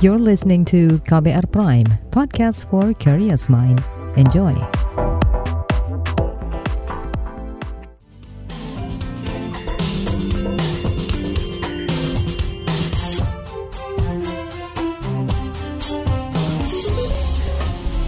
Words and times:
You're 0.00 0.16
listening 0.16 0.64
to 0.72 0.96
KBR 1.04 1.52
Prime, 1.52 1.84
podcast 2.08 2.64
for 2.72 2.96
curious 2.96 3.52
mind. 3.52 3.84
Enjoy. 4.16 4.56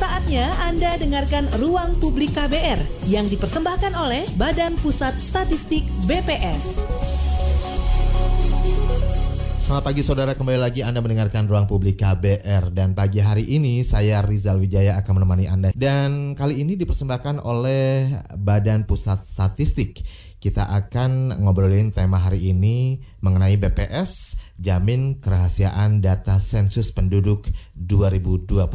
Saatnya 0.01 0.49
Anda 0.65 0.97
dengarkan 0.97 1.45
Ruang 1.61 2.01
Publik 2.01 2.33
KBR 2.33 2.81
yang 3.13 3.29
dipersembahkan 3.29 3.93
oleh 4.01 4.25
Badan 4.41 4.81
Pusat 4.81 5.21
Statistik 5.21 5.85
BPS. 6.09 7.12
Selamat 9.63 9.95
pagi 9.95 10.03
saudara, 10.03 10.35
kembali 10.35 10.59
lagi 10.59 10.83
Anda 10.83 10.99
mendengarkan 10.99 11.47
Ruang 11.47 11.71
Publik 11.71 12.03
KBR 12.03 12.75
Dan 12.75 12.99
pagi 12.99 13.23
hari 13.23 13.47
ini 13.47 13.87
saya 13.87 14.19
Rizal 14.19 14.59
Wijaya 14.59 14.99
akan 14.99 15.23
menemani 15.23 15.47
Anda. 15.47 15.71
Dan 15.71 16.35
kali 16.35 16.67
ini 16.67 16.75
dipersembahkan 16.75 17.39
oleh 17.39 18.11
Badan 18.43 18.91
Pusat 18.91 19.23
Statistik. 19.23 20.03
Kita 20.43 20.67
akan 20.67 21.39
ngobrolin 21.47 21.95
tema 21.95 22.19
hari 22.19 22.51
ini 22.51 23.07
mengenai 23.23 23.55
BPS 23.55 24.35
Jamin 24.59 25.23
Kerahasiaan 25.23 26.03
Data 26.03 26.43
Sensus 26.43 26.91
Penduduk 26.91 27.47
2020 27.79 28.67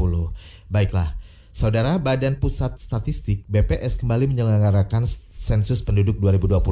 Baiklah, 0.71 1.19
Saudara 1.51 1.99
Badan 1.99 2.39
Pusat 2.39 2.79
Statistik 2.79 3.43
BPS 3.51 3.99
kembali 3.99 4.31
menyelenggarakan 4.31 5.03
sensus 5.35 5.83
penduduk 5.83 6.15
2020 6.23 6.63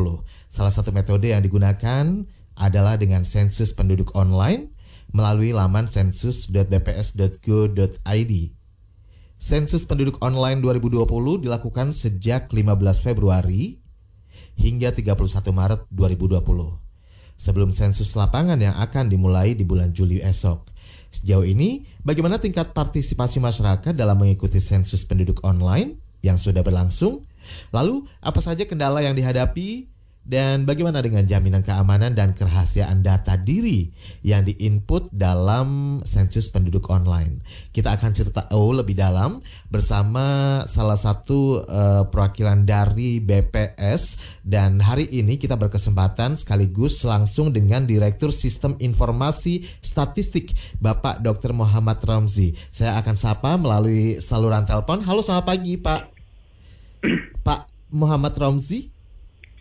Salah 0.48 0.72
satu 0.72 0.96
metode 0.96 1.36
yang 1.36 1.44
digunakan 1.44 2.24
adalah 2.56 2.96
dengan 3.00 3.26
sensus 3.28 3.74
penduduk 3.76 4.16
online 4.16 4.70
melalui 5.12 5.54
laman 5.56 5.88
sensus.bps.go.id. 5.88 8.34
Sensus 9.36 9.84
penduduk 9.84 10.16
online 10.24 10.64
2020 10.64 11.44
dilakukan 11.44 11.92
sejak 11.92 12.48
15 12.52 13.04
Februari 13.04 13.84
hingga 14.56 14.96
31 14.96 15.52
Maret 15.52 15.82
2020. 15.92 16.40
Sebelum 17.36 17.76
sensus 17.76 18.16
lapangan 18.16 18.56
yang 18.56 18.80
akan 18.80 19.12
dimulai 19.12 19.52
di 19.52 19.68
bulan 19.68 19.92
Juli 19.92 20.24
esok. 20.24 20.72
Sejauh 21.12 21.44
ini, 21.44 21.84
bagaimana 22.04 22.40
tingkat 22.40 22.72
partisipasi 22.72 23.44
masyarakat 23.44 23.92
dalam 23.92 24.20
mengikuti 24.20 24.64
sensus 24.64 25.04
penduduk 25.04 25.44
online 25.44 26.00
yang 26.24 26.40
sudah 26.40 26.64
berlangsung? 26.64 27.28
Lalu, 27.76 28.08
apa 28.24 28.40
saja 28.40 28.64
kendala 28.64 29.04
yang 29.04 29.16
dihadapi 29.16 29.92
dan 30.26 30.66
bagaimana 30.66 31.06
dengan 31.06 31.22
jaminan 31.30 31.62
keamanan 31.62 32.18
dan 32.18 32.34
kerahasiaan 32.34 33.06
data 33.06 33.38
diri 33.38 33.94
yang 34.26 34.42
diinput 34.42 35.14
dalam 35.14 36.02
sensus 36.02 36.50
penduduk 36.50 36.90
online? 36.90 37.46
Kita 37.70 37.94
akan 37.94 38.10
cerita 38.10 38.50
tahu 38.50 38.74
lebih 38.74 38.98
dalam 38.98 39.46
bersama 39.70 40.60
salah 40.66 40.98
satu 40.98 41.62
uh, 41.70 42.10
perwakilan 42.10 42.66
dari 42.66 43.22
BPS 43.22 44.18
dan 44.42 44.82
hari 44.82 45.06
ini 45.14 45.38
kita 45.38 45.62
berkesempatan 45.62 46.42
sekaligus 46.42 47.06
langsung 47.06 47.54
dengan 47.54 47.86
Direktur 47.86 48.34
Sistem 48.34 48.74
Informasi 48.82 49.62
Statistik 49.86 50.58
Bapak 50.82 51.22
Dr. 51.22 51.54
Muhammad 51.54 52.02
Ramzi. 52.02 52.58
Saya 52.74 52.98
akan 52.98 53.14
sapa 53.14 53.62
melalui 53.62 54.18
saluran 54.18 54.66
telepon. 54.66 55.06
Halo 55.06 55.22
selamat 55.22 55.46
pagi 55.46 55.78
Pak. 55.78 56.02
Pak 57.46 57.70
Muhammad 57.94 58.34
Ramzi. 58.34 58.95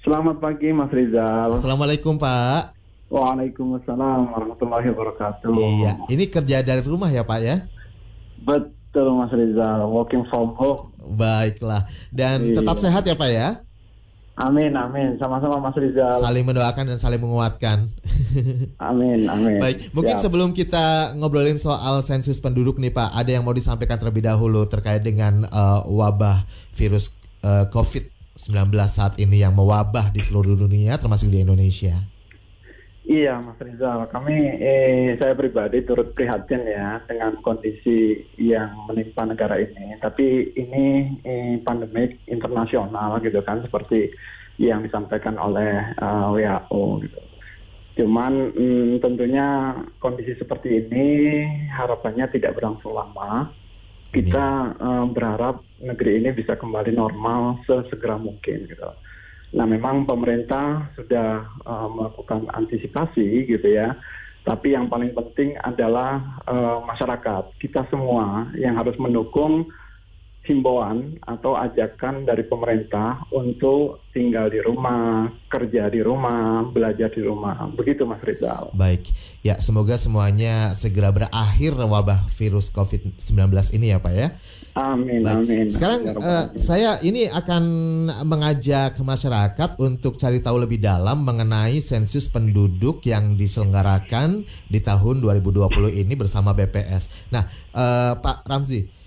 Selamat 0.05 0.37
pagi 0.37 0.69
Mas 0.69 0.93
Rizal. 0.93 1.49
Assalamualaikum 1.49 2.21
Pak. 2.21 2.77
Waalaikumsalam 3.09 4.37
warahmatullahi 4.37 4.93
wabarakatuh. 4.93 5.49
Iya, 5.57 5.97
ini 6.13 6.29
kerja 6.29 6.61
dari 6.61 6.85
rumah 6.85 7.09
ya 7.09 7.25
Pak 7.25 7.41
ya? 7.41 7.65
Betul 8.45 9.17
Mas 9.17 9.33
Rizal, 9.33 9.89
working 9.89 10.29
from 10.29 10.53
home. 10.61 10.93
Baiklah, 11.01 11.89
dan 12.13 12.53
iya. 12.53 12.61
tetap 12.61 12.77
sehat 12.77 13.09
ya 13.09 13.17
Pak 13.17 13.31
ya? 13.33 13.65
Amin, 14.37 14.77
amin. 14.77 15.17
Sama-sama 15.17 15.57
Mas 15.57 15.77
Rizal. 15.81 16.21
Saling 16.21 16.45
mendoakan 16.45 16.85
dan 16.85 17.01
saling 17.01 17.25
menguatkan. 17.25 17.89
amin, 18.93 19.25
amin. 19.25 19.57
Baik, 19.57 19.89
mungkin 19.97 20.21
Siap. 20.21 20.29
sebelum 20.29 20.53
kita 20.53 21.17
ngobrolin 21.17 21.57
soal 21.57 22.05
sensus 22.05 22.45
penduduk 22.45 22.77
nih 22.77 22.93
Pak, 22.93 23.09
ada 23.09 23.33
yang 23.33 23.41
mau 23.41 23.57
disampaikan 23.57 23.97
terlebih 23.97 24.29
dahulu 24.29 24.69
terkait 24.69 25.01
dengan 25.01 25.49
uh, 25.49 25.81
wabah 25.89 26.45
virus 26.77 27.17
uh, 27.41 27.73
COVID 27.73 28.14
19 28.35 28.75
saat 28.91 29.15
ini 29.23 29.47
yang 29.47 29.55
mewabah 29.55 30.11
di 30.11 30.19
seluruh 30.19 30.59
dunia 30.59 30.99
termasuk 30.99 31.31
di 31.31 31.47
Indonesia? 31.47 32.03
Iya, 33.05 33.37
Mas 33.45 33.61
Rizal. 33.61 34.09
Kami, 34.09 34.33
eh, 34.59 35.15
saya 35.21 35.37
pribadi 35.37 35.85
turut 35.85 36.17
prihatin 36.17 36.65
ya 36.65 37.05
dengan 37.05 37.37
kondisi 37.45 38.25
yang 38.41 38.89
menimpa 38.89 39.29
negara 39.29 39.61
ini. 39.61 40.01
Tapi 40.01 40.57
ini 40.57 41.15
eh, 41.21 41.61
pandemik 41.61 42.25
internasional 42.27 43.21
gitu 43.21 43.45
kan, 43.45 43.61
seperti 43.61 44.09
yang 44.57 44.83
disampaikan 44.87 45.37
oleh 45.37 45.95
uh, 46.01 46.33
eh, 46.35 46.49
WHO 46.49 46.83
gitu. 47.07 47.21
Cuman 47.95 48.51
mm, 48.51 48.93
tentunya 48.99 49.79
kondisi 50.03 50.35
seperti 50.35 50.83
ini 50.83 51.07
harapannya 51.71 52.27
tidak 52.35 52.59
berlangsung 52.59 52.91
lama 52.91 53.53
kita 54.15 54.79
uh, 54.79 55.05
berharap 55.11 55.67
negeri 55.83 56.23
ini 56.23 56.31
bisa 56.31 56.55
kembali 56.55 56.95
normal 56.95 57.59
sesegera 57.67 58.15
mungkin 58.15 58.71
gitu. 58.71 58.91
Nah 59.55 59.67
memang 59.67 60.07
pemerintah 60.07 60.87
sudah 60.95 61.43
uh, 61.67 61.89
melakukan 61.91 62.47
antisipasi 62.55 63.51
gitu 63.51 63.67
ya. 63.67 63.99
Tapi 64.45 64.77
yang 64.77 64.93
paling 64.93 65.17
penting 65.17 65.57
adalah 65.65 66.21
uh, 66.47 66.79
masyarakat 66.85 67.59
kita 67.59 67.89
semua 67.91 68.53
yang 68.55 68.77
harus 68.79 68.95
mendukung 69.01 69.67
himbauan 70.45 71.17
atau 71.25 71.57
ajakan 71.57 72.29
dari 72.29 72.45
pemerintah 72.45 73.25
untuk 73.33 74.05
tinggal 74.13 74.53
di 74.53 74.61
rumah, 74.61 75.27
kerja 75.49 75.89
di 75.89 76.05
rumah, 76.05 76.69
belajar 76.69 77.11
di 77.11 77.25
rumah. 77.25 77.65
Begitu 77.73 78.05
Mas 78.05 78.21
Rizal. 78.23 78.71
Baik. 78.77 79.09
Ya, 79.41 79.59
semoga 79.59 79.97
semuanya 79.97 80.77
segera 80.77 81.11
berakhir 81.11 81.75
wabah 81.75 82.29
virus 82.37 82.69
COVID-19 82.71 83.75
ini 83.75 83.97
ya, 83.97 83.99
Pak 83.99 84.13
ya. 84.15 84.29
Amin, 84.75 85.23
Baik. 85.23 85.47
amin. 85.47 85.67
Sekarang 85.71 86.03
uh, 86.19 86.51
saya 86.59 86.99
ini 87.01 87.31
akan 87.31 87.63
mengajak 88.27 88.99
masyarakat 88.99 89.79
untuk 89.79 90.19
cari 90.19 90.43
tahu 90.43 90.67
lebih 90.67 90.83
dalam 90.83 91.23
mengenai 91.23 91.79
sensus 91.79 92.27
penduduk 92.27 93.07
yang 93.07 93.39
diselenggarakan 93.39 94.43
di 94.67 94.83
tahun 94.83 95.23
2020 95.23 95.71
ini 95.95 96.15
bersama 96.19 96.51
BPS. 96.59 97.31
Nah, 97.31 97.47
uh, 97.71 98.19
Pak 98.19 98.43
Ramzi, 98.51 99.04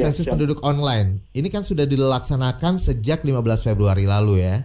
ya, 0.00 0.08
sensus 0.08 0.28
siap. 0.28 0.36
penduduk 0.36 0.60
online. 0.62 1.24
Ini 1.32 1.48
kan 1.48 1.64
sudah 1.64 1.88
dilaksanakan 1.88 2.76
sejak 2.76 3.24
15 3.24 3.66
Februari 3.66 4.04
lalu 4.04 4.44
ya. 4.44 4.64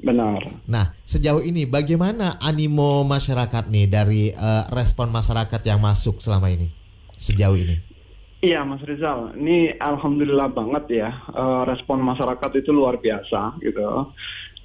Benar. 0.00 0.64
Nah, 0.64 0.96
sejauh 1.04 1.44
ini 1.44 1.68
bagaimana 1.68 2.40
animo 2.40 3.04
masyarakat 3.04 3.68
nih 3.68 3.86
dari 3.86 4.32
uh, 4.32 4.64
respon 4.72 5.12
masyarakat 5.12 5.60
yang 5.68 5.80
masuk 5.80 6.24
selama 6.24 6.48
ini? 6.48 6.72
Sejauh 7.20 7.56
ini. 7.56 7.76
Iya, 8.40 8.64
Mas 8.64 8.80
Rizal. 8.80 9.36
Ini 9.36 9.76
alhamdulillah 9.76 10.48
banget 10.56 11.04
ya. 11.04 11.12
Uh, 11.28 11.68
respon 11.68 12.00
masyarakat 12.00 12.50
itu 12.56 12.72
luar 12.72 12.96
biasa 12.96 13.60
gitu. 13.60 14.16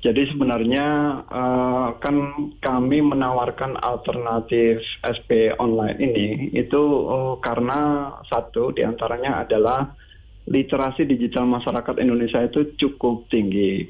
Jadi 0.06 0.22
sebenarnya 0.30 0.86
uh, 1.28 1.97
kan 1.97 2.16
kami 2.62 3.02
menawarkan 3.02 3.74
alternatif 3.82 4.80
SP 5.02 5.50
online 5.58 5.97
ini 5.97 6.53
itu 6.53 6.78
uh, 7.09 7.42
karena 7.42 8.14
satu 8.30 8.70
di 8.70 8.86
antaranya 8.86 9.42
adalah 9.42 9.97
literasi 10.46 11.10
digital 11.10 11.50
masyarakat 11.50 11.96
Indonesia 11.98 12.42
itu 12.46 12.74
cukup 12.78 13.26
tinggi. 13.34 13.90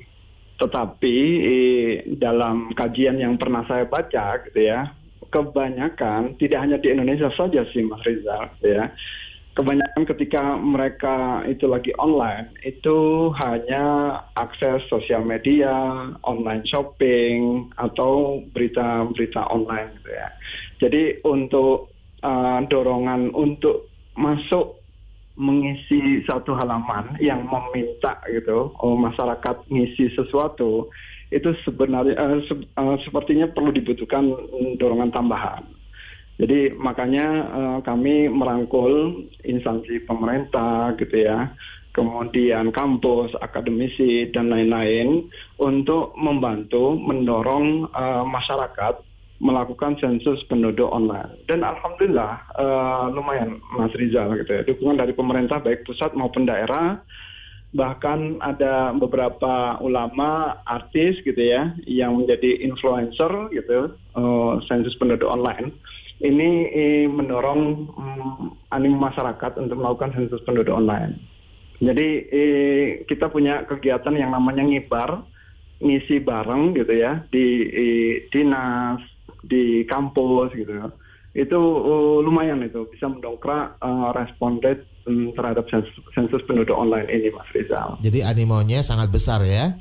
Tetapi 0.56 1.18
eh, 1.44 1.92
dalam 2.16 2.72
kajian 2.72 3.20
yang 3.20 3.36
pernah 3.36 3.68
saya 3.68 3.84
baca 3.84 4.40
gitu 4.48 4.60
ya, 4.64 4.88
kebanyakan 5.28 6.40
tidak 6.40 6.60
hanya 6.64 6.78
di 6.80 6.96
Indonesia 6.96 7.28
saja 7.36 7.68
sih 7.76 7.84
Mas 7.84 8.00
Rizal 8.08 8.48
gitu 8.60 8.72
ya. 8.80 8.88
Kebanyakan 9.56 10.04
ketika 10.04 10.60
mereka 10.60 11.40
itu 11.48 11.64
lagi 11.72 11.96
online, 11.96 12.52
itu 12.68 13.32
hanya 13.40 14.20
akses 14.36 14.84
sosial 14.92 15.24
media, 15.24 15.72
online 16.28 16.68
shopping, 16.68 17.72
atau 17.80 18.44
berita-berita 18.52 19.48
online 19.48 19.96
gitu 20.04 20.12
ya. 20.12 20.28
Jadi 20.84 21.24
untuk 21.24 21.88
uh, 22.20 22.68
dorongan 22.68 23.32
untuk 23.32 23.88
masuk 24.20 24.85
mengisi 25.36 26.24
satu 26.24 26.56
halaman 26.56 27.20
yang 27.20 27.44
meminta 27.44 28.20
gitu 28.32 28.72
oh, 28.80 28.96
masyarakat 28.96 29.68
ngisi 29.68 30.16
sesuatu 30.16 30.88
itu 31.34 31.52
sebenarnya 31.68 32.16
uh, 32.16 32.40
se 32.48 32.54
uh, 32.56 32.98
sepertinya 33.04 33.50
perlu 33.52 33.74
dibutuhkan 33.74 34.32
dorongan 34.80 35.12
tambahan. 35.12 35.64
Jadi 36.36 36.76
makanya 36.76 37.28
uh, 37.48 37.80
kami 37.80 38.28
merangkul 38.28 39.24
instansi 39.48 40.04
pemerintah 40.04 40.92
gitu 41.00 41.24
ya, 41.24 41.56
kemudian 41.96 42.76
kampus, 42.76 43.32
akademisi 43.40 44.28
dan 44.36 44.52
lain-lain 44.52 45.32
untuk 45.58 46.12
membantu 46.20 47.00
mendorong 47.00 47.88
uh, 47.96 48.28
masyarakat 48.28 49.00
melakukan 49.44 50.00
sensus 50.00 50.40
penduduk 50.48 50.88
online. 50.88 51.36
Dan 51.50 51.62
alhamdulillah 51.62 52.40
uh, 52.56 53.12
lumayan 53.12 53.60
Mas 53.76 53.92
Rizal 53.96 54.32
gitu 54.40 54.52
ya. 54.52 54.62
Dukungan 54.64 55.02
dari 55.02 55.12
pemerintah 55.12 55.60
baik 55.60 55.84
pusat 55.84 56.16
maupun 56.16 56.48
daerah 56.48 57.00
bahkan 57.76 58.40
ada 58.40 58.96
beberapa 58.96 59.76
ulama 59.84 60.64
artis 60.64 61.20
gitu 61.28 61.44
ya 61.44 61.76
yang 61.84 62.16
menjadi 62.16 62.64
influencer 62.64 63.52
gitu 63.52 63.92
uh, 64.16 64.64
sensus 64.64 64.96
penduduk 64.96 65.28
online 65.28 65.76
ini 66.24 66.72
eh, 66.72 67.06
mendorong 67.12 67.92
um, 67.92 68.56
animo 68.72 68.96
masyarakat 69.04 69.60
untuk 69.60 69.76
melakukan 69.76 70.16
sensus 70.16 70.40
penduduk 70.48 70.72
online. 70.72 71.20
Jadi 71.84 72.08
eh, 72.32 72.88
kita 73.04 73.28
punya 73.28 73.68
kegiatan 73.68 74.16
yang 74.16 74.32
namanya 74.32 74.64
ngibar 74.64 75.28
ngisi 75.84 76.24
bareng 76.24 76.72
gitu 76.80 76.94
ya 76.96 77.20
di 77.28 77.68
eh, 77.68 78.14
dinas 78.32 79.04
di 79.46 79.86
kampus 79.86 80.52
gitu 80.58 80.72
itu 81.36 81.60
uh, 81.60 82.24
lumayan 82.24 82.64
itu 82.64 82.88
bisa 82.88 83.12
mendongkrak 83.12 83.76
uh, 83.84 84.16
respon 84.16 84.64
rate 84.64 84.88
um, 85.04 85.36
terhadap 85.36 85.68
sensus, 85.68 85.92
sensus 86.16 86.40
penduduk 86.48 86.72
online 86.72 87.12
ini 87.12 87.28
Mas 87.36 87.52
Rizal. 87.52 88.00
Jadi 88.00 88.24
animonya 88.24 88.80
sangat 88.80 89.12
besar 89.12 89.44
ya? 89.44 89.76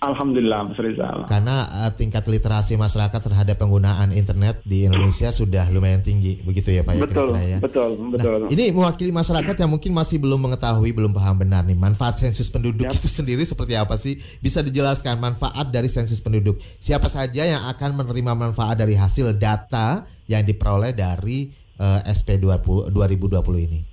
Alhamdulillah 0.00 0.72
Mas 0.72 0.80
Rizal. 0.80 1.28
Karena 1.28 1.68
uh, 1.68 1.92
tingkat 1.92 2.24
literasi 2.24 2.80
masyarakat 2.80 3.20
terhadap 3.20 3.60
penggunaan 3.60 4.16
internet 4.16 4.64
di 4.64 4.88
Indonesia 4.88 5.28
sudah 5.28 5.68
lumayan 5.68 6.00
tinggi, 6.00 6.40
begitu 6.40 6.72
ya 6.72 6.80
Pak 6.80 6.96
ya? 6.96 7.02
Betul, 7.04 7.28
ya? 7.36 7.58
betul, 7.60 7.90
betul. 8.08 8.38
Nah, 8.48 8.48
ini 8.48 8.72
mewakili 8.72 9.12
masyarakat 9.12 9.52
yang 9.60 9.68
mungkin 9.68 9.92
masih 9.92 10.16
belum 10.16 10.40
mengetahui, 10.40 10.96
belum 10.96 11.12
paham 11.12 11.44
benar 11.44 11.68
nih 11.68 11.76
manfaat 11.76 12.16
sensus 12.16 12.48
penduduk 12.48 12.88
yep. 12.88 12.96
itu 12.96 13.12
sendiri 13.12 13.44
seperti 13.44 13.76
apa 13.76 14.00
sih? 14.00 14.16
Bisa 14.40 14.64
dijelaskan 14.64 15.20
manfaat 15.20 15.68
dari 15.68 15.92
sensus 15.92 16.24
penduduk? 16.24 16.56
Siapa 16.80 17.12
saja 17.12 17.44
yang 17.44 17.68
akan 17.68 18.00
menerima 18.00 18.32
manfaat 18.32 18.80
dari 18.80 18.96
hasil 18.96 19.36
data 19.36 20.08
yang 20.24 20.48
diperoleh 20.48 20.96
dari 20.96 21.52
uh, 21.76 22.00
SP 22.08 22.40
20, 22.40 22.88
2020 22.88 23.68
ini? 23.68 23.89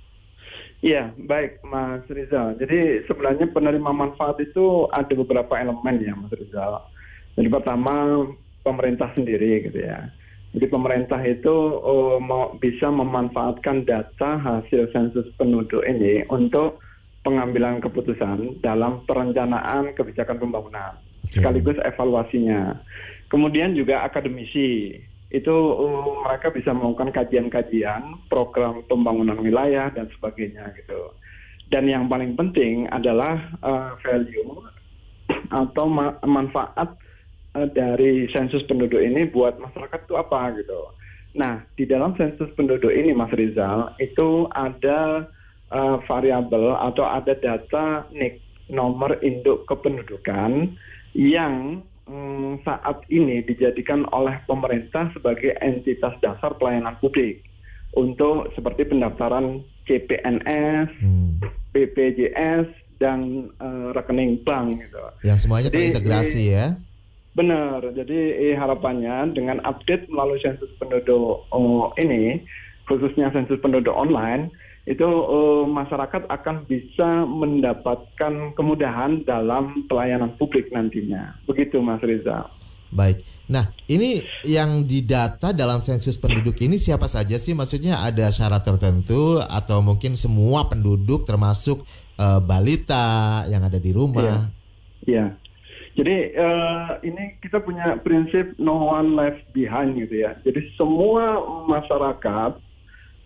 Iya, 0.78 1.10
baik 1.18 1.58
Mas 1.66 2.06
Rizal. 2.06 2.54
Jadi 2.54 3.02
sebenarnya 3.10 3.50
penerima 3.50 3.90
manfaat 3.90 4.38
itu 4.38 4.86
ada 4.94 5.10
beberapa 5.10 5.58
elemen 5.58 5.98
ya 5.98 6.14
Mas 6.14 6.30
Rizal. 6.30 6.86
Jadi 7.34 7.48
pertama 7.50 8.26
pemerintah 8.62 9.10
sendiri 9.18 9.66
gitu 9.66 9.82
ya. 9.82 10.06
Jadi 10.54 10.66
pemerintah 10.70 11.20
itu 11.26 11.56
uh, 11.82 12.16
mau 12.22 12.54
bisa 12.56 12.88
memanfaatkan 12.88 13.84
data 13.84 14.38
hasil 14.38 14.88
sensus 14.94 15.26
penduduk 15.36 15.82
ini 15.84 16.24
untuk 16.30 16.80
pengambilan 17.26 17.82
keputusan 17.82 18.62
dalam 18.64 19.04
perencanaan 19.04 19.92
kebijakan 19.92 20.40
pembangunan 20.40 20.96
sekaligus 21.28 21.76
evaluasinya. 21.84 22.80
Kemudian 23.28 23.76
juga 23.76 24.06
akademisi 24.06 24.96
itu 25.28 25.52
uh, 25.52 26.24
mereka 26.24 26.48
bisa 26.48 26.72
melakukan 26.72 27.12
kajian-kajian 27.12 28.16
program 28.32 28.80
pembangunan 28.88 29.36
wilayah 29.36 29.92
dan 29.92 30.08
sebagainya 30.16 30.72
gitu. 30.76 31.12
Dan 31.68 31.84
yang 31.84 32.08
paling 32.08 32.32
penting 32.32 32.88
adalah 32.88 33.36
uh, 33.60 33.92
value 34.00 34.56
atau 35.52 35.84
ma 35.84 36.16
manfaat 36.24 36.96
uh, 37.52 37.68
dari 37.68 38.24
sensus 38.32 38.64
penduduk 38.64 39.04
ini 39.04 39.28
buat 39.28 39.60
masyarakat 39.60 40.00
itu 40.08 40.14
apa 40.16 40.56
gitu. 40.56 40.80
Nah, 41.36 41.60
di 41.76 41.84
dalam 41.84 42.16
sensus 42.16 42.48
penduduk 42.56 42.88
ini 42.88 43.12
Mas 43.12 43.28
Rizal 43.36 43.92
itu 44.00 44.48
ada 44.56 45.28
uh, 45.68 46.00
variabel 46.08 46.72
atau 46.72 47.04
ada 47.04 47.36
data 47.36 48.08
NIK 48.16 48.40
nomor 48.72 49.20
induk 49.20 49.68
kependudukan 49.68 50.72
yang 51.16 51.84
hmm, 52.08 52.64
saat 52.64 53.04
ini 53.12 53.44
dijadikan 53.44 54.08
oleh 54.10 54.40
pemerintah 54.48 55.12
sebagai 55.12 55.54
entitas 55.60 56.16
dasar 56.24 56.56
pelayanan 56.56 56.96
publik 56.98 57.44
untuk 57.94 58.52
seperti 58.56 58.88
pendaftaran 58.88 59.60
CPNS, 59.84 60.88
hmm. 61.00 61.44
BPJS 61.72 62.66
dan 62.98 63.48
uh, 63.62 63.94
rekening 63.94 64.42
bank 64.42 64.82
gitu. 64.82 64.98
Yang 65.22 65.38
semuanya 65.46 65.70
jadi, 65.70 65.76
terintegrasi 65.94 66.42
ya. 66.50 66.66
Benar. 67.38 67.94
Jadi 67.94 68.18
eh, 68.50 68.56
harapannya 68.58 69.30
dengan 69.30 69.62
update 69.62 70.10
melalui 70.10 70.42
sensus 70.42 70.68
penduduk 70.82 71.46
oh, 71.54 71.94
ini 71.94 72.42
khususnya 72.90 73.30
sensus 73.30 73.60
penduduk 73.62 73.94
online 73.94 74.50
itu 74.88 75.04
uh, 75.04 75.68
masyarakat 75.68 76.24
akan 76.32 76.64
bisa 76.64 77.28
mendapatkan 77.28 78.56
kemudahan 78.56 79.20
dalam 79.28 79.84
pelayanan 79.84 80.32
publik 80.40 80.72
nantinya. 80.72 81.36
Begitu 81.44 81.76
Mas 81.84 82.00
Riza. 82.00 82.48
Baik. 82.88 83.20
Nah, 83.52 83.68
ini 83.84 84.24
yang 84.48 84.88
didata 84.88 85.52
dalam 85.52 85.84
sensus 85.84 86.16
penduduk 86.16 86.56
ini 86.64 86.80
siapa 86.80 87.04
saja 87.04 87.36
sih? 87.36 87.52
Maksudnya 87.52 88.00
ada 88.00 88.32
syarat 88.32 88.64
tertentu 88.64 89.40
atau 89.44 89.84
mungkin 89.84 90.16
semua 90.16 90.68
penduduk 90.72 91.28
termasuk 91.28 91.84
uh, 92.16 92.40
balita 92.40 93.44
yang 93.52 93.60
ada 93.64 93.76
di 93.76 93.92
rumah? 93.92 94.24
Iya. 94.24 94.36
iya. 95.04 95.26
Jadi 95.98 96.16
uh, 96.38 97.02
ini 97.02 97.36
kita 97.42 97.58
punya 97.58 97.98
prinsip 98.00 98.54
no 98.56 98.88
one 98.88 99.18
left 99.18 99.42
behind 99.50 99.98
gitu 99.98 100.24
ya. 100.24 100.38
Jadi 100.46 100.70
semua 100.78 101.42
masyarakat 101.66 102.67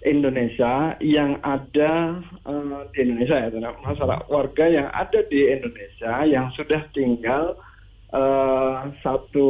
Indonesia 0.02 0.98
yang 0.98 1.38
ada 1.46 2.18
uh, 2.46 2.86
di 2.90 3.06
Indonesia 3.06 3.38
ya, 3.38 3.70
masalah 3.82 4.26
warga 4.26 4.66
yang 4.66 4.90
ada 4.90 5.22
di 5.30 5.46
Indonesia 5.46 6.26
yang 6.26 6.50
sudah 6.58 6.82
tinggal 6.90 7.54
uh, 8.10 8.90
satu 9.00 9.46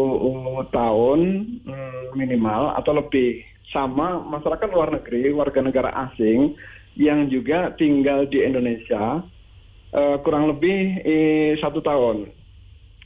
tahun 0.69 1.21
um, 1.65 2.03
minimal 2.17 2.77
atau 2.77 2.93
lebih 3.01 3.45
sama 3.73 4.21
masyarakat 4.29 4.69
luar 4.69 4.93
negeri 4.93 5.33
warga 5.33 5.65
negara 5.65 5.91
asing 6.09 6.53
yang 7.01 7.33
juga 7.33 7.73
tinggal 7.81 8.29
di 8.29 8.45
Indonesia 8.45 9.25
uh, 9.97 10.17
kurang 10.21 10.53
lebih 10.53 11.01
eh, 11.05 11.57
satu 11.61 11.81
tahun. 11.81 12.29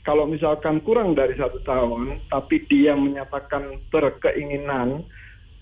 Kalau 0.03 0.23
misalkan 0.23 0.79
kurang 0.87 1.19
dari 1.19 1.35
satu 1.35 1.59
tahun, 1.67 2.23
tapi 2.31 2.63
dia 2.71 2.95
menyatakan 2.95 3.75
berkeinginan 3.91 5.03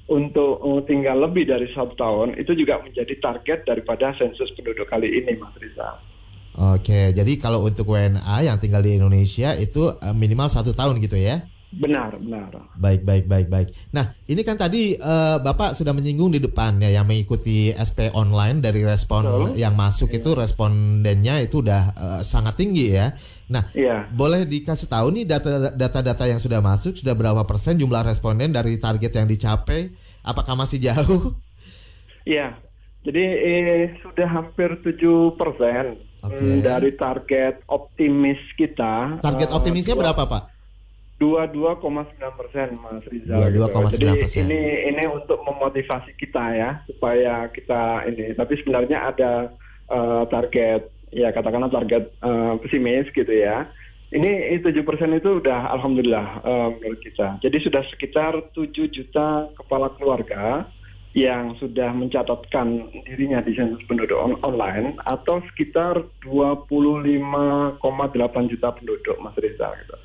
untuk 0.05 0.61
uh, 0.61 0.81
tinggal 0.85 1.17
lebih 1.17 1.49
dari 1.49 1.65
satu 1.73 1.97
tahun 1.97 2.37
itu 2.37 2.53
juga 2.53 2.77
menjadi 2.81 3.17
target 3.17 3.65
daripada 3.65 4.13
sensus 4.17 4.53
penduduk 4.53 4.85
kali 4.85 5.09
ini, 5.09 5.33
Mas 5.41 5.57
Rizal. 5.57 5.97
Oke, 6.55 7.11
jadi 7.11 7.33
kalau 7.35 7.67
untuk 7.67 7.91
WNA 7.91 8.47
yang 8.47 8.57
tinggal 8.61 8.79
di 8.79 8.95
Indonesia 8.95 9.57
itu 9.57 9.91
uh, 9.91 10.15
minimal 10.15 10.47
satu 10.47 10.71
tahun 10.71 11.01
gitu 11.03 11.17
ya? 11.19 11.43
Benar, 11.75 12.15
benar. 12.15 12.71
Baik, 12.79 13.03
baik, 13.03 13.27
baik, 13.27 13.47
baik. 13.51 13.67
Nah, 13.91 14.15
ini 14.31 14.47
kan 14.47 14.55
tadi 14.55 14.95
uh, 14.95 15.43
Bapak 15.43 15.75
sudah 15.75 15.91
menyinggung 15.91 16.31
di 16.31 16.39
depan 16.39 16.79
ya 16.79 16.87
yang 16.87 17.03
mengikuti 17.03 17.75
SP 17.75 18.07
online 18.15 18.63
dari 18.63 18.79
respon 18.87 19.27
Betul. 19.27 19.59
yang 19.59 19.75
masuk 19.75 20.15
iya. 20.15 20.23
itu 20.23 20.29
respondennya 20.31 21.35
itu 21.43 21.59
udah 21.59 21.83
uh, 21.99 22.21
sangat 22.23 22.55
tinggi 22.55 22.95
ya. 22.95 23.11
Nah, 23.51 23.67
iya. 23.75 24.07
boleh 24.07 24.47
dikasih 24.47 24.87
tahu 24.87 25.19
nih 25.19 25.27
data-data 25.75 26.23
yang 26.31 26.39
sudah 26.39 26.63
masuk 26.63 26.95
sudah 26.95 27.11
berapa 27.11 27.43
persen 27.43 27.75
jumlah 27.75 28.07
responden 28.07 28.55
dari 28.55 28.79
target 28.79 29.11
yang 29.11 29.27
dicapai? 29.27 29.91
Apakah 30.23 30.55
masih 30.55 30.79
jauh? 30.79 31.35
Iya. 32.23 32.57
Jadi 33.05 33.21
eh, 33.21 34.01
sudah 34.01 34.25
hampir 34.25 34.81
7 34.81 35.37
persen 35.37 36.01
okay. 36.25 36.57
dari 36.65 36.89
target 36.97 37.61
optimis 37.69 38.41
kita. 38.57 39.21
Target 39.21 39.49
uh, 39.53 39.55
optimisnya 39.61 39.93
berapa, 39.93 40.25
Pak? 40.25 40.54
Dua 41.15 41.47
dua 41.47 41.79
koma 41.79 42.03
sembilan 42.11 42.33
persen 42.35 42.67
Mas 42.79 43.05
Rizal. 43.07 43.39
Dua 43.39 43.49
dua 43.51 43.67
koma 43.71 43.87
sembilan 43.87 44.15
persen. 44.19 44.43
Ini 44.51 44.63
ini 44.91 45.03
untuk 45.07 45.39
memotivasi 45.47 46.11
kita 46.19 46.43
ya 46.55 46.69
supaya 46.91 47.47
kita 47.51 48.07
ini. 48.11 48.35
Tapi 48.35 48.53
sebenarnya 48.59 48.97
ada 49.15 49.31
uh, 49.87 50.23
target 50.27 50.91
ya 51.15 51.31
katakanlah 51.31 51.71
target 51.71 52.11
uh, 52.19 52.59
pesimis 52.59 53.07
gitu 53.15 53.31
ya. 53.31 53.67
Ini 54.15 54.61
tujuh 54.61 54.85
persen 54.85 55.11
itu 55.17 55.43
udah 55.43 55.75
alhamdulillah 55.75 56.27
uh, 56.45 56.69
menurut 56.77 57.01
kita. 57.03 57.41
Jadi 57.41 57.57
sudah 57.63 57.83
sekitar 57.89 58.53
tujuh 58.53 58.87
juta 58.91 59.49
kepala 59.59 59.91
keluarga 59.97 60.69
yang 61.15 61.55
sudah 61.63 61.95
mencatatkan 61.95 62.91
dirinya 63.07 63.39
di 63.39 63.55
sensus 63.55 63.79
penduduk 63.87 64.19
on 64.19 64.35
online 64.43 64.99
atau 65.07 65.39
sekitar 65.47 66.03
25,8 66.27 67.79
juta 68.51 68.67
penduduk 68.75 69.15
Mas 69.23 69.35
Rizal 69.39 69.71
gitu 69.79 69.95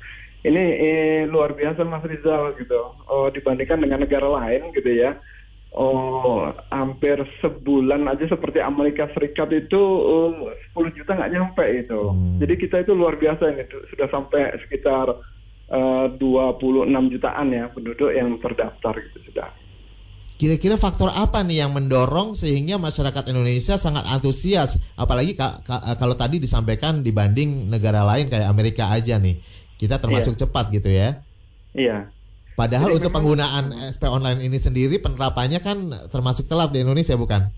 ini 0.41 0.63
eh, 0.81 1.21
luar 1.29 1.53
biasa 1.53 1.85
Mas 1.85 2.01
Rizal 2.01 2.57
gitu. 2.57 2.97
Oh, 3.05 3.29
dibandingkan 3.29 3.77
dengan 3.77 4.01
negara 4.01 4.25
lain 4.25 4.73
gitu 4.73 4.89
ya. 4.89 5.13
Oh, 5.71 6.51
hampir 6.67 7.15
sebulan 7.39 8.03
aja 8.09 8.27
seperti 8.27 8.59
Amerika 8.59 9.07
Serikat 9.15 9.53
itu 9.53 9.79
oh, 9.79 10.51
10 10.75 10.97
juta 10.97 11.13
nggak 11.13 11.31
nyampe 11.31 11.65
itu. 11.77 12.01
Hmm. 12.09 12.41
Jadi 12.41 12.53
kita 12.57 12.81
itu 12.81 12.91
luar 12.97 13.21
biasa 13.21 13.53
ini 13.53 13.63
sudah 13.93 14.07
sampai 14.09 14.57
sekitar 14.65 15.13
eh, 15.71 16.05
uh, 16.09 16.19
26 16.19 17.13
jutaan 17.15 17.47
ya 17.53 17.69
penduduk 17.71 18.09
yang 18.11 18.35
terdaftar 18.41 18.97
gitu 18.97 19.31
sudah. 19.31 19.49
Kira-kira 20.41 20.73
faktor 20.73 21.13
apa 21.13 21.45
nih 21.45 21.61
yang 21.61 21.71
mendorong 21.77 22.33
sehingga 22.33 22.81
masyarakat 22.81 23.29
Indonesia 23.29 23.77
sangat 23.77 24.09
antusias, 24.09 24.81
apalagi 24.97 25.37
kalau 25.37 26.17
tadi 26.17 26.41
disampaikan 26.41 27.05
dibanding 27.05 27.69
negara 27.69 28.01
lain 28.01 28.25
kayak 28.25 28.49
Amerika 28.49 28.89
aja 28.89 29.21
nih 29.21 29.37
kita 29.81 29.97
termasuk 29.97 30.37
iya. 30.37 30.41
cepat 30.45 30.65
gitu 30.69 30.89
ya. 30.93 31.09
Iya. 31.73 31.97
Padahal 32.53 32.93
Jadi 32.93 32.97
untuk 33.01 33.11
penggunaan 33.17 33.73
SP 33.89 34.05
online 34.05 34.45
ini 34.45 34.61
sendiri 34.61 35.01
penerapannya 35.01 35.57
kan 35.57 35.89
termasuk 36.13 36.45
telat 36.45 36.69
di 36.69 36.85
Indonesia 36.85 37.17
bukan? 37.17 37.49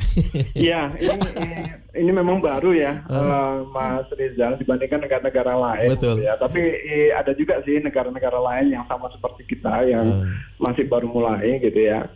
Iya, 0.56 0.96
ini, 0.96 1.28
ini 1.44 1.56
ini 1.92 2.10
memang 2.12 2.40
baru 2.40 2.72
ya, 2.72 3.04
eh, 3.04 3.56
Mas 3.68 4.08
Rizal 4.16 4.56
dibandingkan 4.56 5.04
negara-negara 5.04 5.52
lain. 5.56 5.88
Betul. 5.92 6.20
gitu 6.20 6.24
Ya. 6.24 6.34
Tapi 6.40 6.60
eh, 6.60 7.12
ada 7.12 7.32
juga 7.36 7.60
sih 7.68 7.80
negara-negara 7.80 8.36
lain 8.40 8.72
yang 8.72 8.84
sama 8.88 9.12
seperti 9.12 9.44
kita 9.56 9.84
yang 9.88 10.24
Hmm. 10.24 10.32
masih 10.56 10.88
baru 10.88 11.08
mulai 11.08 11.60
gitu 11.60 11.80
ya. 11.80 12.08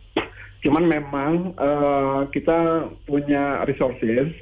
Cuman 0.64 0.84
memang 0.88 1.52
eh, 1.56 2.20
kita 2.32 2.88
punya 3.04 3.68
resources 3.68 4.32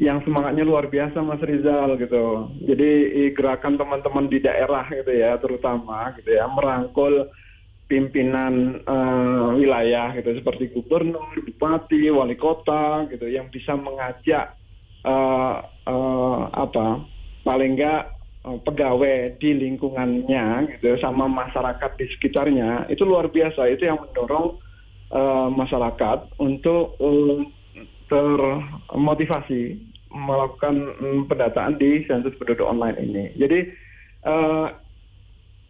yang 0.00 0.24
semangatnya 0.24 0.64
luar 0.64 0.88
biasa 0.88 1.20
Mas 1.20 1.44
Rizal 1.44 2.00
gitu. 2.00 2.48
Jadi 2.64 2.90
gerakan 3.36 3.76
teman-teman 3.76 4.32
di 4.32 4.40
daerah 4.40 4.88
gitu 4.88 5.12
ya, 5.12 5.36
terutama 5.36 6.16
gitu 6.16 6.32
ya, 6.32 6.48
merangkul 6.48 7.28
pimpinan 7.84 8.80
eh, 8.80 9.48
wilayah 9.60 10.16
gitu 10.16 10.40
seperti 10.40 10.72
gubernur, 10.72 11.36
bupati, 11.44 12.08
wali 12.08 12.40
kota 12.40 13.04
gitu 13.12 13.28
yang 13.28 13.52
bisa 13.52 13.76
mengajak 13.76 14.56
eh, 15.04 15.56
eh, 15.68 16.40
apa 16.48 17.04
paling 17.44 17.76
enggak 17.76 18.16
pegawai 18.40 19.36
di 19.36 19.52
lingkungannya 19.52 20.80
gitu 20.80 20.96
sama 21.04 21.28
masyarakat 21.28 21.90
di 22.00 22.08
sekitarnya 22.16 22.88
itu 22.88 23.04
luar 23.04 23.28
biasa 23.28 23.68
itu 23.68 23.84
yang 23.84 24.00
mendorong 24.00 24.56
eh, 25.12 25.48
masyarakat 25.52 26.40
untuk 26.40 26.96
eh, 27.04 27.44
termotivasi 28.08 29.89
melakukan 30.10 30.74
mm, 30.98 31.20
pendataan 31.30 31.78
di 31.78 32.02
sensus 32.04 32.34
penduduk 32.36 32.66
online 32.66 32.98
ini. 32.98 33.24
Jadi 33.38 33.58
eh, 34.26 34.66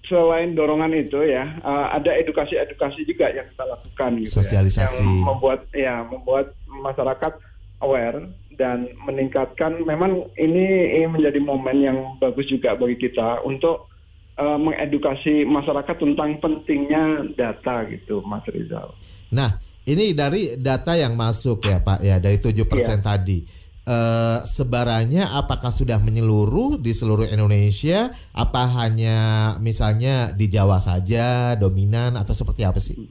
selain 0.09 0.57
dorongan 0.57 0.97
itu 0.97 1.21
ya 1.23 1.45
eh, 1.47 1.87
ada 1.95 2.11
edukasi-edukasi 2.17 3.05
juga 3.05 3.29
yang 3.31 3.47
kita 3.53 3.65
lakukan 3.69 4.11
gitu 4.21 4.33
ya, 4.33 4.37
Sosialisasi. 4.41 5.05
yang 5.05 5.29
membuat 5.29 5.61
ya 5.77 5.95
membuat 6.09 6.57
masyarakat 6.67 7.33
aware 7.81 8.29
dan 8.57 8.89
meningkatkan 9.09 9.81
memang 9.85 10.29
ini 10.37 10.93
menjadi 11.09 11.41
momen 11.41 11.81
yang 11.81 11.99
bagus 12.21 12.45
juga 12.49 12.77
bagi 12.77 12.97
kita 12.97 13.45
untuk 13.45 13.89
eh, 14.37 14.59
mengedukasi 14.59 15.45
masyarakat 15.45 15.97
tentang 16.01 16.41
pentingnya 16.41 17.29
data 17.37 17.85
gitu 17.89 18.25
Mas 18.25 18.45
Rizal. 18.49 18.97
Nah, 19.31 19.61
ini 19.85 20.13
dari 20.13 20.57
data 20.61 20.93
yang 20.97 21.17
masuk 21.17 21.65
ya 21.65 21.81
Pak 21.81 22.01
ya 22.05 22.17
dari 22.21 22.37
7% 22.37 22.57
Iya. 22.57 22.97
tadi. 23.01 23.39
Eh, 23.91 24.39
sebarannya 24.47 25.27
apakah 25.27 25.75
sudah 25.75 25.99
menyeluruh 25.99 26.79
di 26.79 26.95
seluruh 26.95 27.27
Indonesia? 27.27 28.15
Apa 28.31 28.71
hanya 28.79 29.19
misalnya 29.59 30.31
di 30.31 30.47
Jawa 30.47 30.79
saja 30.79 31.59
dominan 31.59 32.15
atau 32.15 32.31
seperti 32.31 32.63
apa 32.63 32.79
sih? 32.79 33.11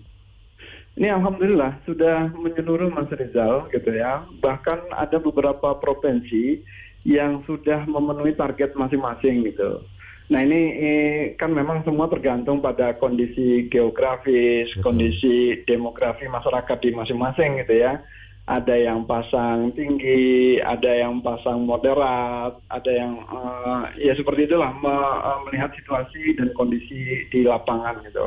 Ini 0.95 1.11
alhamdulillah 1.19 1.83
sudah 1.83 2.31
menyeluruh 2.31 2.95
Mas 2.95 3.11
Rizal 3.11 3.67
gitu 3.75 3.91
ya. 3.91 4.23
Bahkan 4.39 4.95
ada 4.95 5.19
beberapa 5.19 5.75
provinsi 5.75 6.63
yang 7.03 7.43
sudah 7.43 7.83
memenuhi 7.83 8.39
target 8.39 8.71
masing-masing 8.71 9.51
gitu. 9.51 9.83
Nah 10.31 10.39
ini 10.47 10.61
eh, 10.79 11.19
kan 11.35 11.51
memang 11.51 11.83
semua 11.83 12.07
tergantung 12.07 12.63
pada 12.63 12.95
kondisi 12.95 13.67
geografis, 13.67 14.71
Betul. 14.79 14.83
kondisi 14.87 15.59
demografi 15.67 16.23
masyarakat 16.31 16.77
di 16.79 16.95
masing-masing 16.95 17.67
gitu 17.67 17.83
ya. 17.83 17.99
Ada 18.49 18.73
yang 18.81 19.05
pasang 19.05 19.69
tinggi, 19.77 20.57
ada 20.57 20.89
yang 20.89 21.21
pasang 21.21 21.69
moderat, 21.69 22.57
ada 22.73 22.89
yang 22.89 23.21
eh, 23.21 24.09
ya 24.09 24.17
seperti 24.17 24.49
itulah 24.49 24.73
me- 24.73 25.21
eh, 25.21 25.39
melihat 25.45 25.69
situasi 25.77 26.33
dan 26.33 26.49
kondisi 26.57 27.29
di 27.29 27.45
lapangan 27.45 28.01
gitu. 28.09 28.25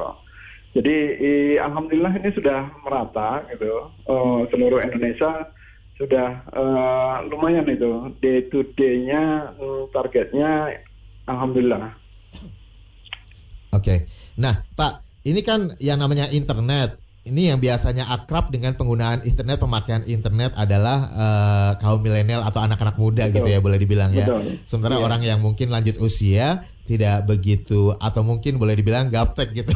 Jadi 0.78 0.96
eh, 1.18 1.54
alhamdulillah 1.58 2.22
ini 2.22 2.30
sudah 2.38 2.70
merata 2.86 3.42
gitu. 3.50 3.90
Eh, 4.06 4.40
seluruh 4.54 4.78
Indonesia 4.86 5.50
sudah 5.98 6.46
eh, 6.54 7.16
lumayan 7.26 7.66
itu 7.66 8.14
day 8.22 8.46
to 8.46 8.62
day-nya 8.78 9.50
mm, 9.58 9.90
targetnya 9.90 10.78
alhamdulillah. 11.26 11.98
Oke. 13.74 14.06
Nah, 14.38 14.62
Pak, 14.78 15.26
ini 15.26 15.42
kan 15.42 15.74
yang 15.82 15.98
namanya 15.98 16.30
internet. 16.30 17.01
Ini 17.22 17.54
yang 17.54 17.62
biasanya 17.62 18.10
akrab 18.10 18.50
dengan 18.50 18.74
penggunaan 18.74 19.22
internet, 19.22 19.62
pemakaian 19.62 20.02
internet 20.10 20.58
adalah 20.58 20.98
eh, 21.14 21.70
kaum 21.78 22.02
milenial 22.02 22.42
atau 22.42 22.58
anak-anak 22.66 22.98
muda 22.98 23.30
Betul. 23.30 23.46
gitu 23.46 23.48
ya, 23.54 23.58
boleh 23.62 23.78
dibilang 23.78 24.10
ya. 24.10 24.26
Betul. 24.26 24.58
Sementara 24.66 24.98
Iya. 24.98 25.04
orang 25.06 25.20
yang 25.22 25.38
mungkin 25.38 25.70
lanjut 25.70 26.02
usia 26.02 26.66
tidak 26.82 27.30
begitu 27.30 27.94
atau 28.02 28.26
mungkin 28.26 28.58
boleh 28.58 28.74
dibilang 28.74 29.06
gaptek 29.06 29.54
gitu. 29.54 29.70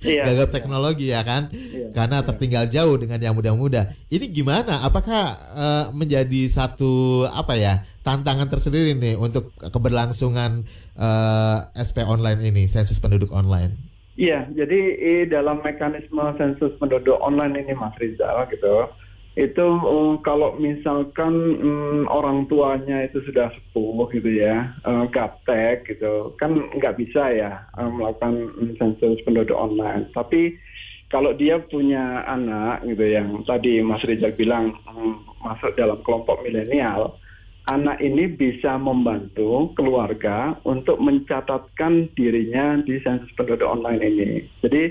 Iya. 0.00 0.32
Gagap 0.32 0.48
teknologi 0.48 1.12
ya 1.12 1.20
kan? 1.20 1.52
Iya. 1.52 1.92
Karena 1.92 2.24
tertinggal 2.24 2.64
jauh 2.72 2.96
dengan 2.96 3.20
yang 3.20 3.36
muda-muda. 3.36 3.92
Ini 4.08 4.32
gimana? 4.32 4.80
Apakah 4.80 5.22
eh, 5.52 5.84
menjadi 5.92 6.48
satu 6.48 7.24
apa 7.28 7.52
ya? 7.60 7.84
tantangan 8.02 8.50
tersendiri 8.50 8.98
nih 8.98 9.14
untuk 9.14 9.54
keberlangsungan 9.62 10.66
eh, 10.98 11.58
SP 11.78 12.02
online 12.02 12.42
ini, 12.42 12.66
sensus 12.66 12.98
penduduk 12.98 13.30
online. 13.30 13.91
Iya, 14.12 14.44
jadi 14.52 14.80
eh, 15.00 15.24
dalam 15.24 15.64
mekanisme 15.64 16.20
sensus 16.36 16.76
penduduk 16.76 17.16
online 17.24 17.64
ini 17.64 17.72
Mas 17.72 17.96
Rizal 17.96 18.44
gitu, 18.52 18.92
itu 19.40 19.66
eh, 19.72 20.14
kalau 20.20 20.52
misalkan 20.60 21.32
mm, 21.56 22.12
orang 22.12 22.44
tuanya 22.44 23.08
itu 23.08 23.24
sudah 23.24 23.48
sepuh 23.48 24.04
gitu 24.12 24.28
ya, 24.28 24.76
eh, 24.84 25.04
gaptek 25.08 25.88
gitu, 25.88 26.36
kan 26.36 26.52
nggak 26.76 27.00
bisa 27.00 27.32
ya 27.32 27.64
eh, 27.80 27.88
melakukan 27.88 28.52
mm, 28.52 28.76
sensus 28.76 29.16
penduduk 29.24 29.56
online. 29.56 30.12
Tapi 30.12 30.60
kalau 31.08 31.32
dia 31.32 31.60
punya 31.64 32.24
anak 32.28 32.84
gitu 32.84 33.04
yang 33.08 33.40
tadi 33.48 33.80
Mas 33.80 34.04
Rizal 34.04 34.36
bilang 34.36 34.76
mm, 34.92 35.40
masuk 35.40 35.72
dalam 35.72 36.04
kelompok 36.04 36.44
milenial, 36.44 37.16
anak 37.70 38.02
ini 38.02 38.26
bisa 38.26 38.74
membantu 38.74 39.70
keluarga 39.78 40.58
untuk 40.66 40.98
mencatatkan 40.98 42.10
dirinya 42.18 42.82
di 42.82 42.98
sensus 43.06 43.30
penduduk 43.38 43.68
online 43.70 44.02
ini. 44.02 44.30
Jadi 44.66 44.90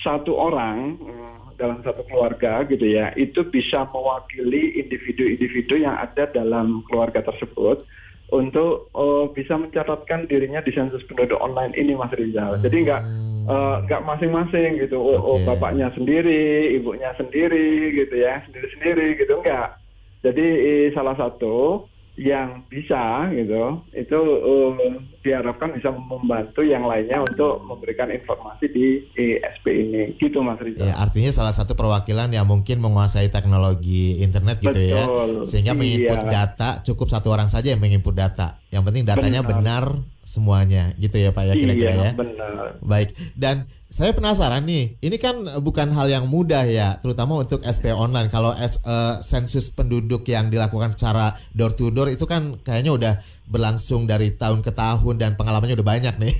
satu 0.00 0.32
orang 0.32 0.96
mm, 0.96 1.60
dalam 1.60 1.84
satu 1.84 2.04
keluarga 2.08 2.64
gitu 2.68 2.88
ya, 2.88 3.12
itu 3.20 3.44
bisa 3.48 3.84
mewakili 3.92 4.80
individu-individu 4.80 5.84
yang 5.84 5.96
ada 5.96 6.28
dalam 6.32 6.84
keluarga 6.88 7.20
tersebut 7.20 7.84
untuk 8.32 8.88
eh, 8.96 9.26
bisa 9.36 9.60
mencatatkan 9.60 10.24
dirinya 10.24 10.64
di 10.64 10.72
sensus 10.72 11.04
penduduk 11.04 11.36
online 11.36 11.76
ini, 11.76 11.92
Mas 11.92 12.12
Rizal. 12.16 12.64
Jadi 12.64 12.76
nggak 12.88 13.02
eh, 13.44 13.76
nggak 13.88 14.04
masing-masing 14.08 14.80
gitu. 14.80 14.96
Oh, 14.96 15.20
oh, 15.20 15.36
Oke. 15.40 15.52
bapaknya 15.52 15.92
sendiri, 15.92 16.72
ibunya 16.80 17.12
sendiri 17.20 17.92
gitu 17.92 18.16
ya, 18.24 18.40
sendiri-sendiri 18.48 19.20
gitu 19.20 19.44
enggak. 19.44 19.76
Jadi 20.24 20.46
eh, 20.48 20.86
salah 20.96 21.14
satu 21.16 21.86
yang 22.16 22.64
bisa 22.72 23.28
gitu 23.28 23.84
itu 23.92 24.20
eh, 24.40 24.72
diharapkan 25.20 25.76
bisa 25.76 25.92
membantu 25.92 26.64
yang 26.64 26.88
lainnya 26.88 27.20
untuk 27.20 27.60
memberikan 27.60 28.08
informasi 28.08 28.72
di 28.72 29.04
ESP 29.12 29.64
ini 29.68 30.02
gitu 30.16 30.40
Mas 30.40 30.56
Rizal. 30.62 30.88
Ya, 30.88 30.96
artinya 30.96 31.28
salah 31.28 31.52
satu 31.52 31.76
perwakilan 31.76 32.32
yang 32.32 32.48
mungkin 32.48 32.80
menguasai 32.80 33.28
teknologi 33.28 34.22
internet 34.24 34.64
gitu 34.64 34.80
ya. 34.80 35.04
Betul. 35.04 35.44
Sehingga 35.44 35.76
menginput 35.76 36.20
Iya. 36.24 36.32
data 36.32 36.68
cukup 36.86 37.12
satu 37.12 37.28
orang 37.34 37.52
saja 37.52 37.74
yang 37.74 37.82
menginput 37.82 38.16
data. 38.16 38.56
Yang 38.76 38.84
penting 38.92 39.04
datanya 39.08 39.40
benar, 39.40 39.84
Benar. 39.96 40.20
semuanya 40.20 40.92
gitu 41.00 41.16
ya 41.16 41.32
Pak 41.32 41.44
ya 41.48 41.54
kira-kira 41.56 41.92
iya 41.96 42.04
ya. 42.04 42.12
benar. 42.12 42.76
Baik, 42.84 43.16
dan 43.32 43.64
saya 43.86 44.12
penasaran 44.12 44.66
nih, 44.66 44.98
ini 45.00 45.16
kan 45.16 45.46
bukan 45.62 45.94
hal 45.94 46.10
yang 46.10 46.28
mudah 46.28 46.66
ya, 46.68 47.00
terutama 47.00 47.40
untuk 47.40 47.64
SP 47.64 47.94
online. 47.94 48.28
Kalau 48.28 48.52
eh, 48.52 49.14
sensus 49.24 49.72
penduduk 49.72 50.26
yang 50.28 50.52
dilakukan 50.52 50.92
secara 50.92 51.32
door 51.54 51.72
to 51.72 51.88
door 51.94 52.10
itu 52.12 52.28
kan 52.28 52.60
kayaknya 52.60 52.92
udah 52.92 53.14
berlangsung 53.46 54.10
dari 54.10 54.34
tahun 54.34 54.58
ke 54.58 54.74
tahun 54.74 55.22
dan 55.22 55.30
pengalamannya 55.38 55.78
udah 55.78 55.86
banyak 55.86 56.14
nih. 56.18 56.34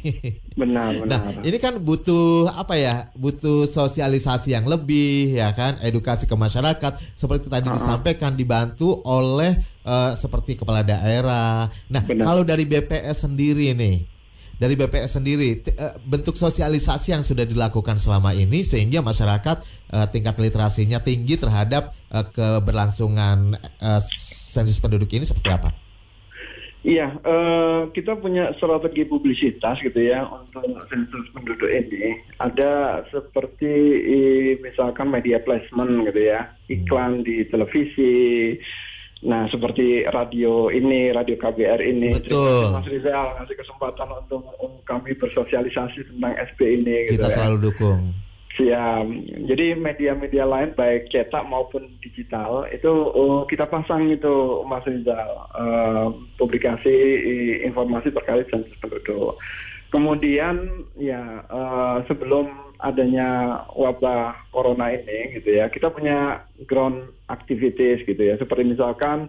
Benar, 0.59 0.91
Nah, 1.11 1.23
benar. 1.23 1.47
ini 1.47 1.59
kan 1.63 1.79
butuh 1.79 2.51
apa 2.51 2.75
ya? 2.75 3.15
Butuh 3.15 3.71
sosialisasi 3.71 4.59
yang 4.59 4.67
lebih 4.67 5.39
ya 5.39 5.55
kan, 5.55 5.79
edukasi 5.87 6.27
ke 6.27 6.35
masyarakat 6.35 6.99
seperti 7.15 7.47
tadi 7.47 7.71
disampaikan 7.71 8.35
dibantu 8.35 9.07
oleh 9.07 9.55
eh, 9.87 10.13
seperti 10.19 10.59
kepala 10.59 10.83
daerah. 10.83 11.71
Nah, 11.87 12.03
Benar. 12.03 12.27
kalau 12.27 12.43
dari 12.43 12.67
BPS 12.67 13.31
sendiri 13.31 13.71
nih, 13.79 14.03
dari 14.59 14.75
BPS 14.75 15.23
sendiri 15.23 15.63
eh, 15.63 15.95
bentuk 16.03 16.35
sosialisasi 16.35 17.15
yang 17.15 17.23
sudah 17.23 17.47
dilakukan 17.47 18.03
selama 18.03 18.35
ini 18.35 18.67
sehingga 18.67 18.99
masyarakat 18.99 19.63
eh, 19.95 20.07
tingkat 20.11 20.43
literasinya 20.43 20.99
tinggi 20.99 21.39
terhadap 21.39 21.95
keberlangsungan 22.33 23.61
sensus 24.01 24.81
penduduk 24.81 25.11
ini 25.13 25.29
seperti 25.29 25.53
apa? 25.53 25.86
Iya, 26.87 27.19
eh, 27.19 27.81
kita 27.91 28.15
punya 28.15 28.55
strategi 28.55 29.03
publisitas 29.11 29.83
gitu 29.83 29.99
ya 29.99 30.23
untuk 30.23 30.63
sensus 30.87 31.27
penduduk 31.35 31.67
ini. 31.67 32.23
Ada 32.39 33.03
seperti 33.11 33.75
misalkan 34.63 35.11
media 35.11 35.43
placement 35.43 36.07
gitu 36.07 36.31
ya, 36.31 36.55
iklan 36.71 37.27
di 37.27 37.43
televisi, 37.51 38.55
Nah, 39.25 39.49
seperti 39.49 40.05
radio 40.13 40.69
ini, 40.69 41.09
radio 41.09 41.41
KBR 41.41 41.81
ini. 41.81 42.21
Betul. 42.21 42.69
Mas 42.69 42.85
Rizal 42.85 43.33
ngasih 43.41 43.57
kesempatan 43.57 44.09
untuk 44.13 44.45
kami 44.85 45.17
bersosialisasi 45.17 46.05
tentang 46.13 46.37
SP 46.37 46.77
ini. 46.77 47.09
Kita 47.09 47.25
gitu 47.25 47.25
ya. 47.25 47.33
selalu 47.33 47.57
dukung. 47.65 48.13
Siap. 48.57 49.05
Jadi 49.53 49.77
media-media 49.77 50.49
lain 50.49 50.73
baik 50.73 51.13
cetak 51.13 51.45
maupun 51.45 51.93
digital 52.01 52.65
itu 52.73 52.89
oh, 52.89 53.45
kita 53.45 53.69
pasang 53.69 54.09
itu 54.09 54.65
Mas 54.65 54.81
Rizal 54.89 55.29
eh, 55.61 56.09
publikasi 56.41 56.97
informasi 57.69 58.09
terkait 58.17 58.49
sensus 58.49 58.73
penduduk. 58.81 59.37
Kemudian 59.93 60.89
ya 60.97 61.45
eh, 61.45 61.97
sebelum 62.09 62.49
adanya 62.81 63.61
wabah 63.77 64.49
corona 64.53 64.89
ini 64.93 65.37
gitu 65.37 65.61
ya, 65.61 65.69
kita 65.69 65.93
punya 65.93 66.45
ground 66.65 67.13
activities 67.29 68.09
gitu 68.09 68.21
ya, 68.21 68.41
seperti 68.41 68.73
misalkan 68.73 69.29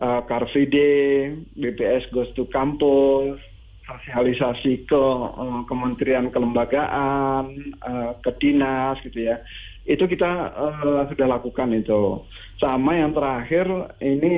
eh, 0.00 0.20
Car 0.24 0.48
Free 0.48 0.68
Day, 0.68 1.36
BPS 1.60 2.08
Goes 2.08 2.32
to 2.40 2.48
Campus, 2.48 3.36
sosialisasi 3.82 4.86
ke 4.86 5.04
eh, 5.38 5.60
kementerian 5.66 6.30
kelembagaan, 6.30 7.44
eh, 7.74 8.10
ke 8.22 8.30
dinas 8.38 8.98
gitu 9.02 9.26
ya. 9.28 9.42
Itu 9.82 10.06
kita 10.06 10.30
eh, 10.54 11.00
sudah 11.10 11.26
lakukan 11.26 11.74
itu. 11.74 12.22
Sama 12.62 12.94
yang 12.94 13.10
terakhir 13.10 13.66
ini 13.98 14.32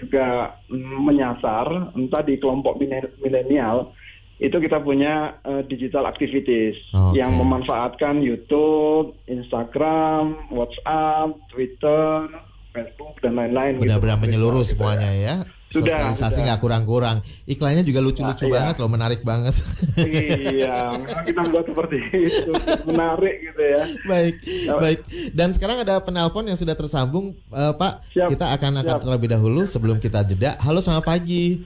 juga 0.00 0.56
menyasar 0.72 1.92
entah 1.92 2.24
di 2.24 2.40
kelompok 2.40 2.80
milenial 3.20 3.92
itu 4.38 4.54
kita 4.54 4.78
punya 4.78 5.34
eh, 5.42 5.66
digital 5.66 6.06
activities 6.06 6.78
Oke. 6.94 7.18
yang 7.18 7.34
memanfaatkan 7.34 8.22
YouTube, 8.22 9.18
Instagram, 9.26 10.46
WhatsApp, 10.54 11.34
Twitter, 11.50 12.30
Facebook 12.70 13.18
dan 13.18 13.34
lain-lain. 13.34 13.82
gitu. 13.82 13.90
Benar-benar 13.90 14.18
menyeluruh 14.22 14.62
Gitu 14.62 14.78
ya. 14.78 14.78
semuanya 14.78 15.10
ya. 15.10 15.34
Sudah, 15.68 16.08
Sosialisasi 16.10 16.48
nggak 16.48 16.60
kurang-kurang. 16.60 17.20
Iklannya 17.44 17.84
juga 17.84 18.00
lucu-lucu 18.00 18.24
Nah, 18.40 18.48
iya. 18.48 18.56
banget 18.58 18.74
loh, 18.78 18.88
menarik 18.88 19.20
banget. 19.20 19.52
iya, 20.00 20.96
memang 20.96 21.22
kita 21.22 21.40
buat 21.46 21.64
seperti 21.64 21.96
itu, 22.14 22.52
menarik 22.84 23.34
gitu 23.42 23.62
ya. 23.62 23.82
baik, 24.02 24.34
Ya. 24.40 24.74
baik. 24.74 24.98
Dan 25.30 25.52
sekarang 25.52 25.76
ada 25.78 26.00
penelpon 26.00 26.44
yang 26.44 26.56
sudah 26.56 26.72
tersambung, 26.72 27.36
Eh, 27.46 27.72
Pak. 27.74 27.92
Siap, 28.10 28.28
Kita 28.28 28.48
akan 28.50 28.70
angkat 28.78 28.96
siap. 28.96 29.04
terlebih 29.04 29.28
dahulu 29.28 29.60
sebelum 29.62 29.96
kita 29.98 30.24
jeda. 30.24 30.56
Halo, 30.58 30.80
selamat 30.80 31.04
pagi, 31.06 31.60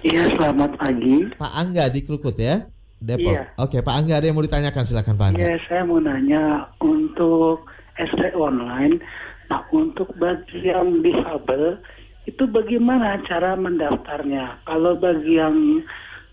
Iya, 0.00 0.28
selamat 0.30 0.76
pagi. 0.76 1.28
Pak 1.34 1.52
Angga 1.54 1.84
di 1.86 2.00
Krukut 2.00 2.36
ya, 2.36 2.68
Depok. 2.98 3.24
Iya. 3.30 3.52
Oke, 3.58 3.80
Pak 3.80 3.94
Angga 3.94 4.16
ada 4.16 4.24
yang 4.24 4.36
mau 4.36 4.44
ditanyakan, 4.44 4.80
silakan 4.82 5.14
Pak 5.14 5.26
Angga. 5.26 5.40
Iya, 5.42 5.56
saya 5.62 5.82
mau 5.82 5.96
nanya 5.98 6.42
untuk 6.78 7.68
SP 7.94 8.32
online. 8.34 9.00
Nah, 9.46 9.60
untuk 9.70 10.08
bagi 10.14 10.60
yang 10.62 11.00
difabel, 11.00 11.80
itu 12.24 12.44
bagaimana 12.48 13.20
cara 13.28 13.52
mendaftarnya? 13.54 14.64
Kalau 14.64 14.96
bagi 14.96 15.36
yang 15.36 15.84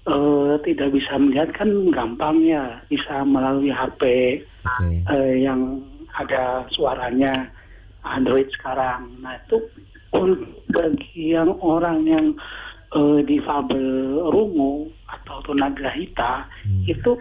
eh, 0.07 0.53
tidak 0.63 0.89
bisa 0.95 1.13
melihat 1.19 1.51
kan 1.53 1.69
gampang 1.91 2.41
ya, 2.41 2.79
bisa 2.88 3.21
melalui 3.27 3.69
HP 3.69 4.01
Oke. 4.65 5.03
eh, 5.05 5.33
yang 5.43 5.83
ada 6.15 6.65
suaranya 6.71 7.31
Android 8.03 8.50
sekarang. 8.55 9.07
Nah, 9.21 9.38
itu 9.48 9.62
untuk 10.12 10.48
bagi 10.71 11.36
yang 11.36 11.55
orang 11.62 12.07
yang 12.07 12.25
eh, 12.91 13.19
difabel 13.24 14.19
rungu 14.31 14.88
atau 15.07 15.39
tunagrahita 15.43 16.48
Hmm. 16.62 16.86
itu 16.88 17.12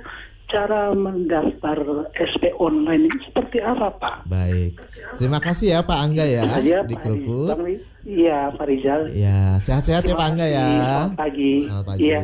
cara 0.51 0.91
mendaftar 0.93 1.79
SP 2.19 2.51
online 2.59 3.07
ini 3.07 3.19
seperti 3.25 3.63
apa, 3.63 3.95
Pak? 3.97 4.27
Baik. 4.27 4.77
Terima 5.17 5.39
kasih 5.39 5.79
ya 5.79 5.81
Pak 5.87 5.99
Angga 5.99 6.27
ya 6.27 6.43
Saja, 6.51 6.79
di 6.85 6.95
Pak 6.99 7.03
Krukut. 7.07 7.57
Rizal. 7.57 7.87
Iya, 8.05 8.39
Pak 8.59 8.67
Rizal. 8.67 9.01
Ya, 9.15 9.57
sehat-sehat 9.63 10.03
ya 10.05 10.15
Pak 10.19 10.27
Angga 10.35 10.47
ya. 10.51 10.67
Selamat 10.67 11.17
pagi. 11.17 11.53
Selamat 11.65 11.87
pagi. 11.87 12.03
Iya. 12.03 12.21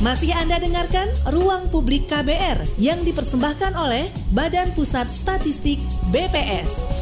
Masih 0.00 0.32
Anda 0.32 0.56
dengarkan 0.56 1.08
Ruang 1.28 1.68
Publik 1.68 2.08
KBR 2.08 2.80
yang 2.80 3.04
dipersembahkan 3.04 3.76
oleh 3.76 4.08
Badan 4.32 4.72
Pusat 4.72 5.12
Statistik 5.12 5.76
BPS. 6.08 6.99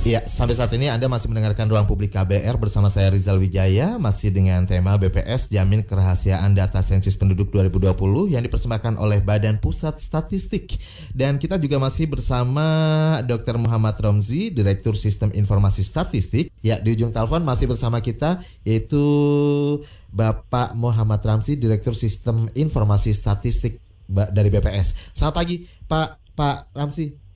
Iya, 0.00 0.24
sampai 0.24 0.56
saat 0.56 0.72
ini 0.72 0.88
Anda 0.88 1.12
masih 1.12 1.28
mendengarkan 1.28 1.68
Ruang 1.68 1.84
Publik 1.84 2.16
KBR 2.16 2.56
bersama 2.56 2.88
saya 2.88 3.12
Rizal 3.12 3.36
Wijaya 3.36 4.00
masih 4.00 4.32
dengan 4.32 4.64
tema 4.64 4.96
BPS 4.96 5.52
Jamin 5.52 5.84
Kerahasiaan 5.84 6.56
Data 6.56 6.80
Sensus 6.80 7.20
Penduduk 7.20 7.52
2020 7.52 8.32
yang 8.32 8.40
dipersembahkan 8.40 8.96
oleh 8.96 9.20
Badan 9.20 9.60
Pusat 9.60 10.00
Statistik. 10.00 10.80
Dan 11.12 11.36
kita 11.36 11.60
juga 11.60 11.76
masih 11.76 12.08
bersama 12.08 12.64
Dr. 13.28 13.60
Muhammad 13.60 13.92
Romzi, 14.00 14.48
Direktur 14.48 14.96
Sistem 14.96 15.36
Informasi 15.36 15.84
Statistik. 15.84 16.48
Ya, 16.64 16.80
di 16.80 16.96
ujung 16.96 17.12
telepon 17.12 17.44
masih 17.44 17.68
bersama 17.68 18.00
kita 18.00 18.40
yaitu 18.64 19.04
Bapak 20.16 20.72
Muhammad 20.80 21.20
Ramzi, 21.20 21.60
Direktur 21.60 21.92
Sistem 21.92 22.48
Informasi 22.56 23.12
Statistik 23.12 23.76
dari 24.08 24.48
BPS. 24.48 25.12
Selamat 25.12 25.44
pagi, 25.44 25.68
Pak 25.84 26.32
Pak 26.32 26.72
Ramzi. 26.72 27.29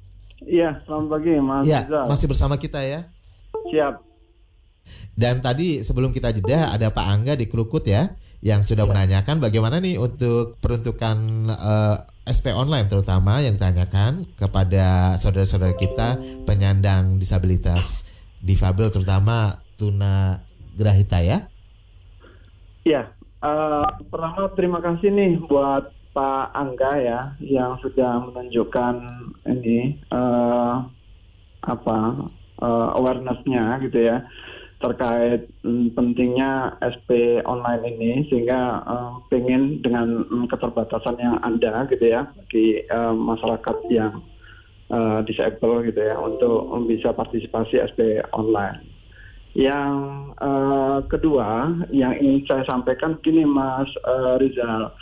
Iya, 0.44 0.84
selamat 0.84 1.08
pagi 1.08 1.32
Mas 1.40 1.64
Ya, 1.64 1.80
Rizal. 1.84 2.06
masih 2.08 2.26
bersama 2.28 2.54
kita 2.60 2.80
ya. 2.84 3.08
Siap. 3.72 3.94
Dan 5.16 5.40
tadi 5.40 5.80
sebelum 5.80 6.12
kita 6.12 6.34
jeda 6.34 6.74
ada 6.74 6.92
Pak 6.92 7.06
Angga 7.08 7.32
di 7.38 7.48
Krukut 7.48 7.88
ya 7.88 8.12
yang 8.44 8.60
sudah 8.60 8.84
menanyakan 8.84 9.40
bagaimana 9.40 9.80
nih 9.80 9.96
untuk 9.96 10.60
peruntukan 10.60 11.48
eh, 11.48 11.96
SP 12.28 12.52
online 12.52 12.88
terutama 12.92 13.40
yang 13.40 13.56
ditanyakan 13.56 14.28
kepada 14.36 15.16
saudara-saudara 15.16 15.72
kita 15.76 16.20
penyandang 16.44 17.16
disabilitas 17.16 18.04
difabel 18.44 18.92
terutama 18.92 19.64
tuna 19.80 20.44
grahita 20.76 21.24
ya. 21.24 21.48
Iya, 22.84 23.08
eh, 23.40 23.86
pertama 24.12 24.52
terima 24.52 24.84
kasih 24.84 25.08
nih 25.08 25.40
buat 25.48 25.88
Pak 26.14 26.54
Angga 26.54 26.92
ya 27.02 27.20
yang 27.42 27.74
sudah 27.82 28.22
menunjukkan 28.30 28.94
ini 29.50 29.98
eh, 29.98 30.74
apa 31.66 31.98
eh, 32.62 32.88
awarenessnya 32.94 33.82
gitu 33.82 33.98
ya 33.98 34.22
terkait 34.78 35.48
mm, 35.64 35.96
pentingnya 35.96 36.76
SP 36.82 37.40
online 37.48 37.82
ini 37.96 38.12
sehingga 38.30 38.84
eh, 38.86 39.12
pengen 39.32 39.82
dengan 39.82 40.22
mm, 40.28 40.46
keterbatasan 40.52 41.18
yang 41.18 41.36
ada 41.42 41.90
gitu 41.90 42.04
ya 42.06 42.30
bagi 42.30 42.86
eh, 42.86 43.14
masyarakat 43.14 43.76
yang 43.90 44.22
eh, 44.94 45.18
disable 45.26 45.82
gitu 45.88 45.98
ya 45.98 46.14
untuk 46.20 46.70
bisa 46.86 47.10
partisipasi 47.10 47.80
SP 47.80 48.22
online. 48.30 48.86
Yang 49.54 49.94
eh, 50.42 50.98
kedua 51.08 51.74
yang 51.94 52.14
ingin 52.18 52.42
saya 52.44 52.62
sampaikan 52.68 53.16
gini 53.22 53.46
Mas 53.46 53.88
eh, 54.04 54.34
Rizal, 54.42 54.92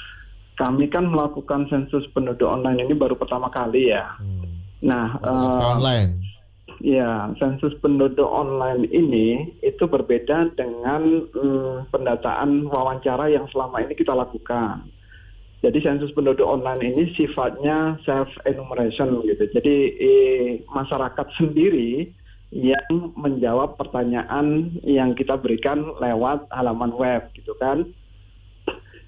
kami 0.60 0.88
kan 0.92 1.08
melakukan 1.08 1.66
sensus 1.72 2.04
penduduk 2.12 2.46
online 2.46 2.84
ini 2.84 2.94
baru 2.96 3.16
pertama 3.16 3.48
kali 3.48 3.92
ya. 3.92 4.04
Hmm. 4.20 4.42
Nah, 4.82 5.16
eh, 5.22 5.72
online. 5.78 6.12
Ya, 6.82 7.30
sensus 7.38 7.78
penduduk 7.78 8.26
online 8.26 8.90
ini 8.90 9.54
itu 9.62 9.86
berbeda 9.86 10.50
dengan 10.58 11.30
mm, 11.30 11.94
pendataan 11.94 12.66
wawancara 12.66 13.30
yang 13.30 13.46
selama 13.54 13.86
ini 13.86 13.94
kita 13.94 14.10
lakukan. 14.10 14.82
Jadi 15.62 15.78
sensus 15.78 16.10
penduduk 16.10 16.42
online 16.42 16.82
ini 16.82 17.14
sifatnya 17.14 17.94
self 18.02 18.26
enumeration 18.42 19.22
gitu. 19.22 19.46
Jadi 19.54 19.76
eh, 19.94 20.46
masyarakat 20.66 21.26
sendiri 21.38 22.10
yang 22.50 23.14
menjawab 23.14 23.78
pertanyaan 23.78 24.74
yang 24.82 25.14
kita 25.14 25.38
berikan 25.38 25.86
lewat 26.02 26.50
halaman 26.50 26.90
web 26.98 27.30
gitu 27.38 27.54
kan. 27.62 27.86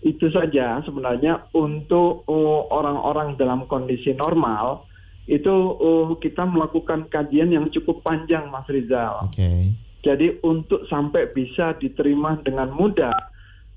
Itu 0.04 0.28
saja 0.28 0.84
sebenarnya 0.84 1.48
untuk 1.56 2.28
uh, 2.28 2.68
orang-orang 2.68 3.40
dalam 3.40 3.64
kondisi 3.64 4.12
normal 4.12 4.84
itu 5.24 5.48
uh, 5.80 6.12
kita 6.20 6.44
melakukan 6.44 7.08
kajian 7.08 7.48
yang 7.48 7.72
cukup 7.72 8.04
panjang 8.04 8.52
Mas 8.52 8.68
Rizal. 8.68 9.24
Oke. 9.24 9.72
Jadi 10.04 10.36
untuk 10.44 10.84
sampai 10.92 11.32
bisa 11.32 11.72
diterima 11.80 12.36
dengan 12.44 12.68
mudah 12.68 13.16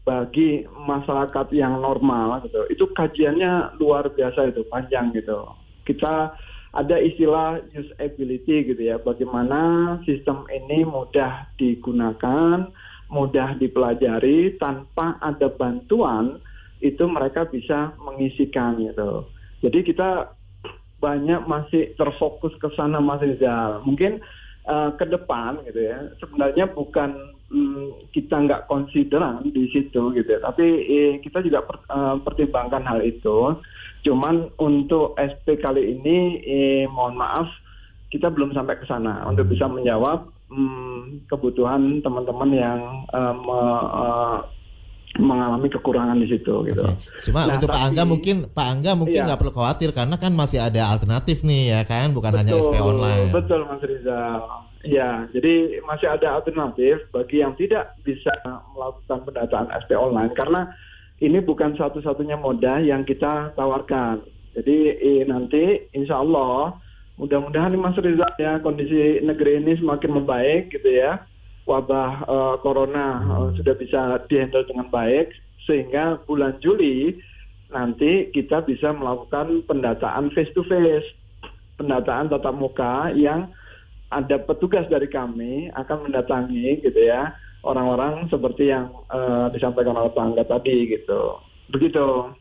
bagi 0.03 0.67
masyarakat 0.67 1.47
yang 1.55 1.79
normal 1.79 2.43
gitu. 2.43 2.67
Itu 2.67 2.85
kajiannya 2.91 3.79
luar 3.79 4.11
biasa 4.11 4.51
itu, 4.51 4.67
panjang 4.67 5.15
gitu. 5.15 5.47
Kita 5.87 6.35
ada 6.75 6.95
istilah 6.99 7.63
usability 7.71 8.75
gitu 8.75 8.81
ya, 8.87 8.99
bagaimana 8.99 9.95
sistem 10.03 10.43
ini 10.51 10.83
mudah 10.83 11.47
digunakan, 11.55 12.71
mudah 13.07 13.55
dipelajari 13.55 14.59
tanpa 14.59 15.15
ada 15.23 15.47
bantuan 15.47 16.39
itu 16.83 17.03
mereka 17.09 17.47
bisa 17.47 17.95
mengisikan 18.03 18.77
gitu. 18.77 19.25
Jadi 19.63 19.79
kita 19.87 20.29
banyak 20.97 21.45
masih 21.45 21.93
terfokus 21.97 22.53
ke 22.61 22.69
sana 22.77 23.01
Mas 23.01 23.23
Rizal. 23.23 23.81
Mungkin 23.85 24.21
uh, 24.69 24.93
ke 24.93 25.05
depan 25.07 25.61
gitu 25.65 25.81
ya. 25.81 26.13
Sebenarnya 26.21 26.69
bukan 26.69 27.37
mm, 27.49 28.11
kita 28.13 28.35
nggak 28.45 28.65
konsideran 28.69 29.41
di 29.49 29.65
situ 29.73 30.13
gitu 30.13 30.29
ya. 30.29 30.39
Tapi 30.43 30.65
eh, 30.85 31.11
kita 31.23 31.41
juga 31.41 31.65
per- 31.65 31.85
eh, 31.87 32.15
pertimbangkan 32.21 32.83
hal 32.85 33.01
itu. 33.01 33.57
Cuman 34.05 34.53
untuk 34.61 35.17
SP 35.17 35.57
kali 35.57 35.97
ini 35.97 36.43
eh, 36.45 36.83
mohon 36.85 37.17
maaf 37.17 37.49
kita 38.07 38.31
belum 38.31 38.55
sampai 38.55 38.79
ke 38.79 38.85
sana 38.87 39.25
untuk 39.27 39.51
bisa 39.51 39.67
menjawab 39.67 40.31
hmm, 40.47 41.27
kebutuhan 41.27 41.99
teman-teman 41.99 42.49
yang 42.51 42.79
uh, 43.09 43.33
me, 43.33 43.59
uh, 43.93 44.37
mengalami 45.17 45.65
kekurangan 45.67 46.19
di 46.19 46.29
situ 46.29 46.53
gitu. 46.67 46.83
Oke. 46.83 46.93
Cuma 47.25 47.47
Nah, 47.47 47.57
untuk 47.57 47.67
Pak 47.67 47.77
tapi- 47.79 47.85
Angga 47.89 48.03
mungkin 48.05 48.35
Pak 48.47 48.67
Angga 48.69 48.91
mungkin 48.93 49.19
Iya. 49.19 49.25
nggak 49.25 49.39
perlu 49.39 49.53
khawatir 49.55 49.89
karena 49.91 50.15
kan 50.15 50.31
masih 50.31 50.59
ada 50.61 50.81
alternatif 50.87 51.41
nih 51.41 51.73
ya 51.73 51.81
kan, 51.83 52.13
bukan 52.13 52.37
hanya 52.37 52.53
SP 52.53 52.77
online. 52.77 53.33
Betul 53.33 53.65
Mas 53.65 53.81
Rizal. 53.81 54.39
Ya, 54.85 55.25
jadi 55.33 55.81
masih 55.83 56.07
ada 56.07 56.37
alternatif 56.37 57.01
bagi 57.09 57.41
yang 57.41 57.57
tidak 57.57 57.97
bisa 58.05 58.29
melakukan 58.71 59.25
pendataan 59.25 59.67
SP 59.73 59.97
online 59.97 60.31
karena 60.31 60.69
ini 61.17 61.41
bukan 61.41 61.73
satu-satunya 61.73 62.37
moda 62.37 62.77
yang 62.77 63.01
kita 63.01 63.57
tawarkan. 63.57 64.21
Jadi 64.53 64.77
eh, 64.95 65.21
nanti 65.25 65.91
insya 65.91 66.21
Allah 66.21 66.77
mudah-mudahan 67.17 67.73
Mas 67.77 67.97
Rizal 67.97 68.31
ya 68.37 68.61
kondisi 68.61 69.19
negeri 69.25 69.59
ini 69.61 69.77
semakin 69.77 70.21
membaik 70.21 70.71
gitu 70.71 70.89
ya. 70.89 71.25
Wabah 71.67 72.23
eh, 72.23 72.55
corona 72.63 73.07
eh, 73.21 73.47
sudah 73.59 73.75
bisa 73.75 74.01
dihandle 74.31 74.63
dengan 74.69 74.87
baik 74.87 75.35
sehingga 75.67 76.23
bulan 76.23 76.55
Juli 76.63 77.19
nanti 77.67 78.31
kita 78.31 78.63
bisa 78.63 78.95
melakukan 78.95 79.67
pendataan 79.67 80.31
face 80.31 80.47
to 80.55 80.63
face 80.71 81.03
pendataan 81.75 82.31
tatap 82.31 82.55
muka 82.55 83.11
yang 83.11 83.51
ada 84.07 84.39
petugas 84.39 84.87
dari 84.87 85.11
kami 85.11 85.67
akan 85.75 86.07
mendatangi 86.07 86.79
gitu 86.79 86.95
ya 86.95 87.35
orang-orang 87.67 88.31
seperti 88.31 88.71
yang 88.71 88.87
eh, 89.11 89.51
disampaikan 89.51 89.99
oleh 89.99 90.11
Pak 90.15 90.23
Angga 90.23 90.43
tadi 90.47 90.87
gitu. 90.87 91.43
Begitu. 91.67 92.31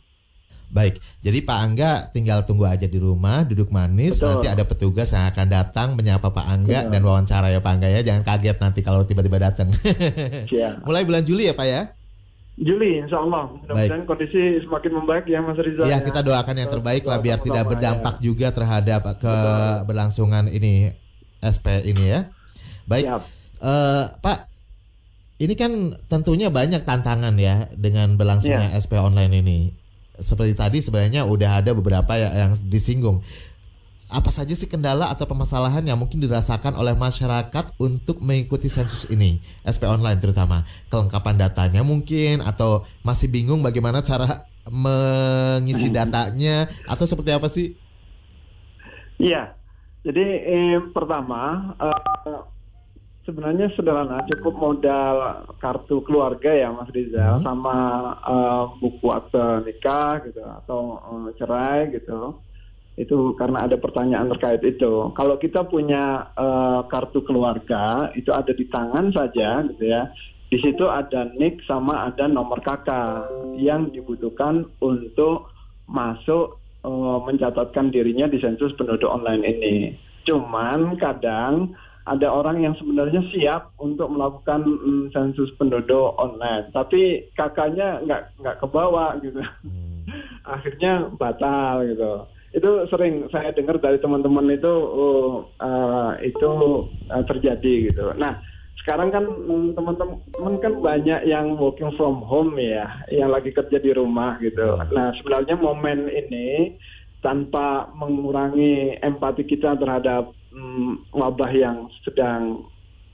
Baik, 0.67 0.99
jadi 1.23 1.39
Pak 1.47 1.59
Angga 1.63 1.91
tinggal 2.11 2.43
tunggu 2.43 2.67
aja 2.67 2.91
di 2.91 2.99
rumah, 2.99 3.47
duduk 3.47 3.71
manis, 3.71 4.19
Betul. 4.19 4.29
nanti 4.43 4.47
ada 4.51 4.65
petugas 4.67 5.15
yang 5.15 5.31
akan 5.31 5.47
datang 5.47 5.89
menyapa 5.95 6.35
Pak 6.35 6.47
Angga 6.47 6.79
Betul. 6.85 6.93
dan 6.93 7.01
wawancara 7.07 7.47
ya 7.55 7.63
Pak 7.63 7.73
Angga 7.79 7.89
ya, 7.89 8.01
jangan 8.03 8.23
kaget 8.27 8.59
nanti 8.59 8.81
kalau 8.83 9.07
tiba-tiba 9.07 9.39
datang. 9.39 9.71
Ya. 10.51 10.79
Mulai 10.83 11.07
bulan 11.07 11.23
Juli 11.27 11.49
ya 11.51 11.55
Pak 11.55 11.67
ya? 11.67 11.83
Juli 12.57 13.05
insya 13.05 13.21
Allah 13.21 13.53
mudah-mudahan 13.53 14.09
kondisi 14.09 14.65
semakin 14.65 14.93
membaik 14.97 15.29
ya 15.29 15.45
Mas 15.45 15.61
Rizal. 15.61 15.85
Iya 15.85 16.01
ya. 16.01 16.05
kita 16.05 16.25
doakan 16.25 16.57
yang 16.57 16.71
terbaik 16.73 17.05
lah 17.05 17.21
biar 17.21 17.39
tidak 17.45 17.69
berdampak 17.69 18.17
ya. 18.17 18.23
juga 18.25 18.49
terhadap 18.49 19.03
keberlangsungan 19.21 20.49
ini 20.49 20.97
SP 21.45 21.85
ini 21.85 22.17
ya. 22.17 22.33
Baik, 22.89 23.05
Siap. 23.13 23.23
Eh, 23.61 24.05
Pak, 24.25 24.39
ini 25.37 25.53
kan 25.53 25.73
tentunya 26.09 26.49
banyak 26.49 26.81
tantangan 26.89 27.37
ya 27.37 27.69
dengan 27.77 28.17
berlangsungnya 28.17 28.73
Iya. 28.73 28.81
SP 28.81 28.97
online 28.97 29.45
ini. 29.45 29.59
Seperti 30.19 30.53
tadi 30.57 30.79
sebenarnya 30.81 31.25
udah 31.29 31.61
ada 31.61 31.71
beberapa 31.77 32.17
ya- 32.17 32.47
yang 32.47 32.53
disinggung. 32.69 33.21
Apa 34.07 34.31
saja 34.31 34.55
sih 34.55 34.71
kendala 34.71 35.11
atau 35.11 35.27
permasalahan 35.27 35.83
yang 35.83 35.99
mungkin 35.99 36.23
dirasakan 36.23 36.79
oleh 36.79 36.95
masyarakat 36.95 37.75
untuk 37.75 38.23
mengikuti 38.23 38.71
sensus 38.71 39.11
ini, 39.11 39.43
SP 39.67 39.83
online 39.83 40.23
terutama 40.23 40.63
kelengkapan 40.87 41.35
datanya 41.35 41.83
mungkin 41.83 42.39
atau 42.39 42.87
masih 43.03 43.27
bingung 43.27 43.67
bagaimana 43.67 44.07
cara 44.07 44.47
mengisi 44.71 45.91
datanya 45.91 46.71
atau 46.87 47.03
seperti 47.03 47.31
apa 47.35 47.51
sih? 47.51 47.75
Iya. 49.19 49.59
Jadi 50.07 50.23
eh, 50.23 50.79
pertama 50.95 51.75
eh, 51.83 52.43
sebenarnya 53.27 53.75
sederhana, 53.75 54.23
cukup 54.31 54.55
modal 54.55 55.45
kartu 55.59 56.01
keluarga 56.07 56.55
ya 56.55 56.71
Mas 56.71 56.89
Rizal 56.95 57.43
Hmm. 57.43 57.45
sama 57.45 57.77
eh, 58.23 58.65
buku 58.79 59.07
akte 59.11 59.67
nikah 59.67 60.23
gitu 60.25 60.41
atau 60.41 61.03
eh, 61.03 61.35
cerai 61.37 61.91
gitu. 61.91 62.39
Itu 62.97 63.37
karena 63.37 63.69
ada 63.69 63.77
pertanyaan 63.77 64.33
terkait 64.33 64.65
itu. 64.65 65.13
Kalau 65.13 65.37
kita 65.37 65.67
punya 65.67 66.33
eh, 66.33 66.81
kartu 66.89 67.27
keluarga 67.27 68.15
itu 68.15 68.31
ada 68.31 68.55
di 68.55 68.65
tangan 68.71 69.11
saja 69.13 69.67
gitu 69.67 69.85
ya. 69.85 70.09
Di 70.47 70.63
situ 70.63 70.87
ada 70.87 71.27
nik 71.35 71.67
sama 71.67 72.07
ada 72.07 72.31
nomor 72.31 72.63
KK 72.63 72.89
yang 73.59 73.91
dibutuhkan 73.91 74.63
untuk 74.79 75.51
masuk 75.91 76.63
eh, 76.87 77.19
mencatatkan 77.27 77.91
dirinya 77.91 78.31
di 78.31 78.39
sensus 78.39 78.71
penduduk 78.79 79.11
online 79.11 79.43
ini. 79.43 79.77
Cuman 80.27 80.99
kadang 80.99 81.75
ada 82.07 82.31
orang 82.31 82.63
yang 82.63 82.75
sebenarnya 82.79 83.19
siap 83.35 83.75
untuk 83.83 84.07
melakukan 84.15 84.63
mm, 84.63 85.05
sensus 85.11 85.51
penduduk 85.59 86.15
online, 86.23 86.71
tapi 86.71 87.27
kakaknya 87.35 87.99
nggak 88.07 88.23
nggak 88.39 88.59
kebawa 88.63 89.19
gitu. 89.21 89.43
Hmm. 89.43 90.07
Akhirnya 90.55 91.11
batal 91.19 91.83
gitu. 91.83 92.13
Itu 92.55 92.71
sering 92.89 93.27
saya 93.35 93.51
dengar 93.51 93.83
dari 93.83 93.99
teman-teman 93.99 94.55
itu 94.55 94.75
eh, 95.59 96.11
itu 96.31 96.51
eh, 97.11 97.25
terjadi 97.27 97.75
gitu. 97.91 98.07
Nah 98.15 98.39
sekarang 98.87 99.11
kan 99.11 99.27
mm, 99.27 99.75
teman-teman 99.75 100.55
kan 100.63 100.75
banyak 100.79 101.27
yang 101.27 101.59
working 101.59 101.91
from 101.99 102.23
home 102.23 102.55
ya, 102.55 102.87
yang 103.11 103.35
lagi 103.35 103.51
kerja 103.51 103.83
di 103.83 103.91
rumah 103.91 104.39
gitu. 104.39 104.79
Nah 104.95 105.11
sebenarnya 105.19 105.59
momen 105.59 106.07
ini 106.07 106.79
tanpa 107.19 107.91
mengurangi 107.99 109.03
empati 109.03 109.43
kita 109.43 109.75
terhadap 109.75 110.31
mm, 110.57 111.13
wabah 111.13 111.53
yang 111.53 111.93
sedang 112.01 112.65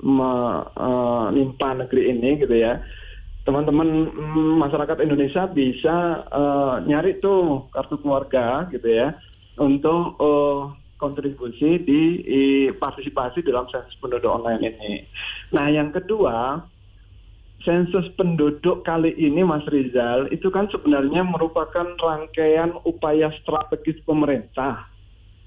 menimpa 0.03 1.75
negeri 1.75 2.15
ini 2.15 2.39
gitu 2.39 2.55
ya. 2.55 2.79
Teman-teman 3.43 4.15
mm, 4.15 4.63
masyarakat 4.63 5.03
Indonesia 5.03 5.51
bisa 5.51 6.27
eh, 6.31 6.75
nyari 6.87 7.19
tuh 7.19 7.67
kartu 7.75 7.99
keluarga 7.99 8.71
gitu 8.71 8.87
ya 8.87 9.19
untuk 9.59 10.15
eh, 10.23 10.63
kontribusi 11.03 11.83
di, 11.83 12.03
di 12.23 12.45
partisipasi 12.71 13.43
dalam 13.43 13.67
sensus 13.75 13.99
penduduk 13.99 14.31
online 14.31 14.63
ini. 14.63 15.03
Nah, 15.51 15.67
yang 15.67 15.91
kedua, 15.91 16.63
sensus 17.67 18.07
penduduk 18.15 18.87
kali 18.87 19.11
ini 19.19 19.43
Mas 19.43 19.67
Rizal 19.67 20.31
itu 20.31 20.47
kan 20.55 20.71
sebenarnya 20.71 21.27
merupakan 21.27 21.99
rangkaian 21.99 22.79
upaya 22.87 23.35
strategis 23.43 23.99
pemerintah 24.07 24.92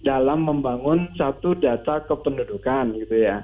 dalam 0.05 0.45
membangun 0.45 1.09
satu 1.17 1.57
data 1.57 2.05
kependudukan 2.05 2.93
gitu 3.01 3.25
ya. 3.25 3.41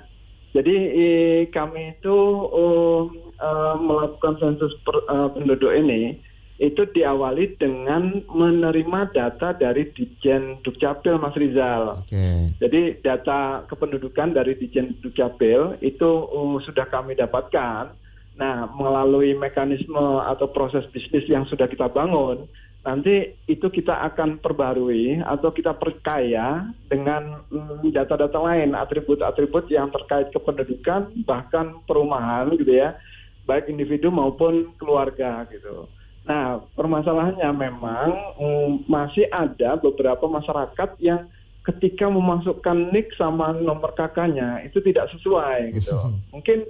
Jadi 0.53 0.75
eh, 0.75 1.39
kami 1.49 1.97
itu 1.97 2.17
oh, 2.53 3.09
eh, 3.41 3.75
melakukan 3.81 4.37
sensus 4.37 4.77
per- 4.85 5.07
eh, 5.09 5.29
penduduk 5.33 5.73
ini 5.73 6.21
itu 6.61 6.85
diawali 6.93 7.57
dengan 7.57 8.21
menerima 8.29 9.09
data 9.17 9.49
dari 9.57 9.89
Dijen 9.97 10.61
Dukcapil 10.61 11.17
Mas 11.17 11.33
Rizal. 11.33 12.05
Oke. 12.05 12.53
Jadi 12.61 13.01
data 13.01 13.65
kependudukan 13.65 14.37
dari 14.37 14.53
Dijen 14.53 14.93
Dukcapil 15.01 15.81
itu 15.81 16.09
uh, 16.29 16.61
sudah 16.61 16.85
kami 16.85 17.17
dapatkan. 17.17 17.97
Nah, 18.37 18.69
melalui 18.77 19.33
mekanisme 19.33 20.21
atau 20.21 20.53
proses 20.53 20.85
bisnis 20.93 21.25
yang 21.25 21.49
sudah 21.49 21.65
kita 21.65 21.89
bangun, 21.89 22.45
nanti 22.81 23.37
itu 23.45 23.69
kita 23.69 23.93
akan 24.11 24.41
perbarui 24.41 25.21
atau 25.21 25.53
kita 25.53 25.77
perkaya 25.77 26.65
dengan 26.89 27.45
mm, 27.53 27.85
data-data 27.93 28.41
lain, 28.41 28.73
atribut-atribut 28.73 29.69
yang 29.69 29.93
terkait 29.93 30.33
kependudukan, 30.33 31.13
bahkan 31.25 31.77
perumahan 31.85 32.49
gitu 32.57 32.73
ya, 32.73 32.97
baik 33.45 33.69
individu 33.69 34.09
maupun 34.09 34.73
keluarga 34.81 35.45
gitu. 35.53 35.85
Nah, 36.25 36.61
permasalahannya 36.73 37.49
memang 37.53 38.07
mm, 38.37 38.89
masih 38.89 39.29
ada 39.29 39.77
beberapa 39.77 40.25
masyarakat 40.25 40.97
yang 40.97 41.29
ketika 41.61 42.09
memasukkan 42.09 42.89
nik 42.89 43.13
sama 43.13 43.53
nomor 43.53 43.93
kakaknya 43.93 44.65
itu 44.65 44.81
tidak 44.81 45.05
sesuai 45.13 45.77
gitu. 45.77 45.93
Mungkin 46.33 46.65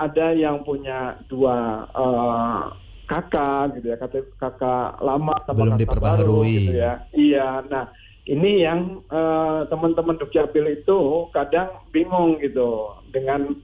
ada 0.00 0.32
yang 0.32 0.64
punya 0.64 1.20
dua 1.28 1.84
eh, 1.92 2.62
kakak 3.10 3.74
gitu 3.74 3.90
ya, 3.90 3.96
kakak, 3.98 4.30
kakak 4.38 5.02
lama 5.02 5.34
sama 5.42 5.66
Belum 5.66 5.74
kakak 5.74 5.82
diperbaharui. 5.82 6.22
baru 6.22 6.38
gitu 6.46 6.72
ya. 6.78 6.92
Iya, 7.10 7.48
nah 7.66 7.84
ini 8.30 8.62
yang 8.62 9.02
eh, 9.10 9.60
teman-teman 9.66 10.14
Dukcapil 10.22 10.78
itu 10.78 11.26
kadang 11.34 11.82
bingung 11.90 12.38
gitu 12.38 12.94
dengan 13.10 13.58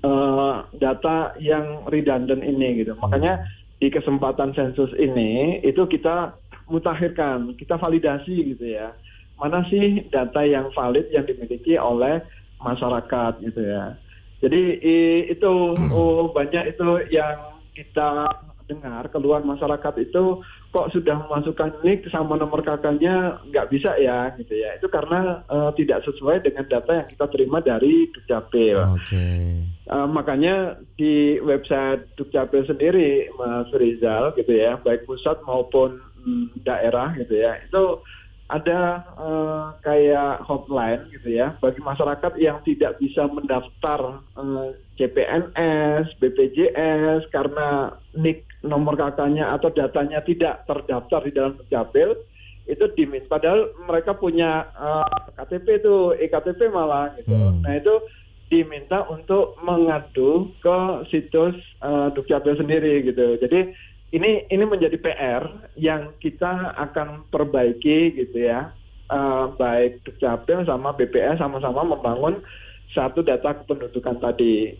eh, 0.00 0.56
data 0.80 1.36
yang 1.36 1.84
redundant 1.92 2.40
ini 2.40 2.80
gitu. 2.80 2.96
Makanya 2.96 3.44
di 3.76 3.92
kesempatan 3.92 4.56
sensus 4.56 4.88
ini 4.96 5.60
itu 5.60 5.84
kita 5.84 6.32
mutakhirkan, 6.72 7.52
kita 7.60 7.76
validasi 7.76 8.56
gitu 8.56 8.64
ya. 8.64 8.96
Mana 9.36 9.64
sih 9.68 10.08
data 10.08 10.40
yang 10.40 10.72
valid 10.72 11.12
yang 11.12 11.28
dimiliki 11.28 11.76
oleh 11.76 12.24
masyarakat 12.64 13.44
gitu 13.44 13.60
ya. 13.60 13.96
Jadi 14.40 14.80
itu 15.28 15.52
oh, 15.92 16.32
banyak 16.32 16.76
itu 16.76 16.88
yang 17.12 17.60
kita 17.76 18.28
dengar 18.70 19.10
keluhan 19.10 19.42
masyarakat 19.42 19.94
itu 19.98 20.38
kok 20.70 20.94
sudah 20.94 21.26
memasukkan 21.26 21.82
nik 21.82 22.06
sama 22.14 22.38
nomor 22.38 22.62
kakaknya 22.62 23.42
nggak 23.50 23.68
bisa 23.74 23.98
ya 23.98 24.30
gitu 24.38 24.54
ya. 24.54 24.78
Itu 24.78 24.86
karena 24.86 25.42
eh, 25.50 25.70
tidak 25.82 26.06
sesuai 26.06 26.46
dengan 26.46 26.70
data 26.70 27.02
yang 27.02 27.08
kita 27.10 27.26
terima 27.34 27.58
dari 27.58 28.06
Dukcapil. 28.14 28.78
Oke. 28.94 29.26
Uh, 29.90 30.06
makanya 30.06 30.78
di 30.94 31.42
website 31.42 32.06
Dukcapil 32.14 32.62
sendiri, 32.62 33.26
Mas 33.34 33.66
Rizal, 33.74 34.30
gitu 34.38 34.54
ya, 34.54 34.78
baik 34.78 35.02
pusat 35.02 35.42
maupun 35.42 35.98
mm, 36.22 36.62
daerah, 36.62 37.10
gitu 37.18 37.34
ya, 37.34 37.58
itu 37.58 37.98
ada 38.50 39.06
uh, 39.14 39.66
kayak 39.86 40.42
hotline 40.42 41.06
gitu 41.14 41.38
ya 41.38 41.54
bagi 41.62 41.78
masyarakat 41.78 42.34
yang 42.42 42.58
tidak 42.66 42.98
bisa 42.98 43.30
mendaftar 43.30 44.18
uh, 44.34 44.74
CPNS, 45.00 46.20
BPJS 46.20 47.32
karena 47.32 47.96
nik 48.12 48.44
nomor 48.60 49.00
kakaknya 49.00 49.56
atau 49.56 49.72
datanya 49.72 50.20
tidak 50.20 50.68
terdaftar 50.68 51.24
di 51.24 51.32
dalam 51.32 51.56
Dukcapil 51.56 52.12
itu 52.68 52.84
diminta 52.92 53.40
padahal 53.40 53.72
mereka 53.88 54.12
punya 54.12 54.68
uh, 54.76 55.08
KTP 55.40 55.80
itu 55.80 56.12
ektp 56.20 56.68
malah 56.68 57.16
gitu. 57.16 57.32
Hmm. 57.32 57.64
Nah 57.64 57.80
itu 57.80 57.94
diminta 58.52 59.08
untuk 59.08 59.56
mengadu 59.64 60.52
ke 60.60 60.78
situs 61.08 61.56
uh, 61.80 62.12
Dukcapil 62.12 62.60
sendiri 62.60 63.00
gitu. 63.08 63.40
Jadi 63.40 63.72
ini 64.12 64.44
ini 64.52 64.64
menjadi 64.68 65.00
PR 65.00 65.48
yang 65.80 66.12
kita 66.20 66.76
akan 66.76 67.24
perbaiki 67.32 68.12
gitu 68.14 68.44
ya. 68.44 68.76
Uh, 69.10 69.50
baik 69.58 70.04
Dukcapil 70.06 70.68
sama 70.68 70.94
BPS 70.94 71.42
sama-sama 71.42 71.82
membangun 71.82 72.44
satu 72.94 73.22
data 73.22 73.56
kependudukan 73.62 74.18
tadi. 74.22 74.74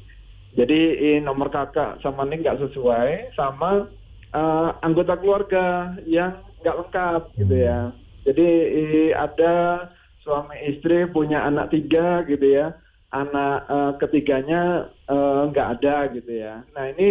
Jadi 0.59 1.21
nomor 1.23 1.47
kakak 1.49 2.03
sama 2.03 2.27
ini 2.27 2.43
nggak 2.43 2.59
sesuai 2.59 3.39
sama 3.39 3.87
uh, 4.35 4.75
anggota 4.83 5.15
keluarga 5.15 5.95
yang 6.07 6.43
nggak 6.61 6.79
lengkap 6.85 7.23
gitu 7.39 7.55
ya. 7.55 7.95
Jadi 8.27 8.49
ada 9.17 9.87
suami 10.21 10.59
istri 10.69 11.09
punya 11.09 11.47
anak 11.49 11.73
tiga 11.73 12.27
gitu 12.29 12.45
ya, 12.45 12.77
anak 13.15 13.57
uh, 13.71 13.93
ketiganya 13.97 14.93
nggak 15.55 15.69
uh, 15.71 15.73
ada 15.79 15.97
gitu 16.13 16.33
ya. 16.35 16.67
Nah 16.77 16.85
ini 16.93 17.09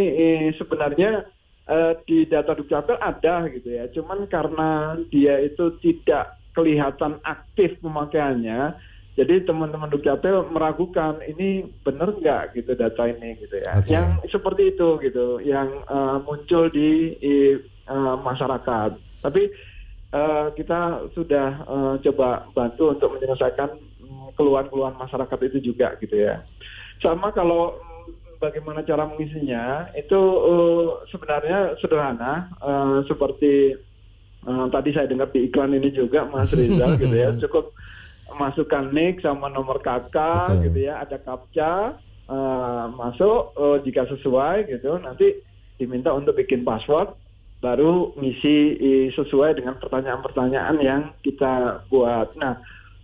sebenarnya 0.59 1.25
uh, 1.65 1.97
di 2.05 2.29
data 2.29 2.53
dukcapil 2.53 2.99
ada 3.01 3.49
gitu 3.49 3.69
ya. 3.73 3.89
Cuman 3.95 4.29
karena 4.29 4.99
dia 5.09 5.41
itu 5.41 5.73
tidak 5.81 6.37
kelihatan 6.53 7.17
aktif 7.23 7.77
pemakaiannya, 7.79 8.75
jadi 9.19 9.43
teman-teman 9.43 9.91
dukcapil 9.91 10.47
meragukan 10.47 11.19
ini 11.27 11.67
benar 11.83 12.15
nggak 12.15 12.55
gitu 12.55 12.71
data 12.71 13.03
ini 13.03 13.35
gitu 13.43 13.59
ya. 13.59 13.83
Okay. 13.83 13.91
Yang 13.99 14.07
seperti 14.31 14.71
itu 14.71 14.95
gitu, 15.03 15.43
yang 15.43 15.67
uh, 15.91 16.23
muncul 16.23 16.71
di, 16.71 17.11
di 17.19 17.59
uh, 17.91 18.15
masyarakat. 18.23 18.95
Tapi 19.19 19.51
uh, 20.15 20.55
kita 20.55 21.11
sudah 21.11 21.67
uh, 21.67 21.95
coba 21.99 22.47
bantu 22.55 22.95
untuk 22.95 23.19
menyelesaikan 23.19 23.75
mm, 23.99 24.39
keluhan-keluhan 24.39 24.95
masyarakat 24.95 25.39
itu 25.51 25.75
juga 25.75 25.99
gitu 25.99 26.15
ya. 26.15 26.39
Sama 27.03 27.35
kalau 27.35 27.75
bagaimana 28.39 28.87
cara 28.87 29.03
mengisinya 29.03 29.91
itu 29.99 30.15
uh, 30.47 31.03
sebenarnya 31.11 31.75
sederhana 31.83 32.47
uh, 32.63 33.03
seperti 33.03 33.75
uh, 34.47 34.71
tadi 34.71 34.95
saya 34.95 35.11
dengar 35.11 35.27
di 35.35 35.51
iklan 35.51 35.75
ini 35.75 35.91
juga 35.91 36.23
Mas 36.23 36.55
Rizal 36.55 36.95
gitu 36.95 37.11
ya 37.11 37.35
cukup 37.43 37.75
masukkan 38.37 38.91
nick 38.93 39.23
sama 39.23 39.49
nomor 39.49 39.81
kakak 39.81 40.53
Betul. 40.53 40.69
gitu 40.69 40.79
ya 40.91 41.01
ada 41.01 41.17
captcha 41.17 41.97
uh, 42.29 42.85
masuk 42.93 43.53
uh, 43.57 43.77
jika 43.81 44.05
sesuai 44.09 44.69
gitu 44.69 44.99
nanti 45.01 45.41
diminta 45.79 46.11
untuk 46.11 46.35
bikin 46.35 46.67
password 46.67 47.15
baru 47.59 48.15
ngisi 48.15 48.79
sesuai 49.19 49.59
dengan 49.59 49.75
pertanyaan-pertanyaan 49.83 50.79
yang 50.79 51.11
kita 51.19 51.83
buat. 51.91 52.31
Nah, 52.39 52.55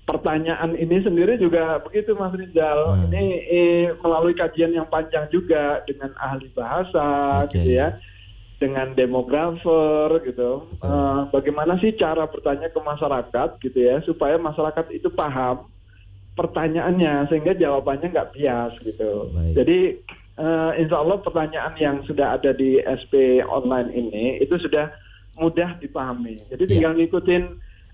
pertanyaan 0.08 0.78
ini 0.78 1.02
sendiri 1.02 1.36
juga 1.42 1.82
begitu 1.82 2.14
Mas 2.16 2.32
Rizal. 2.38 2.80
Hmm. 2.88 3.10
Ini 3.10 3.24
eh, 3.50 3.86
melalui 4.00 4.38
kajian 4.38 4.72
yang 4.72 4.88
panjang 4.88 5.28
juga 5.34 5.84
dengan 5.84 6.14
ahli 6.16 6.48
bahasa 6.54 7.44
okay. 7.44 7.60
gitu 7.60 7.70
ya. 7.82 8.00
Dengan 8.56 8.96
demografer 8.96 10.24
gitu. 10.24 10.72
Uh, 10.80 11.28
bagaimana 11.30 11.76
sih 11.84 11.92
cara 12.00 12.24
bertanya 12.24 12.72
ke 12.72 12.80
masyarakat 12.80 13.50
gitu 13.60 13.80
ya 13.84 14.00
supaya 14.08 14.40
masyarakat 14.40 14.96
itu 14.96 15.12
paham 15.12 15.68
pertanyaannya 16.36 17.32
sehingga 17.32 17.56
jawabannya 17.56 18.12
nggak 18.12 18.32
bias 18.36 18.74
gitu. 18.84 19.32
Baik. 19.32 19.54
Jadi 19.60 19.80
uh, 20.40 20.72
insya 20.80 20.98
Allah 21.00 21.18
pertanyaan 21.24 21.74
yang 21.80 21.98
sudah 22.08 22.40
ada 22.40 22.52
di 22.52 22.80
SP 22.84 23.44
online 23.44 23.92
ini 23.92 24.26
itu 24.44 24.56
sudah 24.60 24.92
mudah 25.40 25.80
dipahami. 25.80 26.40
Jadi 26.52 26.64
ya. 26.64 26.70
tinggal 26.72 26.94
ngikutin 26.96 27.44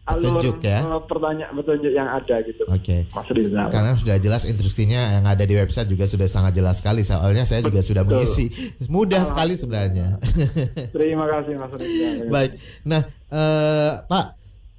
petunjuk 0.02 0.58
ya 0.66 0.82
uh, 0.82 1.02
pertanyaan 1.06 1.54
petunjuk 1.54 1.94
yang 1.94 2.10
ada 2.10 2.36
gitu. 2.42 2.64
Oke. 2.66 3.06
Okay. 3.06 3.70
Karena 3.70 3.94
sudah 3.94 4.18
jelas 4.18 4.50
instruksinya 4.50 5.22
yang 5.22 5.26
ada 5.30 5.46
di 5.46 5.54
website 5.54 5.88
juga 5.88 6.10
sudah 6.10 6.26
sangat 6.26 6.58
jelas 6.58 6.82
sekali. 6.82 7.06
Soalnya 7.06 7.46
saya 7.46 7.62
juga 7.62 7.86
sudah 7.86 8.02
mengisi. 8.02 8.50
Mudah 8.90 9.22
sekali 9.24 9.54
sebenarnya. 9.54 10.18
Terima 10.96 11.30
kasih 11.30 11.54
Mas 11.54 11.74
Rizal. 11.78 12.28
Baik. 12.34 12.52
Nah, 12.82 13.02
uh, 13.30 14.02
Pak, 14.10 14.26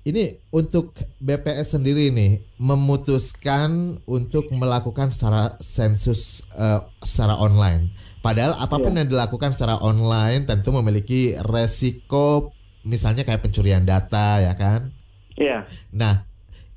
ini 0.02 0.42
untuk 0.50 0.98
BPS 1.22 1.78
sendiri 1.78 2.10
nih 2.10 2.42
memutuskan 2.58 4.02
untuk 4.10 4.50
melakukan 4.50 5.14
secara 5.14 5.54
sensus 5.62 6.42
uh, 6.58 6.82
secara 6.98 7.38
online. 7.38 7.94
Padahal 8.18 8.58
apa 8.58 8.78
pun 8.82 8.94
yeah. 8.94 9.06
yang 9.06 9.08
dilakukan 9.14 9.54
secara 9.54 9.78
online 9.78 10.50
tentu 10.50 10.74
memiliki 10.74 11.38
resiko 11.46 12.50
misalnya 12.82 13.22
kayak 13.22 13.46
pencurian 13.46 13.86
data 13.86 14.42
ya 14.42 14.58
kan? 14.58 15.01
Iya. 15.42 15.66
Nah, 15.90 16.22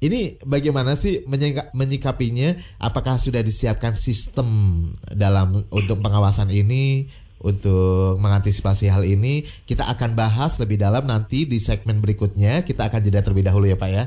ini 0.02 0.42
bagaimana 0.42 0.98
sih 0.98 1.22
menyikapinya? 1.74 2.58
Apakah 2.82 3.22
sudah 3.22 3.46
disiapkan 3.46 3.94
sistem 3.94 4.48
dalam 5.14 5.70
untuk 5.70 6.02
pengawasan 6.02 6.50
ini? 6.50 7.06
Untuk 7.46 8.18
mengantisipasi 8.18 8.90
hal 8.90 9.06
ini, 9.06 9.46
kita 9.70 9.86
akan 9.86 10.18
bahas 10.18 10.58
lebih 10.58 10.82
dalam 10.82 11.06
nanti 11.06 11.46
di 11.46 11.62
segmen 11.62 12.02
berikutnya. 12.02 12.66
Kita 12.66 12.90
akan 12.90 13.06
jeda 13.06 13.22
terlebih 13.22 13.46
dahulu 13.46 13.70
ya 13.70 13.78
Pak 13.78 13.90
ya. 13.92 14.04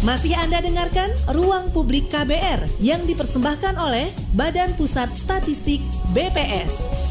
Masih 0.00 0.32
Anda 0.38 0.62
dengarkan 0.62 1.10
Ruang 1.34 1.74
Publik 1.74 2.08
KBR 2.08 2.80
yang 2.80 3.02
dipersembahkan 3.04 3.76
oleh 3.76 4.14
Badan 4.32 4.72
Pusat 4.78 5.10
Statistik 5.10 5.82
BPS. 6.16 7.07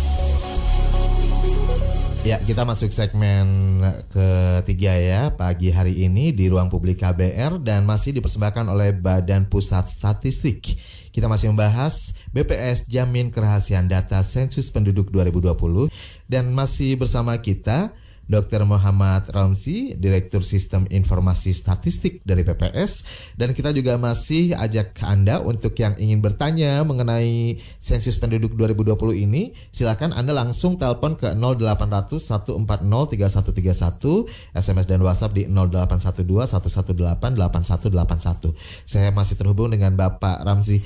Ya, 2.28 2.44
kita 2.44 2.68
masuk 2.68 2.92
segmen 2.92 3.80
ketiga 4.12 4.92
ya 5.00 5.32
pagi 5.32 5.72
hari 5.72 5.96
ini 6.04 6.36
di 6.36 6.52
ruang 6.52 6.68
publik 6.68 7.00
KBR 7.00 7.64
dan 7.64 7.88
masih 7.88 8.20
dipersembahkan 8.20 8.68
oleh 8.68 8.92
Badan 8.92 9.48
Pusat 9.48 9.88
Statistik. 9.88 10.76
Kita 11.16 11.32
masih 11.32 11.56
membahas 11.56 12.20
BPS 12.36 12.92
jamin 12.92 13.32
kerahasiaan 13.32 13.88
data 13.88 14.20
sensus 14.28 14.68
penduduk 14.68 15.08
2020 15.08 15.88
dan 16.28 16.52
masih 16.52 17.00
bersama 17.00 17.32
kita 17.40 17.96
Dr. 18.28 18.68
Muhammad 18.68 19.32
Ramsi, 19.32 19.96
Direktur 19.96 20.44
Sistem 20.44 20.84
Informasi 20.92 21.56
Statistik 21.56 22.20
dari 22.28 22.44
PPS. 22.44 23.08
Dan 23.40 23.56
kita 23.56 23.72
juga 23.72 23.96
masih 23.96 24.52
ajak 24.60 25.00
Anda 25.08 25.40
untuk 25.40 25.80
yang 25.80 25.96
ingin 25.96 26.20
bertanya 26.20 26.84
mengenai 26.84 27.58
sensus 27.80 28.20
penduduk 28.20 28.54
2020 28.60 29.24
ini, 29.24 29.56
silakan 29.72 30.12
Anda 30.12 30.36
langsung 30.36 30.76
telepon 30.76 31.16
ke 31.16 31.32
0800 31.32 32.20
140 32.20 32.68
3131, 33.16 34.28
SMS 34.54 34.86
dan 34.86 35.00
WhatsApp 35.00 35.32
di 35.32 35.48
0812 35.48 36.52
118 36.52 37.40
8181. 37.40 38.52
Saya 38.84 39.10
masih 39.16 39.40
terhubung 39.40 39.72
dengan 39.72 39.96
Bapak 39.96 40.44
Ramsi. 40.44 40.84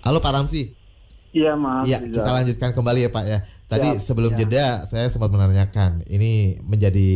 Halo 0.00 0.24
Pak 0.24 0.32
Ramsi. 0.32 0.86
Iya, 1.36 1.52
Mas. 1.52 1.84
Iya, 1.84 2.00
kita 2.00 2.30
lanjutkan 2.32 2.70
kembali 2.72 3.00
ya, 3.04 3.10
Pak 3.12 3.24
ya. 3.28 3.38
Tadi 3.66 3.98
ya, 3.98 3.98
sebelum 3.98 4.38
ya. 4.38 4.46
jeda 4.46 4.66
saya 4.86 5.10
sempat 5.10 5.26
menanyakan 5.34 6.06
ini 6.06 6.62
menjadi 6.62 7.10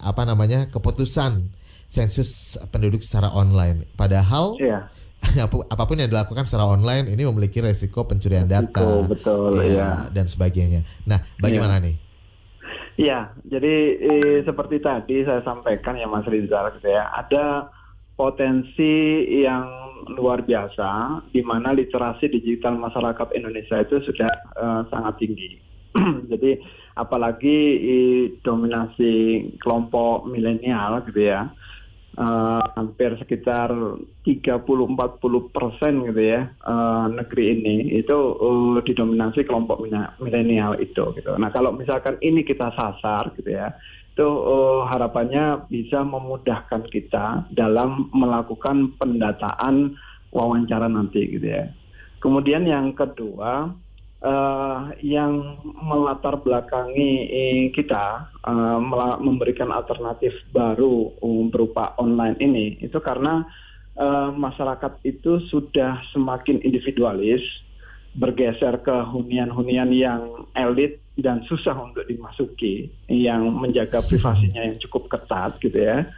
apa 0.00 0.24
namanya 0.24 0.72
keputusan 0.72 1.52
sensus 1.84 2.56
penduduk 2.72 3.04
secara 3.04 3.28
online. 3.28 3.84
Padahal 3.92 4.56
ya. 4.62 4.88
apa 5.70 5.84
pun 5.86 6.00
yang 6.00 6.08
dilakukan 6.08 6.48
secara 6.48 6.66
online 6.66 7.12
ini 7.12 7.22
memiliki 7.28 7.60
resiko 7.62 8.08
pencurian 8.08 8.48
resiko, 8.48 9.04
data, 9.04 9.06
betul, 9.06 9.52
ya, 9.60 9.68
ya 9.68 9.90
dan 10.10 10.26
sebagainya. 10.26 10.82
Nah, 11.04 11.20
bagaimana 11.38 11.78
ya. 11.78 11.84
nih? 11.84 11.96
Iya, 12.92 13.20
jadi 13.48 13.74
eh, 14.04 14.38
seperti 14.44 14.82
tadi 14.82 15.24
saya 15.24 15.40
sampaikan 15.46 15.96
ya 15.96 16.04
Mas 16.10 16.28
Rizal, 16.28 16.76
gitu 16.76 16.92
ya, 16.92 17.08
ada 17.08 17.70
potensi 18.18 19.24
yang 19.44 19.64
luar 20.18 20.42
biasa 20.42 21.22
di 21.30 21.40
mana 21.40 21.70
literasi 21.72 22.28
digital 22.28 22.76
masyarakat 22.76 23.32
Indonesia 23.32 23.80
itu 23.80 24.02
sudah 24.02 24.30
uh, 24.58 24.82
sangat 24.90 25.22
tinggi 25.22 25.71
Jadi 26.30 26.58
apalagi 26.96 27.56
dominasi 28.44 29.12
kelompok 29.60 30.28
milenial 30.28 31.04
gitu 31.08 31.28
ya. 31.32 31.52
Uh, 32.12 32.60
hampir 32.76 33.16
sekitar 33.16 33.72
30-40 33.72 34.60
persen 35.48 36.04
gitu 36.04 36.20
ya 36.20 36.44
uh, 36.60 37.08
negeri 37.08 37.56
ini 37.56 37.88
itu 37.88 38.12
uh, 38.36 38.76
didominasi 38.84 39.48
kelompok 39.48 39.80
milenial 40.20 40.76
itu 40.76 41.08
gitu. 41.16 41.32
Nah 41.40 41.48
kalau 41.48 41.72
misalkan 41.72 42.20
ini 42.20 42.44
kita 42.44 42.68
sasar 42.76 43.32
gitu 43.40 43.56
ya, 43.56 43.72
itu 44.12 44.28
uh, 44.28 44.84
harapannya 44.92 45.64
bisa 45.72 46.04
memudahkan 46.04 46.84
kita 46.92 47.48
dalam 47.48 48.12
melakukan 48.12 48.92
pendataan 49.00 49.96
wawancara 50.36 50.92
nanti 50.92 51.32
gitu 51.32 51.48
ya. 51.48 51.72
Kemudian 52.20 52.68
yang 52.68 52.92
kedua 52.92 53.72
uh, 54.22 54.94
yang 55.02 55.58
melatar 55.82 56.38
belakangi 56.40 57.12
eh, 57.28 57.62
kita 57.74 58.30
uh, 58.46 58.78
memberikan 59.18 59.74
alternatif 59.74 60.32
baru 60.54 61.12
um, 61.20 61.50
berupa 61.50 61.92
online 61.98 62.38
ini. 62.38 62.78
Itu 62.80 63.02
karena 63.02 63.44
uh, 63.98 64.30
masyarakat 64.32 65.02
itu 65.04 65.42
sudah 65.50 66.00
semakin 66.14 66.62
individualis 66.62 67.42
bergeser 68.12 68.76
ke 68.84 68.96
hunian-hunian 69.08 69.88
yang 69.92 70.46
elit 70.52 71.00
dan 71.16 71.44
susah 71.48 71.76
untuk 71.76 72.04
dimasuki 72.08 72.88
yang 73.08 73.48
menjaga 73.52 74.00
privasinya 74.04 74.64
yang 74.64 74.78
cukup 74.80 75.12
ketat 75.12 75.58
gitu 75.60 75.76
ya. 75.76 76.08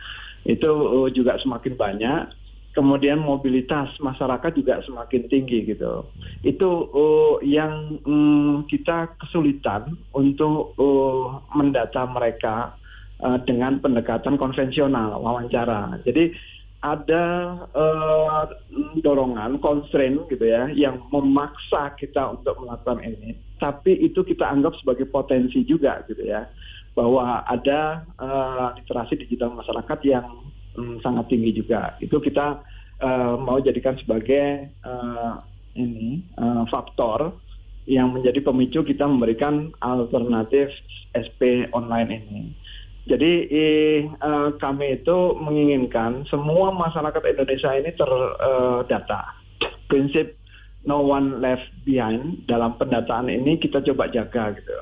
Itu 0.45 0.71
uh, 0.71 1.09
juga 1.09 1.40
semakin 1.40 1.75
banyak 1.75 2.44
kemudian 2.75 3.23
mobilitas 3.23 3.89
masyarakat 4.03 4.51
juga 4.59 4.83
semakin 4.83 5.31
tinggi 5.31 5.63
gitu. 5.65 6.05
Itu 6.43 6.91
uh, 6.91 7.39
yang 7.41 8.03
um, 8.03 8.67
kita 8.67 9.15
kesulitan 9.23 9.95
untuk 10.11 10.75
uh, 10.77 11.39
mendata 11.55 12.03
mereka 12.11 12.75
uh, 13.23 13.39
dengan 13.47 13.79
pendekatan 13.79 14.35
konvensional 14.37 15.23
wawancara. 15.23 16.03
Jadi 16.03 16.35
ada 16.85 17.57
uh, 17.73 18.45
dorongan, 19.01 19.57
constraint 19.65 20.29
gitu 20.29 20.45
ya, 20.45 20.69
yang 20.75 21.01
memaksa 21.09 21.97
kita 21.97 22.37
untuk 22.37 22.61
melakukan 22.61 23.01
ini. 23.01 23.33
Tapi 23.57 24.05
itu 24.05 24.21
kita 24.21 24.45
anggap 24.45 24.77
sebagai 24.83 25.09
potensi 25.09 25.65
juga 25.65 26.05
gitu 26.05 26.21
ya, 26.21 26.45
bahwa 26.93 27.41
ada 27.49 28.05
uh, 28.21 28.77
literasi 28.77 29.17
digital 29.17 29.57
masyarakat 29.57 29.99
yang 30.05 30.29
um, 30.79 31.01
sangat 31.03 31.31
tinggi 31.31 31.55
juga. 31.55 31.99
Itu 31.99 32.21
kita 32.21 32.63
uh, 33.03 33.35
mau 33.39 33.59
jadikan 33.59 33.99
sebagai 33.99 34.71
uh, 34.87 35.39
ini 35.75 36.23
uh, 36.39 36.65
faktor 36.71 37.35
yang 37.85 38.17
menjadi 38.17 38.41
pemicu 38.41 38.81
kita 38.81 39.05
memberikan 39.05 39.73
alternatif 39.85 40.73
SP 41.13 41.69
online 41.77 42.11
ini. 42.17 42.43
Jadi 43.05 43.33
eh, 43.53 44.09
kami 44.57 44.97
itu 44.97 45.37
menginginkan 45.37 46.25
semua 46.25 46.73
masyarakat 46.73 47.21
Indonesia 47.21 47.71
ini 47.77 47.93
terdata. 47.93 49.21
Uh, 49.21 49.69
Prinsip 49.85 50.41
no 50.89 51.05
one 51.05 51.45
left 51.45 51.69
behind 51.85 52.49
dalam 52.49 52.81
pendataan 52.81 53.29
ini 53.29 53.61
kita 53.61 53.85
coba 53.85 54.09
jaga 54.09 54.57
gitu. 54.57 54.73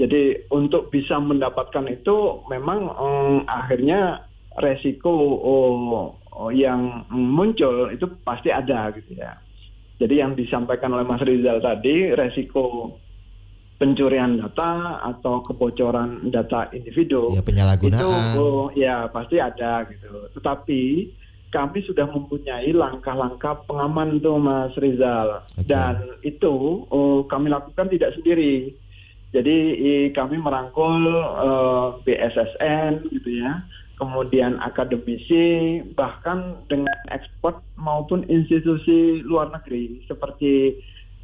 Jadi 0.00 0.48
untuk 0.48 0.88
bisa 0.88 1.20
mendapatkan 1.20 1.84
itu 1.92 2.40
memang 2.48 2.88
um, 2.96 3.44
akhirnya 3.44 4.24
resiko 4.60 5.12
oh, 5.40 6.16
oh, 6.32 6.50
yang 6.52 7.06
muncul 7.08 7.88
itu 7.88 8.04
pasti 8.26 8.52
ada 8.52 8.92
gitu 8.92 9.16
ya. 9.16 9.38
Jadi 10.02 10.18
yang 10.18 10.34
disampaikan 10.34 10.90
oleh 10.92 11.06
Mas 11.06 11.22
Rizal 11.22 11.62
tadi 11.62 12.10
resiko 12.12 12.98
pencurian 13.78 14.38
data 14.38 15.02
atau 15.02 15.42
kebocoran 15.42 16.30
data 16.30 16.70
individu 16.70 17.34
ya, 17.34 17.42
penyalahgunaan 17.42 17.98
itu 17.98 18.38
oh, 18.38 18.66
ya 18.74 19.06
pasti 19.10 19.38
ada 19.38 19.86
gitu. 19.86 20.30
Tetapi 20.38 20.82
kami 21.52 21.84
sudah 21.84 22.08
mempunyai 22.08 22.72
langkah-langkah 22.72 23.68
pengaman 23.68 24.18
tuh 24.24 24.40
Mas 24.40 24.74
Rizal 24.78 25.44
okay. 25.54 25.68
dan 25.68 26.18
itu 26.24 26.86
oh, 26.88 27.24
kami 27.28 27.50
lakukan 27.52 27.88
tidak 27.88 28.14
sendiri. 28.18 28.74
Jadi 29.32 29.56
kami 30.12 30.36
merangkul 30.36 31.08
uh, 31.08 31.96
eh, 32.04 32.20
BSSN 32.20 33.08
gitu 33.08 33.40
ya 33.40 33.64
kemudian 34.02 34.58
akademisi, 34.58 35.78
bahkan 35.94 36.58
dengan 36.66 36.90
ekspor 37.14 37.62
maupun 37.78 38.26
institusi 38.26 39.22
luar 39.22 39.54
negeri 39.54 40.02
seperti 40.10 40.74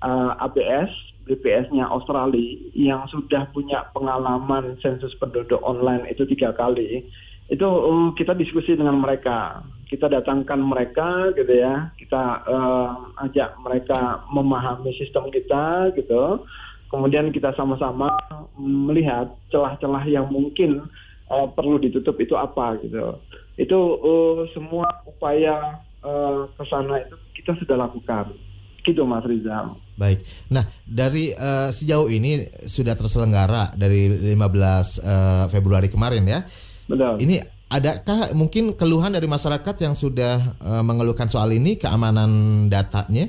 uh, 0.06 0.38
ABS, 0.38 0.86
BPS-nya 1.26 1.90
Australia 1.90 2.54
yang 2.78 3.02
sudah 3.10 3.50
punya 3.50 3.90
pengalaman 3.90 4.78
sensus 4.78 5.10
penduduk 5.18 5.58
online 5.66 6.06
itu 6.06 6.22
tiga 6.30 6.54
kali. 6.54 7.02
Itu 7.50 7.66
uh, 7.66 8.08
kita 8.14 8.38
diskusi 8.38 8.78
dengan 8.78 9.02
mereka, 9.02 9.66
kita 9.90 10.06
datangkan 10.06 10.62
mereka 10.62 11.34
gitu 11.34 11.58
ya, 11.58 11.90
kita 11.98 12.46
uh, 12.46 13.10
ajak 13.26 13.58
mereka 13.58 14.22
memahami 14.30 14.94
sistem 14.94 15.34
kita 15.34 15.90
gitu. 15.98 16.46
Kemudian 16.88 17.34
kita 17.34 17.52
sama-sama 17.58 18.08
melihat 18.56 19.34
celah-celah 19.52 20.08
yang 20.08 20.30
mungkin 20.30 20.86
uh, 21.28 21.48
perlu 21.52 21.76
ditutup 21.80 22.16
itu 22.18 22.34
apa 22.34 22.76
gitu. 22.82 23.20
Itu 23.60 23.78
uh, 24.00 24.48
semua 24.56 24.88
upaya 25.04 25.80
uh, 26.02 26.48
ke 26.56 26.64
sana 26.68 27.04
itu 27.04 27.16
kita 27.40 27.52
sudah 27.62 27.76
lakukan. 27.88 28.34
Gitu 28.82 29.04
Mas 29.04 29.26
Rizal. 29.28 29.76
Baik. 29.98 30.24
Nah, 30.48 30.64
dari 30.86 31.34
uh, 31.34 31.68
sejauh 31.68 32.08
ini 32.08 32.46
sudah 32.64 32.96
terselenggara 32.96 33.76
dari 33.76 34.08
15 34.08 34.38
uh, 34.38 35.44
Februari 35.52 35.92
kemarin 35.92 36.24
ya. 36.24 36.40
Betul. 36.88 37.20
Ini 37.20 37.36
adakah 37.68 38.32
mungkin 38.32 38.72
keluhan 38.78 39.12
dari 39.12 39.28
masyarakat 39.28 39.76
yang 39.84 39.92
sudah 39.92 40.56
uh, 40.62 40.80
mengeluhkan 40.80 41.28
soal 41.28 41.52
ini 41.52 41.76
keamanan 41.76 42.64
datanya? 42.72 43.28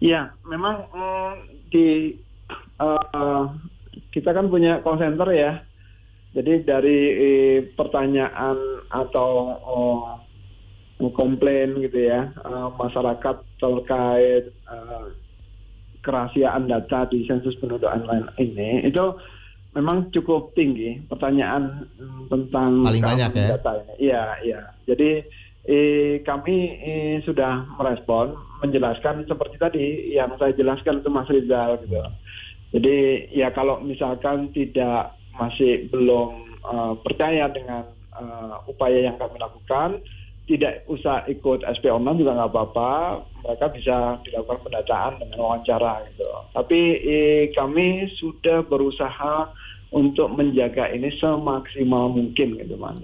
Ya, 0.00 0.32
memang 0.48 0.88
mm, 0.88 1.32
di 1.68 2.16
uh, 2.80 3.50
kita 4.14 4.30
kan 4.32 4.48
punya 4.48 4.80
call 4.80 5.02
center 5.02 5.28
ya 5.34 5.60
jadi 6.34 6.52
dari 6.66 6.98
eh, 7.14 7.58
pertanyaan 7.78 8.58
atau 8.90 9.28
oh, 9.62 9.98
komplain 11.14 11.78
gitu 11.82 12.10
ya 12.10 12.32
uh, 12.42 12.70
masyarakat 12.74 13.36
terkait 13.58 14.50
uh, 14.70 15.10
kerahasiaan 16.04 16.68
data 16.68 17.08
di 17.08 17.24
sensus 17.24 17.56
penduduk 17.58 17.88
online 17.88 18.28
ini 18.38 18.84
itu 18.84 19.16
memang 19.74 20.08
cukup 20.14 20.54
tinggi 20.54 21.02
pertanyaan 21.10 21.90
um, 21.98 22.30
tentang 22.30 22.86
paling 22.86 23.02
banyak 23.02 23.30
ya 23.34 23.48
data 23.58 23.72
ini. 23.82 23.92
Iya, 23.98 24.24
iya. 24.46 24.60
Jadi 24.86 25.10
eh, 25.66 26.22
kami 26.22 26.56
eh, 26.78 27.16
sudah 27.26 27.74
merespon 27.80 28.38
menjelaskan 28.62 29.26
seperti 29.26 29.56
tadi 29.58 29.84
yang 30.14 30.38
saya 30.38 30.54
jelaskan 30.54 31.02
itu 31.02 31.10
Mas 31.10 31.28
Rizal 31.28 31.82
gitu. 31.84 31.98
Jadi 32.74 32.96
ya 33.34 33.50
kalau 33.50 33.82
misalkan 33.82 34.50
tidak 34.54 35.14
masih 35.38 35.90
belum 35.90 36.60
uh, 36.64 36.94
percaya 37.02 37.50
dengan 37.50 37.84
uh, 38.14 38.62
upaya 38.70 39.10
yang 39.10 39.16
kami 39.18 39.36
lakukan, 39.38 40.00
tidak 40.44 40.84
usah 40.92 41.24
ikut 41.24 41.64
SP 41.64 41.88
online 41.88 42.20
juga 42.20 42.36
nggak 42.36 42.52
apa-apa, 42.52 42.92
mereka 43.40 43.66
bisa 43.72 43.96
dilakukan 44.28 44.60
pendataan 44.68 45.12
dengan 45.16 45.38
wawancara 45.40 46.04
gitu. 46.12 46.24
Tapi 46.52 46.80
eh, 47.00 47.42
kami 47.56 48.12
sudah 48.12 48.60
berusaha 48.68 49.48
untuk 49.94 50.28
menjaga 50.36 50.92
ini 50.92 51.08
semaksimal 51.16 52.12
mungkin 52.12 52.60
gitu 52.60 52.76
Mas. 52.76 53.00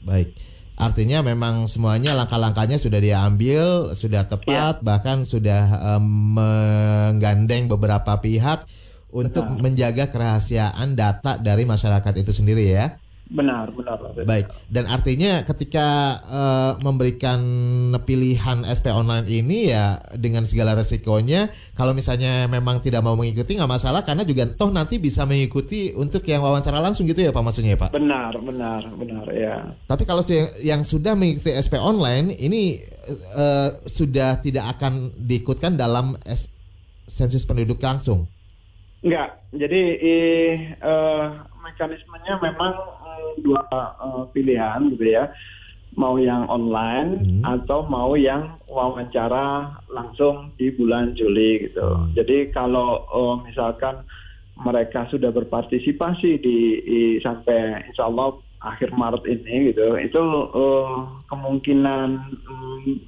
Baik. 0.00 0.32
Artinya 0.72 1.20
memang 1.20 1.68
semuanya 1.68 2.16
langkah-langkahnya 2.16 2.80
sudah 2.80 2.98
diambil, 2.98 3.92
sudah 3.92 4.24
tepat, 4.24 4.80
ya. 4.80 4.82
bahkan 4.82 5.28
sudah 5.28 5.94
um, 5.94 6.40
menggandeng 6.40 7.68
beberapa 7.68 8.16
pihak 8.18 8.64
untuk 9.12 9.44
benar. 9.44 9.60
menjaga 9.60 10.04
kerahasiaan 10.08 10.96
data 10.96 11.36
dari 11.36 11.68
masyarakat 11.68 12.12
itu 12.16 12.32
sendiri 12.32 12.64
ya. 12.72 12.96
Benar, 13.32 13.72
benar. 13.72 13.96
Baik. 14.28 14.52
Dan 14.68 14.84
artinya 14.92 15.40
ketika 15.48 16.20
uh, 16.28 16.72
memberikan 16.84 17.40
pilihan 18.04 18.60
SP 18.68 18.92
online 18.92 19.24
ini 19.24 19.72
ya 19.72 19.96
dengan 20.20 20.44
segala 20.44 20.76
resikonya, 20.76 21.48
kalau 21.72 21.96
misalnya 21.96 22.44
memang 22.44 22.84
tidak 22.84 23.00
mau 23.00 23.16
mengikuti 23.16 23.56
nggak 23.56 23.72
masalah 23.72 24.04
karena 24.04 24.28
juga 24.28 24.44
toh 24.52 24.68
nanti 24.68 25.00
bisa 25.00 25.24
mengikuti 25.24 25.96
untuk 25.96 26.20
yang 26.28 26.44
wawancara 26.44 26.76
langsung 26.76 27.08
gitu 27.08 27.24
ya 27.24 27.32
Pak 27.32 27.40
maksudnya 27.40 27.72
ya 27.72 27.80
Pak? 27.80 27.90
Benar, 27.96 28.36
benar, 28.36 28.80
benar 29.00 29.26
ya. 29.32 29.64
Tapi 29.88 30.04
kalau 30.04 30.20
yang, 30.28 30.52
yang 30.60 30.80
sudah 30.84 31.16
mengikuti 31.16 31.56
SP 31.56 31.80
online 31.80 32.36
ini 32.36 32.84
uh, 33.32 33.80
sudah 33.88 34.44
tidak 34.44 34.76
akan 34.76 35.08
diikutkan 35.16 35.80
dalam 35.80 36.20
sensus 37.08 37.48
penduduk 37.48 37.80
langsung. 37.80 38.28
Enggak. 39.02 39.42
Jadi 39.50 39.82
eh, 39.98 40.78
uh, 40.78 41.42
mekanismenya 41.58 42.38
memang 42.38 42.72
um, 43.02 43.34
dua 43.42 43.62
uh, 43.98 44.24
pilihan 44.30 44.94
gitu 44.94 45.04
ya. 45.10 45.28
Mau 45.92 46.16
yang 46.16 46.48
online 46.48 47.20
hmm. 47.20 47.42
atau 47.44 47.84
mau 47.84 48.16
yang 48.16 48.56
wawancara 48.64 49.76
langsung 49.92 50.48
di 50.56 50.72
bulan 50.72 51.12
Juli 51.12 51.68
gitu. 51.68 51.84
Hmm. 51.84 52.14
Jadi 52.16 52.48
kalau 52.54 53.04
uh, 53.12 53.36
misalkan 53.44 54.00
mereka 54.56 55.04
sudah 55.12 55.28
berpartisipasi 55.34 56.40
di, 56.40 56.80
di 56.80 57.00
sampai 57.20 57.92
insya 57.92 58.08
Allah 58.08 58.38
akhir 58.62 58.94
Maret 58.94 59.26
ini 59.26 59.74
gitu, 59.74 59.98
itu 59.98 60.22
uh, 60.54 61.18
kemungkinan 61.26 62.08
um, 62.46 63.02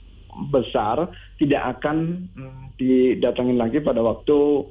besar 0.50 1.08
tidak 1.38 1.78
akan 1.78 2.26
um, 2.34 2.68
didatangin 2.76 3.56
lagi 3.56 3.78
pada 3.78 4.02
waktu 4.02 4.66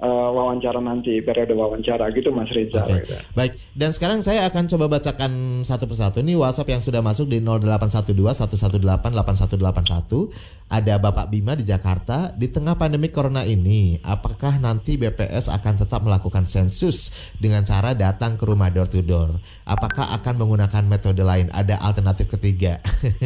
uh, 0.00 0.28
wawancara 0.32 0.80
nanti 0.80 1.20
periode 1.20 1.52
wawancara 1.52 2.10
gitu 2.16 2.32
Mas 2.32 2.50
Rizal. 2.50 2.82
Oke, 2.82 3.04
gitu. 3.04 3.14
baik. 3.36 3.52
Dan 3.76 3.92
sekarang 3.92 4.24
saya 4.24 4.48
akan 4.48 4.66
coba 4.66 4.98
bacakan 4.98 5.62
satu 5.62 5.84
persatu. 5.86 6.24
Ini 6.24 6.34
WhatsApp 6.40 6.72
yang 6.72 6.82
sudah 6.82 7.00
masuk 7.04 7.28
di 7.28 7.38
0812 7.44 8.16
118 8.16 8.80
8181. 8.80 10.32
Ada 10.70 10.94
Bapak 10.98 11.26
Bima 11.28 11.54
di 11.54 11.64
Jakarta. 11.66 12.32
Di 12.34 12.48
tengah 12.48 12.74
pandemi 12.74 13.12
corona 13.12 13.44
ini, 13.44 14.00
apakah 14.00 14.58
nanti 14.58 14.96
BPS 14.96 15.52
akan 15.52 15.84
tetap 15.84 16.00
melakukan 16.02 16.48
sensus 16.48 17.30
dengan 17.36 17.62
cara 17.62 17.92
datang 17.92 18.40
ke 18.40 18.44
rumah 18.48 18.72
door 18.72 18.88
to 18.88 19.04
door? 19.04 19.36
Apakah 19.68 20.16
akan 20.18 20.40
menggunakan 20.40 20.84
metode 20.88 21.22
lain? 21.22 21.52
Ada 21.52 21.78
alternatif 21.82 22.30
ketiga? 22.32 22.78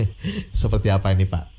Seperti 0.52 0.88
apa 0.88 1.12
ini, 1.12 1.28
Pak? 1.28 1.53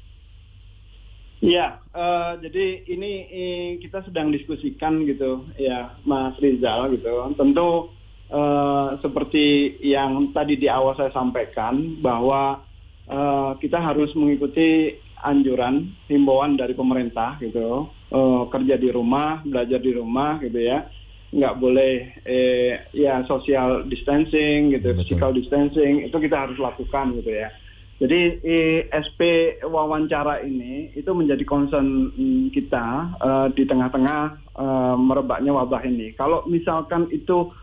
Iya, 1.45 1.77
uh, 1.93 2.41
jadi 2.41 2.89
ini, 2.89 3.11
ini 3.29 3.51
kita 3.77 4.01
sedang 4.01 4.33
diskusikan 4.33 5.05
gitu, 5.05 5.45
ya, 5.61 5.93
Mas 6.01 6.33
Rizal 6.41 6.89
gitu. 6.97 7.13
Tentu 7.37 7.93
uh, 8.33 8.97
seperti 8.97 9.77
yang 9.85 10.33
tadi 10.33 10.57
di 10.57 10.65
awal 10.65 10.97
saya 10.97 11.13
sampaikan 11.13 12.01
bahwa 12.01 12.65
uh, 13.05 13.53
kita 13.61 13.77
harus 13.77 14.09
mengikuti 14.17 14.97
anjuran 15.21 15.93
himbauan 16.09 16.57
dari 16.57 16.73
pemerintah 16.73 17.37
gitu, 17.37 17.93
uh, 18.09 18.43
kerja 18.49 18.81
di 18.81 18.89
rumah, 18.89 19.45
belajar 19.45 19.77
di 19.77 19.93
rumah 19.93 20.41
gitu 20.41 20.57
ya, 20.57 20.89
nggak 21.29 21.57
boleh 21.61 21.93
eh, 22.25 22.89
ya 22.95 23.21
social 23.29 23.85
distancing 23.85 24.73
gitu, 24.73 24.93
Betul. 24.93 24.97
physical 25.03 25.31
distancing 25.35 26.09
itu 26.09 26.17
kita 26.17 26.47
harus 26.47 26.57
lakukan 26.57 27.21
gitu 27.21 27.37
ya. 27.37 27.53
Jadi 27.95 28.43
SP 28.91 29.19
wawancara 29.63 30.43
ini 30.43 30.91
itu 30.99 31.07
menjadi 31.15 31.47
concern 31.47 32.11
mm, 32.11 32.51
kita 32.51 33.15
uh, 33.23 33.47
di 33.55 33.63
tengah-tengah 33.63 34.51
uh, 34.51 34.95
merebaknya 34.99 35.55
wabah 35.55 35.79
ini. 35.87 36.11
Kalau 36.11 36.43
misalkan 36.43 37.07
itu 37.15 37.55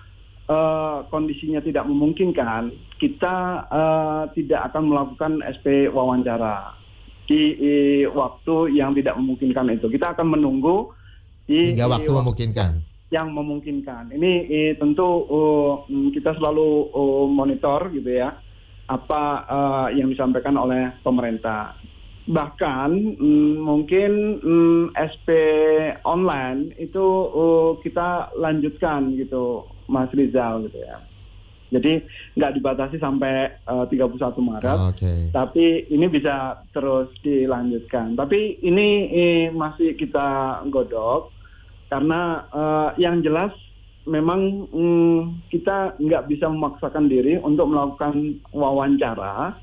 uh, 0.48 1.04
kondisinya 1.12 1.60
tidak 1.60 1.84
memungkinkan, 1.84 2.72
kita 2.96 3.68
uh, 3.68 4.24
tidak 4.32 4.72
akan 4.72 4.82
melakukan 4.88 5.32
SP 5.52 5.92
wawancara 5.92 6.80
di, 7.28 7.52
di 7.60 7.76
waktu 8.08 8.72
yang 8.72 8.96
tidak 8.96 9.20
memungkinkan 9.20 9.68
itu. 9.68 9.92
Kita 9.92 10.16
akan 10.16 10.32
menunggu 10.32 10.96
di, 11.44 11.76
hingga 11.76 11.92
waktu, 11.92 12.08
memungkinkan. 12.08 12.70
Yang 13.12 13.28
memungkinkan. 13.36 14.16
Ini 14.16 14.32
eh, 14.48 14.72
tentu 14.80 15.28
uh, 15.28 15.84
kita 16.08 16.40
selalu 16.40 16.88
uh, 16.88 17.28
monitor 17.28 17.92
gitu 17.92 18.16
ya 18.16 18.32
apa 18.93 19.22
uh, 19.49 19.88
yang 19.88 20.12
disampaikan 20.12 20.61
oleh 20.61 20.93
pemerintah. 21.01 21.72
Bahkan 22.28 23.18
mm, 23.18 23.55
mungkin 23.64 24.38
mm, 24.45 24.84
SP 24.95 25.28
online 26.05 26.76
itu 26.76 27.03
uh, 27.32 27.80
kita 27.80 28.36
lanjutkan 28.36 29.16
gitu, 29.16 29.64
Mas 29.88 30.12
Rizal 30.12 30.68
gitu 30.68 30.78
ya. 30.84 31.01
Jadi 31.72 32.05
nggak 32.36 32.53
dibatasi 32.61 33.01
sampai 33.01 33.64
uh, 33.64 33.88
31 33.88 34.20
Maret, 34.45 34.76
oh, 34.76 34.93
okay. 34.93 35.32
tapi 35.32 35.88
ini 35.88 36.05
bisa 36.12 36.61
terus 36.76 37.09
dilanjutkan. 37.24 38.12
Tapi 38.12 38.61
ini 38.61 39.09
eh, 39.09 39.45
masih 39.49 39.97
kita 39.97 40.61
godok 40.68 41.32
karena 41.88 42.45
uh, 42.53 42.90
yang 43.01 43.24
jelas 43.24 43.57
memang 44.09 44.66
mm, 44.70 45.18
kita 45.53 45.94
nggak 45.98 46.26
bisa 46.26 46.50
memaksakan 46.50 47.07
diri 47.07 47.38
untuk 47.38 47.70
melakukan 47.70 48.42
wawancara 48.50 49.55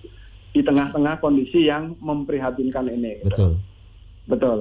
di 0.55 0.63
tengah-tengah 0.65 1.19
kondisi 1.21 1.67
yang 1.67 1.93
memprihatinkan 1.99 2.87
ini. 2.89 3.21
Gitu. 3.23 3.29
Betul. 3.29 3.51
Betul. 4.29 4.59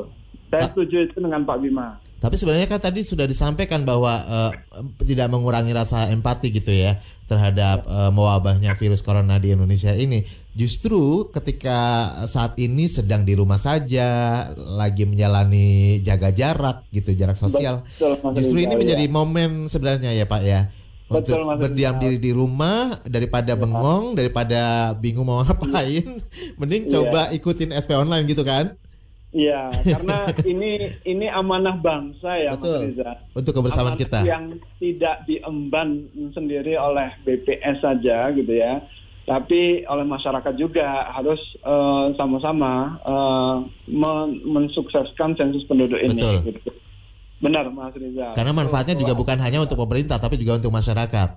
Saya 0.48 0.64
setuju 0.72 1.08
itu 1.08 1.16
dengan 1.20 1.44
Pak 1.44 1.58
Bima. 1.60 2.00
Tapi 2.28 2.36
sebenarnya 2.36 2.68
kan 2.68 2.76
tadi 2.76 3.00
sudah 3.00 3.24
disampaikan 3.24 3.88
bahwa 3.88 4.12
uh, 4.20 4.52
tidak 5.00 5.32
mengurangi 5.32 5.72
rasa 5.72 6.12
empati 6.12 6.52
gitu 6.52 6.68
ya 6.68 7.00
terhadap 7.24 7.88
uh, 7.88 8.12
mewabahnya 8.12 8.76
virus 8.76 9.00
corona 9.00 9.40
di 9.40 9.56
Indonesia 9.56 9.96
ini. 9.96 10.28
Justru 10.52 11.32
ketika 11.32 12.04
saat 12.28 12.60
ini 12.60 12.84
sedang 12.84 13.24
di 13.24 13.32
rumah 13.32 13.56
saja, 13.56 14.44
lagi 14.52 15.08
menjalani 15.08 16.04
jaga 16.04 16.28
jarak 16.28 16.84
gitu, 16.92 17.16
jarak 17.16 17.40
sosial. 17.40 17.80
Betul, 17.96 18.36
justru 18.36 18.60
ini 18.60 18.76
menjadi 18.76 19.08
ya. 19.08 19.12
momen 19.12 19.64
sebenarnya 19.72 20.12
ya 20.12 20.28
Pak 20.28 20.42
ya. 20.44 20.68
Untuk 21.08 21.32
Betul, 21.32 21.56
berdiam 21.56 21.96
diri 21.96 22.20
di 22.20 22.36
rumah 22.36 22.92
daripada 23.08 23.56
ya. 23.56 23.56
bengong, 23.56 24.12
daripada 24.12 24.92
bingung 25.00 25.32
mau 25.32 25.40
ngapain, 25.48 26.20
mending 26.60 26.92
ya. 26.92 27.00
coba 27.00 27.32
ikutin 27.32 27.72
SP 27.72 27.96
online 27.96 28.28
gitu 28.28 28.44
kan? 28.44 28.76
Iya, 29.28 29.68
karena 29.96 30.32
ini 30.48 30.96
ini 31.04 31.26
amanah 31.28 31.76
bangsa 31.76 32.40
ya 32.40 32.56
Betul. 32.56 32.80
Mas 32.80 32.84
Riza. 32.88 33.10
Untuk 33.36 33.52
kebersamaan 33.60 33.94
amanah 33.94 34.00
kita. 34.00 34.18
Yang 34.24 34.44
tidak 34.80 35.16
diemban 35.28 35.88
sendiri 36.32 36.80
oleh 36.80 37.12
BPS 37.28 37.84
saja 37.84 38.32
gitu 38.32 38.52
ya. 38.52 38.80
Tapi 39.28 39.84
oleh 39.84 40.08
masyarakat 40.08 40.56
juga 40.56 41.12
harus 41.12 41.36
uh, 41.60 42.16
sama-sama 42.16 42.96
uh, 43.04 43.56
men 43.84 44.40
mensukseskan 44.48 45.36
sensus 45.36 45.68
penduduk 45.68 46.00
ini. 46.00 46.16
Betul. 46.16 46.36
Gitu. 46.48 46.70
Benar 47.44 47.68
Mas 47.68 47.92
Riza. 47.92 48.32
Karena 48.32 48.56
manfaatnya 48.56 48.96
juga 48.96 49.12
bukan 49.12 49.36
hanya 49.38 49.60
untuk 49.60 49.76
pemerintah 49.76 50.16
tapi 50.16 50.40
juga 50.40 50.56
untuk 50.56 50.72
masyarakat. 50.72 51.28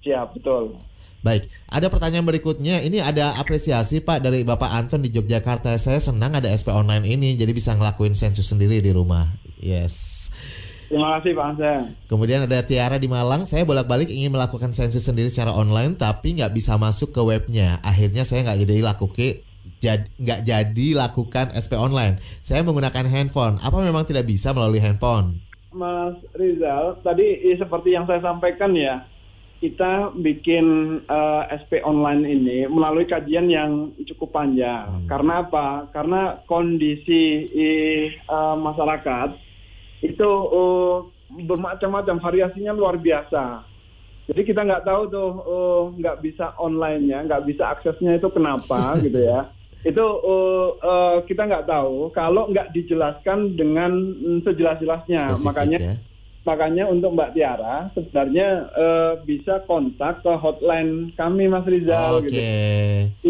Siap, 0.00 0.40
betul. 0.40 0.80
Baik, 1.20 1.52
ada 1.68 1.92
pertanyaan 1.92 2.24
berikutnya. 2.24 2.80
Ini 2.80 3.04
ada 3.04 3.36
apresiasi 3.36 4.00
Pak 4.00 4.24
dari 4.24 4.40
Bapak 4.40 4.72
Anton 4.72 5.04
di 5.04 5.12
Yogyakarta. 5.12 5.76
Saya 5.76 6.00
senang 6.00 6.32
ada 6.32 6.48
SP 6.48 6.72
online 6.72 7.04
ini, 7.04 7.36
jadi 7.36 7.52
bisa 7.52 7.76
ngelakuin 7.76 8.16
sensus 8.16 8.48
sendiri 8.48 8.80
di 8.80 8.88
rumah. 8.88 9.28
Yes. 9.60 10.28
Terima 10.88 11.20
kasih 11.20 11.36
Pak 11.36 11.46
Anton. 11.54 11.82
Kemudian 12.08 12.48
ada 12.48 12.64
Tiara 12.64 12.96
di 12.96 13.06
Malang. 13.06 13.44
Saya 13.44 13.68
bolak-balik 13.68 14.08
ingin 14.08 14.32
melakukan 14.32 14.72
sensus 14.72 15.04
sendiri 15.04 15.28
secara 15.28 15.52
online, 15.52 15.94
tapi 15.94 16.40
nggak 16.40 16.56
bisa 16.56 16.80
masuk 16.80 17.12
ke 17.12 17.20
webnya. 17.20 17.84
Akhirnya 17.84 18.24
saya 18.24 18.48
nggak 18.48 18.58
jadi 18.64 18.82
lakukan 18.82 19.32
nggak 19.80 20.40
jadi 20.44 20.88
lakukan 20.92 21.56
SP 21.56 21.76
online. 21.76 22.20
Saya 22.40 22.64
menggunakan 22.64 23.04
handphone. 23.08 23.60
Apa 23.60 23.80
memang 23.80 24.08
tidak 24.08 24.28
bisa 24.28 24.56
melalui 24.56 24.80
handphone? 24.80 25.40
Mas 25.70 26.16
Rizal, 26.34 26.98
tadi 27.06 27.38
seperti 27.54 27.94
yang 27.94 28.02
saya 28.04 28.18
sampaikan 28.18 28.74
ya, 28.74 29.06
kita 29.60 30.16
bikin 30.16 30.98
uh, 31.04 31.44
eh, 31.44 31.60
SP 31.60 31.84
online 31.84 32.24
ini 32.24 32.58
melalui 32.64 33.04
kajian 33.04 33.52
yang 33.52 33.92
cukup 34.08 34.32
panjang. 34.32 34.88
Hmm. 34.88 35.04
Karena 35.04 35.44
apa? 35.44 35.84
Karena 35.92 36.40
kondisi 36.48 37.44
uh, 38.24 38.56
masyarakat 38.56 39.36
itu 40.00 40.30
uh, 40.32 41.04
bermacam-macam, 41.44 42.16
variasinya 42.24 42.72
luar 42.72 42.96
biasa. 42.96 43.68
Jadi 44.32 44.40
kita 44.48 44.64
nggak 44.64 44.88
tahu 44.88 45.02
tuh 45.12 45.30
nggak 46.00 46.16
uh, 46.18 46.22
bisa 46.24 46.56
online-nya, 46.56 47.28
nggak 47.28 47.44
bisa 47.44 47.76
aksesnya 47.76 48.16
itu 48.16 48.32
kenapa 48.32 48.94
gitu 49.04 49.20
ya. 49.20 49.52
Itu 49.84 50.00
uh, 50.24 50.68
uh, 50.80 51.16
kita 51.28 51.44
nggak 51.44 51.68
tahu 51.68 52.08
kalau 52.16 52.48
nggak 52.48 52.72
dijelaskan 52.72 53.60
dengan 53.60 53.92
sejelas-jelasnya. 54.40 55.36
Makanya 55.44 55.78
ya? 55.84 55.94
Makanya 56.48 56.88
untuk 56.88 57.12
Mbak 57.12 57.36
Tiara 57.36 57.92
sebenarnya 57.92 58.72
uh, 58.72 59.14
bisa 59.28 59.60
kontak 59.68 60.24
ke 60.24 60.32
hotline 60.40 61.12
kami 61.14 61.46
Mas 61.46 61.68
Rizal 61.68 62.24
okay. 62.24 62.28
gitu. 62.28 62.42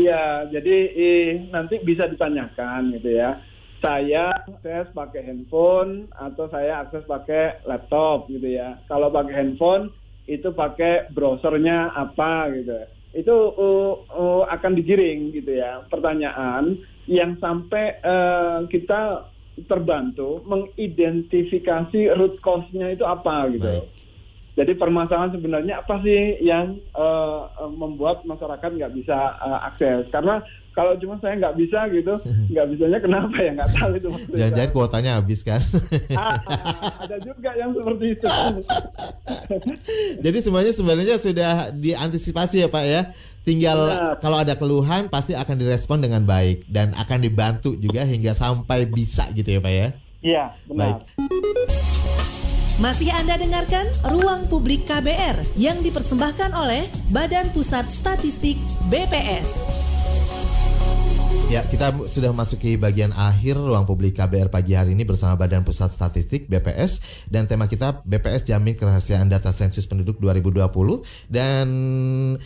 Iya, 0.07 0.47
jadi 0.55 0.77
eh, 0.95 1.29
nanti 1.51 1.83
bisa 1.83 2.07
ditanyakan 2.07 2.95
gitu 2.95 3.19
ya. 3.19 3.43
Saya 3.81 4.31
akses 4.45 4.93
pakai 4.93 5.25
handphone 5.25 6.07
atau 6.13 6.47
saya 6.53 6.85
akses 6.85 7.03
pakai 7.09 7.65
laptop 7.65 8.29
gitu 8.29 8.47
ya. 8.61 8.79
Kalau 8.87 9.09
pakai 9.09 9.35
handphone 9.35 9.91
itu 10.31 10.53
pakai 10.55 11.11
browsernya 11.11 11.91
apa 11.97 12.53
gitu. 12.55 12.77
Itu 13.11 13.35
uh, 13.59 13.95
uh, 14.15 14.43
akan 14.47 14.79
digiring 14.79 15.35
gitu 15.35 15.59
ya. 15.59 15.83
Pertanyaan 15.91 16.79
yang 17.11 17.35
sampai 17.43 17.99
uh, 18.07 18.69
kita 18.71 19.27
terbantu 19.67 20.45
mengidentifikasi 20.47 22.01
root 22.17 22.39
cause-nya 22.45 22.95
itu 22.95 23.05
apa 23.05 23.49
gitu. 23.53 23.67
Baik. 23.67 24.01
Jadi 24.59 24.77
permasalahan 24.77 25.33
sebenarnya 25.33 25.81
apa 25.81 26.03
sih 26.05 26.37
yang 26.43 26.77
uh, 26.93 27.49
membuat 27.71 28.27
masyarakat 28.29 28.71
nggak 28.77 28.93
bisa 28.93 29.17
uh, 29.41 29.65
akses? 29.71 30.11
Karena 30.13 30.43
kalau 30.71 30.95
cuma 31.01 31.17
saya 31.23 31.39
nggak 31.39 31.57
bisa 31.57 31.87
gitu, 31.89 32.15
nggak 32.53 32.67
bisanya 32.75 32.99
kenapa 33.01 33.37
ya 33.41 33.51
nggak 33.57 33.73
tahu 33.73 33.91
itu. 33.97 34.09
Jangan-jangan 34.37 34.71
kuotanya 34.75 35.11
habis 35.17 35.41
kan? 35.47 35.63
ah, 36.19 36.37
ada 37.01 37.17
juga 37.25 37.51
yang 37.57 37.73
seperti 37.73 38.07
itu. 38.19 38.27
Jadi 40.29 40.39
semuanya 40.43 40.73
sebenarnya 40.75 41.17
sudah 41.17 41.53
diantisipasi 41.73 42.67
ya 42.67 42.69
Pak 42.69 42.85
ya. 42.85 43.03
Tinggal 43.41 43.79
benar. 43.79 44.17
kalau 44.21 44.37
ada 44.37 44.55
keluhan 44.55 45.09
pasti 45.09 45.33
akan 45.33 45.57
direspon 45.57 46.05
dengan 46.05 46.23
baik 46.29 46.69
dan 46.69 46.93
akan 46.93 47.19
dibantu 47.25 47.73
juga 47.81 48.05
hingga 48.05 48.37
sampai 48.37 48.85
bisa 48.85 49.25
gitu 49.33 49.57
ya 49.57 49.61
Pak 49.61 49.73
ya. 49.73 49.89
Iya, 50.21 50.45
benar. 50.69 50.77
Baik. 50.77 50.99
Masih 52.81 53.13
Anda 53.13 53.37
dengarkan 53.37 53.93
Ruang 54.09 54.49
Publik 54.49 54.89
KBR 54.89 55.45
yang 55.61 55.85
dipersembahkan 55.85 56.57
oleh 56.57 56.89
Badan 57.13 57.53
Pusat 57.53 57.93
Statistik 57.93 58.57
BPS. 58.89 59.70
Ya, 61.51 61.67
kita 61.67 61.91
sudah 62.07 62.31
memasuki 62.31 62.79
bagian 62.79 63.11
akhir 63.11 63.59
ruang 63.59 63.83
publik 63.83 64.15
KBR 64.15 64.55
pagi 64.55 64.79
hari 64.79 64.95
ini 64.95 65.03
bersama 65.03 65.35
Badan 65.35 65.67
Pusat 65.67 65.91
Statistik 65.91 66.47
BPS 66.47 67.27
dan 67.27 67.51
tema 67.51 67.67
kita 67.67 68.07
BPS 68.07 68.47
jamin 68.47 68.79
kerahasiaan 68.79 69.27
data 69.27 69.51
sensus 69.51 69.83
penduduk 69.83 70.23
2020 70.23 70.63
dan 71.27 71.67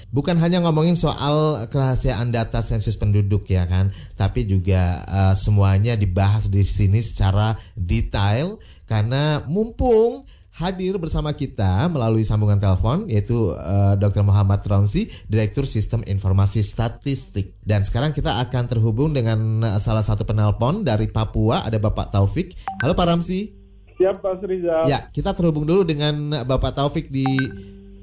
bukan 0.08 0.40
hanya 0.40 0.64
ngomongin 0.64 0.96
soal 0.96 1.68
kerahasiaan 1.68 2.32
data 2.32 2.64
sensus 2.64 2.96
penduduk 2.96 3.44
ya 3.44 3.68
kan, 3.68 3.92
tapi 4.16 4.48
juga 4.48 5.04
uh, 5.04 5.36
semuanya 5.36 6.00
dibahas 6.00 6.48
di 6.48 6.64
sini 6.64 7.04
secara 7.04 7.60
detail. 7.76 8.56
Karena 8.84 9.40
mumpung 9.48 10.28
hadir 10.54 10.94
bersama 11.02 11.34
kita 11.34 11.90
melalui 11.90 12.22
sambungan 12.22 12.62
telepon 12.62 13.10
yaitu 13.10 13.34
uh, 13.58 13.98
Dr. 13.98 14.22
Muhammad 14.22 14.62
Romsi, 14.62 15.10
Direktur 15.26 15.66
Sistem 15.66 16.06
Informasi 16.06 16.62
Statistik. 16.62 17.58
Dan 17.66 17.82
sekarang 17.82 18.14
kita 18.14 18.38
akan 18.38 18.70
terhubung 18.70 19.10
dengan 19.10 19.66
uh, 19.66 19.82
salah 19.82 20.06
satu 20.06 20.22
penelpon 20.22 20.86
dari 20.86 21.10
Papua, 21.10 21.66
ada 21.66 21.82
Bapak 21.82 22.14
Taufik. 22.14 22.54
Halo 22.78 22.94
Pak 22.94 23.06
Ramsi. 23.10 23.50
Siap 23.98 24.22
Pak 24.22 24.46
Rizal. 24.46 24.86
Ya, 24.86 25.10
kita 25.10 25.34
terhubung 25.34 25.66
dulu 25.66 25.82
dengan 25.82 26.46
Bapak 26.46 26.78
Taufik 26.78 27.10
di 27.10 27.26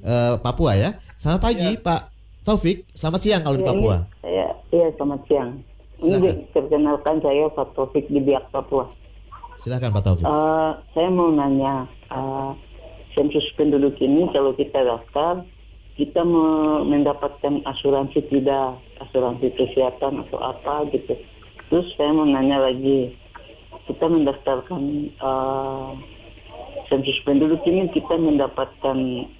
uh, 0.03 0.35
Papua 0.43 0.75
ya. 0.75 0.91
Selamat 1.15 1.41
pagi 1.47 1.71
ya. 1.71 1.79
Pak 1.79 2.01
Taufik, 2.43 2.83
selamat 2.91 3.19
siang 3.23 3.41
kalau 3.47 3.55
ya, 3.55 3.59
di 3.63 3.67
Papua. 3.67 3.95
Iya, 4.27 4.47
iya 4.75 4.87
selamat 4.99 5.21
siang. 5.31 5.49
Ini 6.01 6.51
perkenalkan 6.51 7.23
saya 7.23 7.47
Pak 7.55 7.79
Taufik 7.79 8.11
di 8.11 8.19
Biak 8.19 8.51
Papua. 8.51 8.91
Silakan 9.55 9.95
Pak 9.95 10.03
Taufik. 10.03 10.25
Uh, 10.27 10.75
saya 10.91 11.07
mau 11.13 11.29
nanya, 11.29 11.85
uh, 12.11 12.51
sensus 13.15 13.43
penduduk 13.55 13.95
ini 14.03 14.27
kalau 14.31 14.51
kita 14.55 14.83
daftar, 14.83 15.43
kita 15.99 16.23
mendapatkan 16.87 17.63
asuransi 17.67 18.23
tidak, 18.31 18.79
asuransi 19.03 19.51
kesehatan 19.55 20.23
atau 20.27 20.39
apa 20.39 20.87
gitu. 20.91 21.15
Terus 21.71 21.87
saya 21.95 22.11
mau 22.11 22.27
nanya 22.27 22.67
lagi, 22.67 23.15
kita 23.87 24.05
mendaftarkan 24.07 24.81
uh, 25.23 25.95
sensus 26.91 27.15
penduduk 27.23 27.63
ini 27.67 27.87
kita 27.91 28.15
mendapatkan 28.19 28.97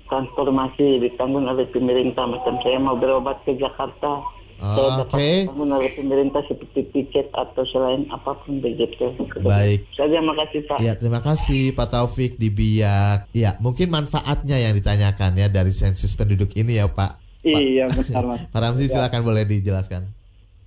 transformasi 0.07 1.03
ditanggung 1.03 1.47
oleh 1.47 1.67
pemerintah. 1.71 2.27
Macam 2.27 2.59
saya 2.63 2.79
mau 2.79 2.95
berobat 2.95 3.43
ke 3.43 3.55
Jakarta, 3.59 4.23
saya 4.61 4.89
dapat 5.01 5.17
okay. 5.17 5.37
oleh 5.49 5.91
pemerintah 5.97 6.41
seperti 6.45 6.85
tiket 6.93 7.33
atau 7.33 7.65
selain 7.65 8.05
apa 8.13 8.37
pun 8.45 8.61
begitu. 8.61 9.09
Baik. 9.41 9.89
Saya 9.97 10.13
terima 10.13 10.37
kasih 10.37 10.59
Pak. 10.69 10.77
Ya 10.77 10.93
terima 10.93 11.21
kasih 11.25 11.73
Pak 11.73 11.87
Taufik 11.89 12.37
di 12.37 12.53
Biak. 12.53 13.33
Ya 13.33 13.57
mungkin 13.57 13.89
manfaatnya 13.89 14.61
yang 14.61 14.77
ditanyakan 14.77 15.33
ya 15.33 15.49
dari 15.49 15.73
sensus 15.73 16.13
penduduk 16.13 16.53
ini 16.53 16.77
ya 16.77 16.85
Pak. 16.85 17.17
Iya 17.41 17.89
benar 17.97 18.23
Mas. 18.37 18.45
Pak 18.53 18.59
Ramzi 18.61 18.85
ya. 18.85 19.01
silakan 19.01 19.25
boleh 19.25 19.49
dijelaskan. 19.49 20.05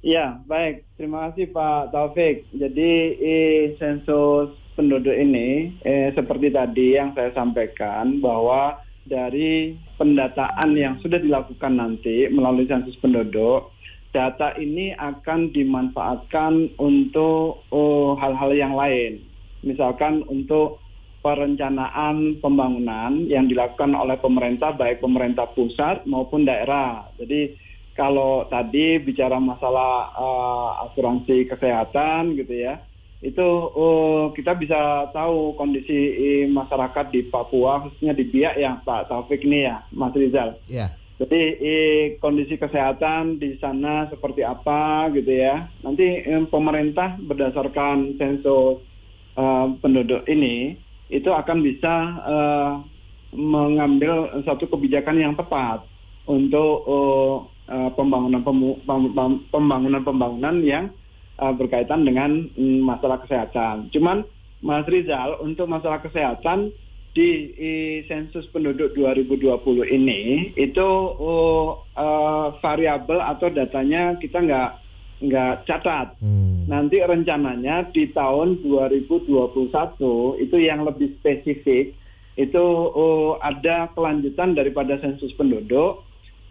Iya 0.03 0.43
baik 0.45 0.85
terima 0.99 1.31
kasih 1.31 1.55
Pak 1.55 1.95
Taufik. 1.95 2.51
Jadi 2.51 2.91
eh, 3.23 3.79
sensus 3.79 4.53
penduduk 4.75 5.15
ini 5.15 5.79
eh, 5.87 6.11
seperti 6.19 6.51
tadi 6.51 6.99
yang 6.99 7.15
saya 7.15 7.31
sampaikan 7.31 8.19
bahwa 8.19 8.83
dari 9.05 9.77
pendataan 10.01 10.73
yang 10.75 10.97
sudah 11.05 11.21
dilakukan 11.21 11.77
nanti 11.77 12.27
melalui 12.33 12.65
sensus 12.65 12.97
penduduk 12.99 13.74
data 14.15 14.55
ini 14.55 14.95
akan 14.95 15.51
dimanfaatkan 15.51 16.79
untuk 16.79 17.67
oh, 17.75 18.15
hal-hal 18.15 18.55
uh, 18.55 18.57
yang 18.57 18.79
lain. 18.79 19.19
Misalkan 19.67 20.23
untuk 20.31 20.79
perencanaan 21.25 22.39
pembangunan 22.39 23.27
yang 23.27 23.51
dilakukan 23.51 23.97
oleh 23.97 24.15
pemerintah 24.21 24.71
baik 24.77 25.03
pemerintah 25.03 25.51
pusat 25.51 26.07
maupun 26.07 26.47
daerah. 26.47 27.11
Jadi 27.19 27.59
kalau 27.99 28.47
tadi 28.47 29.03
bicara 29.03 29.41
masalah 29.43 30.15
uh, 30.15 30.71
asuransi 30.87 31.51
kesehatan 31.51 32.39
gitu 32.39 32.55
ya, 32.55 32.79
itu 33.25 33.49
uh, 33.73 34.31
kita 34.37 34.53
bisa 34.53 35.09
tahu 35.17 35.57
kondisi 35.57 36.45
masyarakat 36.45 37.09
di 37.09 37.25
Papua 37.27 37.89
khususnya 37.89 38.13
di 38.13 38.29
Biak 38.29 38.55
ya 38.61 38.79
Pak 38.85 39.09
Taufik 39.09 39.43
ini 39.43 39.65
ya 39.65 39.81
Mas 39.91 40.13
Rizal. 40.13 40.61
Yeah. 40.69 40.93
Jadi 41.15 41.43
eh, 41.63 42.03
kondisi 42.19 42.59
kesehatan 42.59 43.39
di 43.39 43.55
sana 43.63 44.11
seperti 44.11 44.43
apa 44.43 45.07
gitu 45.15 45.31
ya. 45.31 45.71
Nanti 45.87 46.27
eh, 46.27 46.43
pemerintah 46.51 47.15
berdasarkan 47.23 48.19
sensus 48.19 48.83
eh, 49.39 49.67
penduduk 49.79 50.27
ini 50.27 50.75
itu 51.07 51.31
akan 51.31 51.59
bisa 51.63 51.95
eh, 52.27 52.73
mengambil 53.35 54.43
satu 54.43 54.67
kebijakan 54.67 55.19
yang 55.23 55.35
tepat 55.39 55.87
untuk 56.27 56.83
eh, 57.71 57.91
pembangunan 57.95 58.43
pembangunan 59.55 60.03
pembangunan 60.03 60.57
yang 60.67 60.91
eh, 61.39 61.55
berkaitan 61.55 62.03
dengan 62.03 62.51
mm, 62.59 62.83
masalah 62.83 63.23
kesehatan. 63.23 63.87
Cuman 63.95 64.27
Mas 64.65 64.89
Rizal 64.91 65.39
untuk 65.45 65.71
masalah 65.71 66.03
kesehatan 66.03 66.75
di, 67.15 68.03
sensus 68.11 68.45
penduduk 68.51 68.93
2020 68.99 69.87
ini 69.87 70.51
itu 70.59 70.89
uh, 71.15 71.79
uh, 71.95 72.47
variabel 72.59 73.23
atau 73.23 73.49
datanya 73.55 74.19
kita 74.19 74.43
nggak 74.43 74.71
nggak 75.25 75.55
catat. 75.65 76.19
Hmm. 76.19 76.67
Nanti 76.67 76.99
rencananya 77.01 77.87
di 77.95 78.11
tahun 78.11 78.61
2021 78.67 80.43
itu 80.43 80.57
yang 80.59 80.83
lebih 80.83 81.15
spesifik 81.23 81.95
itu 82.35 82.65
uh, 82.91 83.39
ada 83.39 83.95
kelanjutan 83.95 84.59
daripada 84.59 84.99
sensus 84.99 85.31
penduduk 85.39 86.03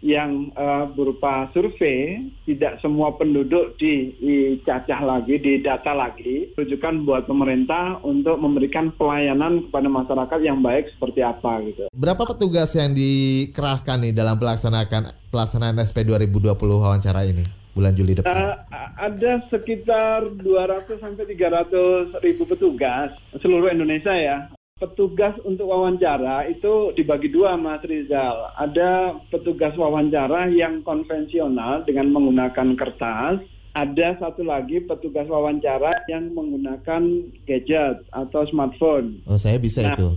yang 0.04 0.52
uh, 0.52 0.84
berupa 0.92 1.48
survei, 1.56 2.20
tidak 2.44 2.76
semua 2.84 3.16
penduduk 3.16 3.80
dicacah 3.80 5.00
lagi, 5.00 5.40
didata 5.40 5.96
lagi, 5.96 6.52
rujukan 6.52 7.08
buat 7.08 7.24
pemerintah 7.24 8.04
untuk 8.04 8.36
memberikan 8.36 8.92
pelayanan 9.00 9.64
kepada 9.64 9.88
masyarakat 9.88 10.38
yang 10.44 10.60
baik 10.60 10.92
seperti 10.92 11.24
apa 11.24 11.64
gitu. 11.64 11.88
Berapa 11.96 12.28
petugas 12.28 12.76
yang 12.76 12.92
dikerahkan 12.92 14.04
nih 14.04 14.12
dalam 14.12 14.36
pelaksanakan 14.36 15.16
pelaksanaan 15.32 15.80
SP 15.80 16.04
2020 16.04 16.52
wawancara 16.52 17.24
ini? 17.24 17.64
bulan 17.74 17.90
Juli 17.90 18.14
depan? 18.14 18.30
Uh, 18.30 18.54
ada 18.94 19.42
sekitar 19.50 20.22
200 20.30 21.02
sampai 21.02 21.26
300 21.26 22.22
ribu 22.22 22.46
petugas 22.46 23.10
seluruh 23.42 23.66
Indonesia 23.66 24.14
ya 24.14 24.46
petugas 24.74 25.38
untuk 25.46 25.70
wawancara 25.70 26.50
itu 26.50 26.90
dibagi 26.98 27.30
dua 27.30 27.54
Mas 27.54 27.82
Rizal. 27.86 28.50
Ada 28.58 29.14
petugas 29.30 29.70
wawancara 29.78 30.50
yang 30.50 30.82
konvensional 30.82 31.86
dengan 31.86 32.10
menggunakan 32.10 32.74
kertas. 32.74 33.38
Ada 33.74 34.18
satu 34.22 34.46
lagi 34.46 34.78
petugas 34.86 35.26
wawancara 35.26 36.06
yang 36.06 36.30
menggunakan 36.30 37.02
gadget 37.42 38.06
atau 38.14 38.46
smartphone. 38.46 39.18
Oh, 39.26 39.38
saya 39.38 39.58
bisa 39.58 39.82
nah, 39.82 39.94
itu. 39.98 40.10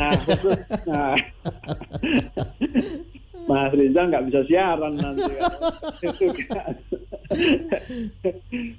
Nah, 0.00 0.12
khusus, 0.24 0.60
nah 0.88 1.12
Mas 3.46 3.72
Rizal 3.72 4.10
nggak 4.10 4.26
bisa 4.30 4.40
siaran 4.50 4.94
nanti. 5.02 5.32
Kan. 6.50 6.74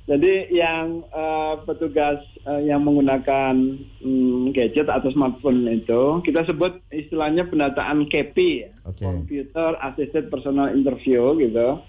Jadi 0.08 0.34
yang 0.52 1.04
uh, 1.12 1.60
petugas 1.64 2.20
uh, 2.44 2.60
yang 2.60 2.84
menggunakan 2.84 3.56
um, 4.04 4.52
gadget 4.52 4.88
atau 4.88 5.12
smartphone 5.12 5.68
itu 5.68 6.20
kita 6.24 6.44
sebut 6.48 6.80
istilahnya 6.92 7.48
pendataan 7.48 8.08
KPI, 8.12 8.52
ya. 8.68 8.70
okay. 8.88 9.04
Computer 9.04 9.76
Assisted 9.84 10.28
Personal 10.28 10.76
Interview 10.76 11.36
gitu. 11.40 11.80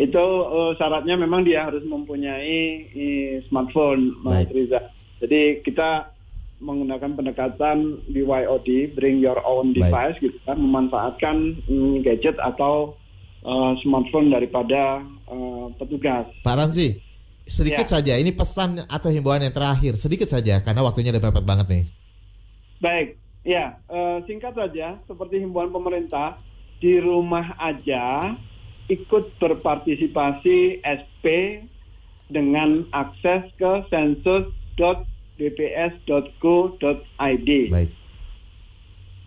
Itu 0.00 0.24
uh, 0.48 0.72
syaratnya 0.80 1.20
memang 1.20 1.44
dia 1.44 1.68
harus 1.68 1.84
mempunyai 1.84 2.88
uh, 2.90 3.34
smartphone, 3.50 4.14
Mas 4.22 4.46
Baik. 4.46 4.54
Rizal. 4.54 4.84
Jadi 5.22 5.62
kita 5.62 6.10
menggunakan 6.62 7.18
pendekatan 7.18 8.06
BYOD, 8.14 8.94
bring 8.94 9.18
your 9.18 9.42
own 9.42 9.74
device 9.74 10.14
Baik. 10.16 10.30
gitu 10.30 10.38
kan, 10.46 10.56
memanfaatkan 10.56 11.36
mm, 11.66 12.06
gadget 12.06 12.38
atau 12.38 12.94
uh, 13.42 13.74
smartphone 13.82 14.30
daripada 14.30 15.02
uh, 15.26 15.74
petugas. 15.76 16.30
Pak 16.46 16.54
Ramzi, 16.54 17.02
sedikit 17.42 17.90
ya. 17.90 17.98
saja 17.98 18.14
ini 18.14 18.30
pesan 18.30 18.86
atau 18.86 19.10
himbauan 19.10 19.42
yang 19.42 19.52
terakhir, 19.52 19.98
sedikit 19.98 20.30
saja 20.30 20.62
karena 20.62 20.80
waktunya 20.86 21.10
udah 21.10 21.22
mepet 21.28 21.44
banget 21.44 21.66
nih. 21.66 21.84
Baik, 22.78 23.08
ya 23.42 23.76
uh, 23.90 24.22
singkat 24.24 24.54
saja 24.54 25.02
seperti 25.10 25.42
himbauan 25.42 25.74
pemerintah 25.74 26.38
di 26.78 27.02
rumah 27.02 27.58
aja 27.58 28.34
ikut 28.86 29.38
berpartisipasi 29.38 30.82
SP 30.82 31.24
dengan 32.30 32.86
akses 32.94 33.50
ke 33.58 33.72
sensus.com 33.90 35.11
bps.go.id. 35.40 36.90
Baik. 37.72 37.90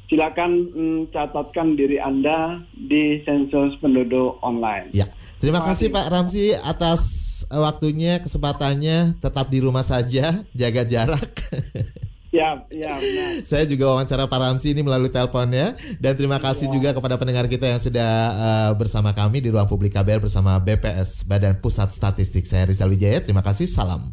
Silakan 0.06 0.52
mm, 0.70 1.10
catatkan 1.10 1.74
diri 1.74 1.98
Anda 1.98 2.62
di 2.78 3.26
sensus 3.26 3.74
penduduk 3.82 4.38
online. 4.46 4.94
Ya. 4.94 5.10
Terima 5.42 5.66
kasih 5.66 5.90
Pak 5.90 6.14
Ramsi 6.14 6.54
atas 6.54 7.02
eh, 7.50 7.58
waktunya, 7.58 8.22
kesempatannya. 8.22 9.18
Tetap 9.18 9.50
di 9.50 9.66
rumah 9.66 9.82
saja, 9.82 10.46
jaga 10.54 10.84
jarak. 10.86 11.34
Ya, 12.36 12.68
iya 12.68 12.92
benar. 13.00 13.48
Saya 13.48 13.64
juga 13.64 13.96
wawancara 13.96 14.28
Pak 14.28 14.36
Ramsi 14.36 14.76
ini 14.76 14.84
melalui 14.84 15.08
teleponnya 15.08 15.72
dan 16.04 16.14
terima 16.20 16.36
kasih 16.36 16.68
juga 16.68 16.92
kepada 16.92 17.16
pendengar 17.16 17.48
kita 17.48 17.64
yang 17.64 17.80
sudah 17.80 18.12
uh, 18.36 18.72
bersama 18.76 19.16
kami 19.16 19.40
di 19.40 19.48
ruang 19.48 19.72
publik 19.72 19.96
KBR 19.96 20.20
bersama 20.20 20.60
BPS 20.60 21.24
Badan 21.24 21.56
Pusat 21.64 21.96
Statistik. 21.96 22.44
Saya 22.44 22.68
Rizal 22.68 22.92
Wijaya. 22.92 23.24
Terima 23.24 23.40
kasih. 23.40 23.72
Salam. 23.72 24.12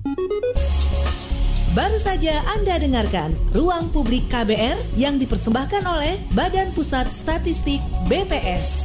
Baru 1.72 1.96
saja 1.96 2.36
Anda 2.52 2.76
dengarkan 2.76 3.32
Ruang 3.56 3.88
Publik 3.96 4.28
KBR 4.28 4.76
yang 4.92 5.16
dipersembahkan 5.16 5.88
oleh 5.88 6.20
Badan 6.36 6.68
Pusat 6.76 7.08
Statistik 7.16 7.80
BPS. 8.12 8.84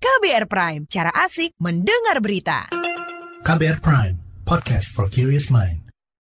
KBR 0.00 0.48
Prime, 0.48 0.82
cara 0.88 1.12
asik 1.12 1.52
mendengar 1.60 2.24
berita. 2.24 2.72
KBR 3.44 3.84
Prime, 3.84 4.16
podcast 4.48 4.88
for 4.88 5.12
curious 5.12 5.52
mind. 5.52 5.83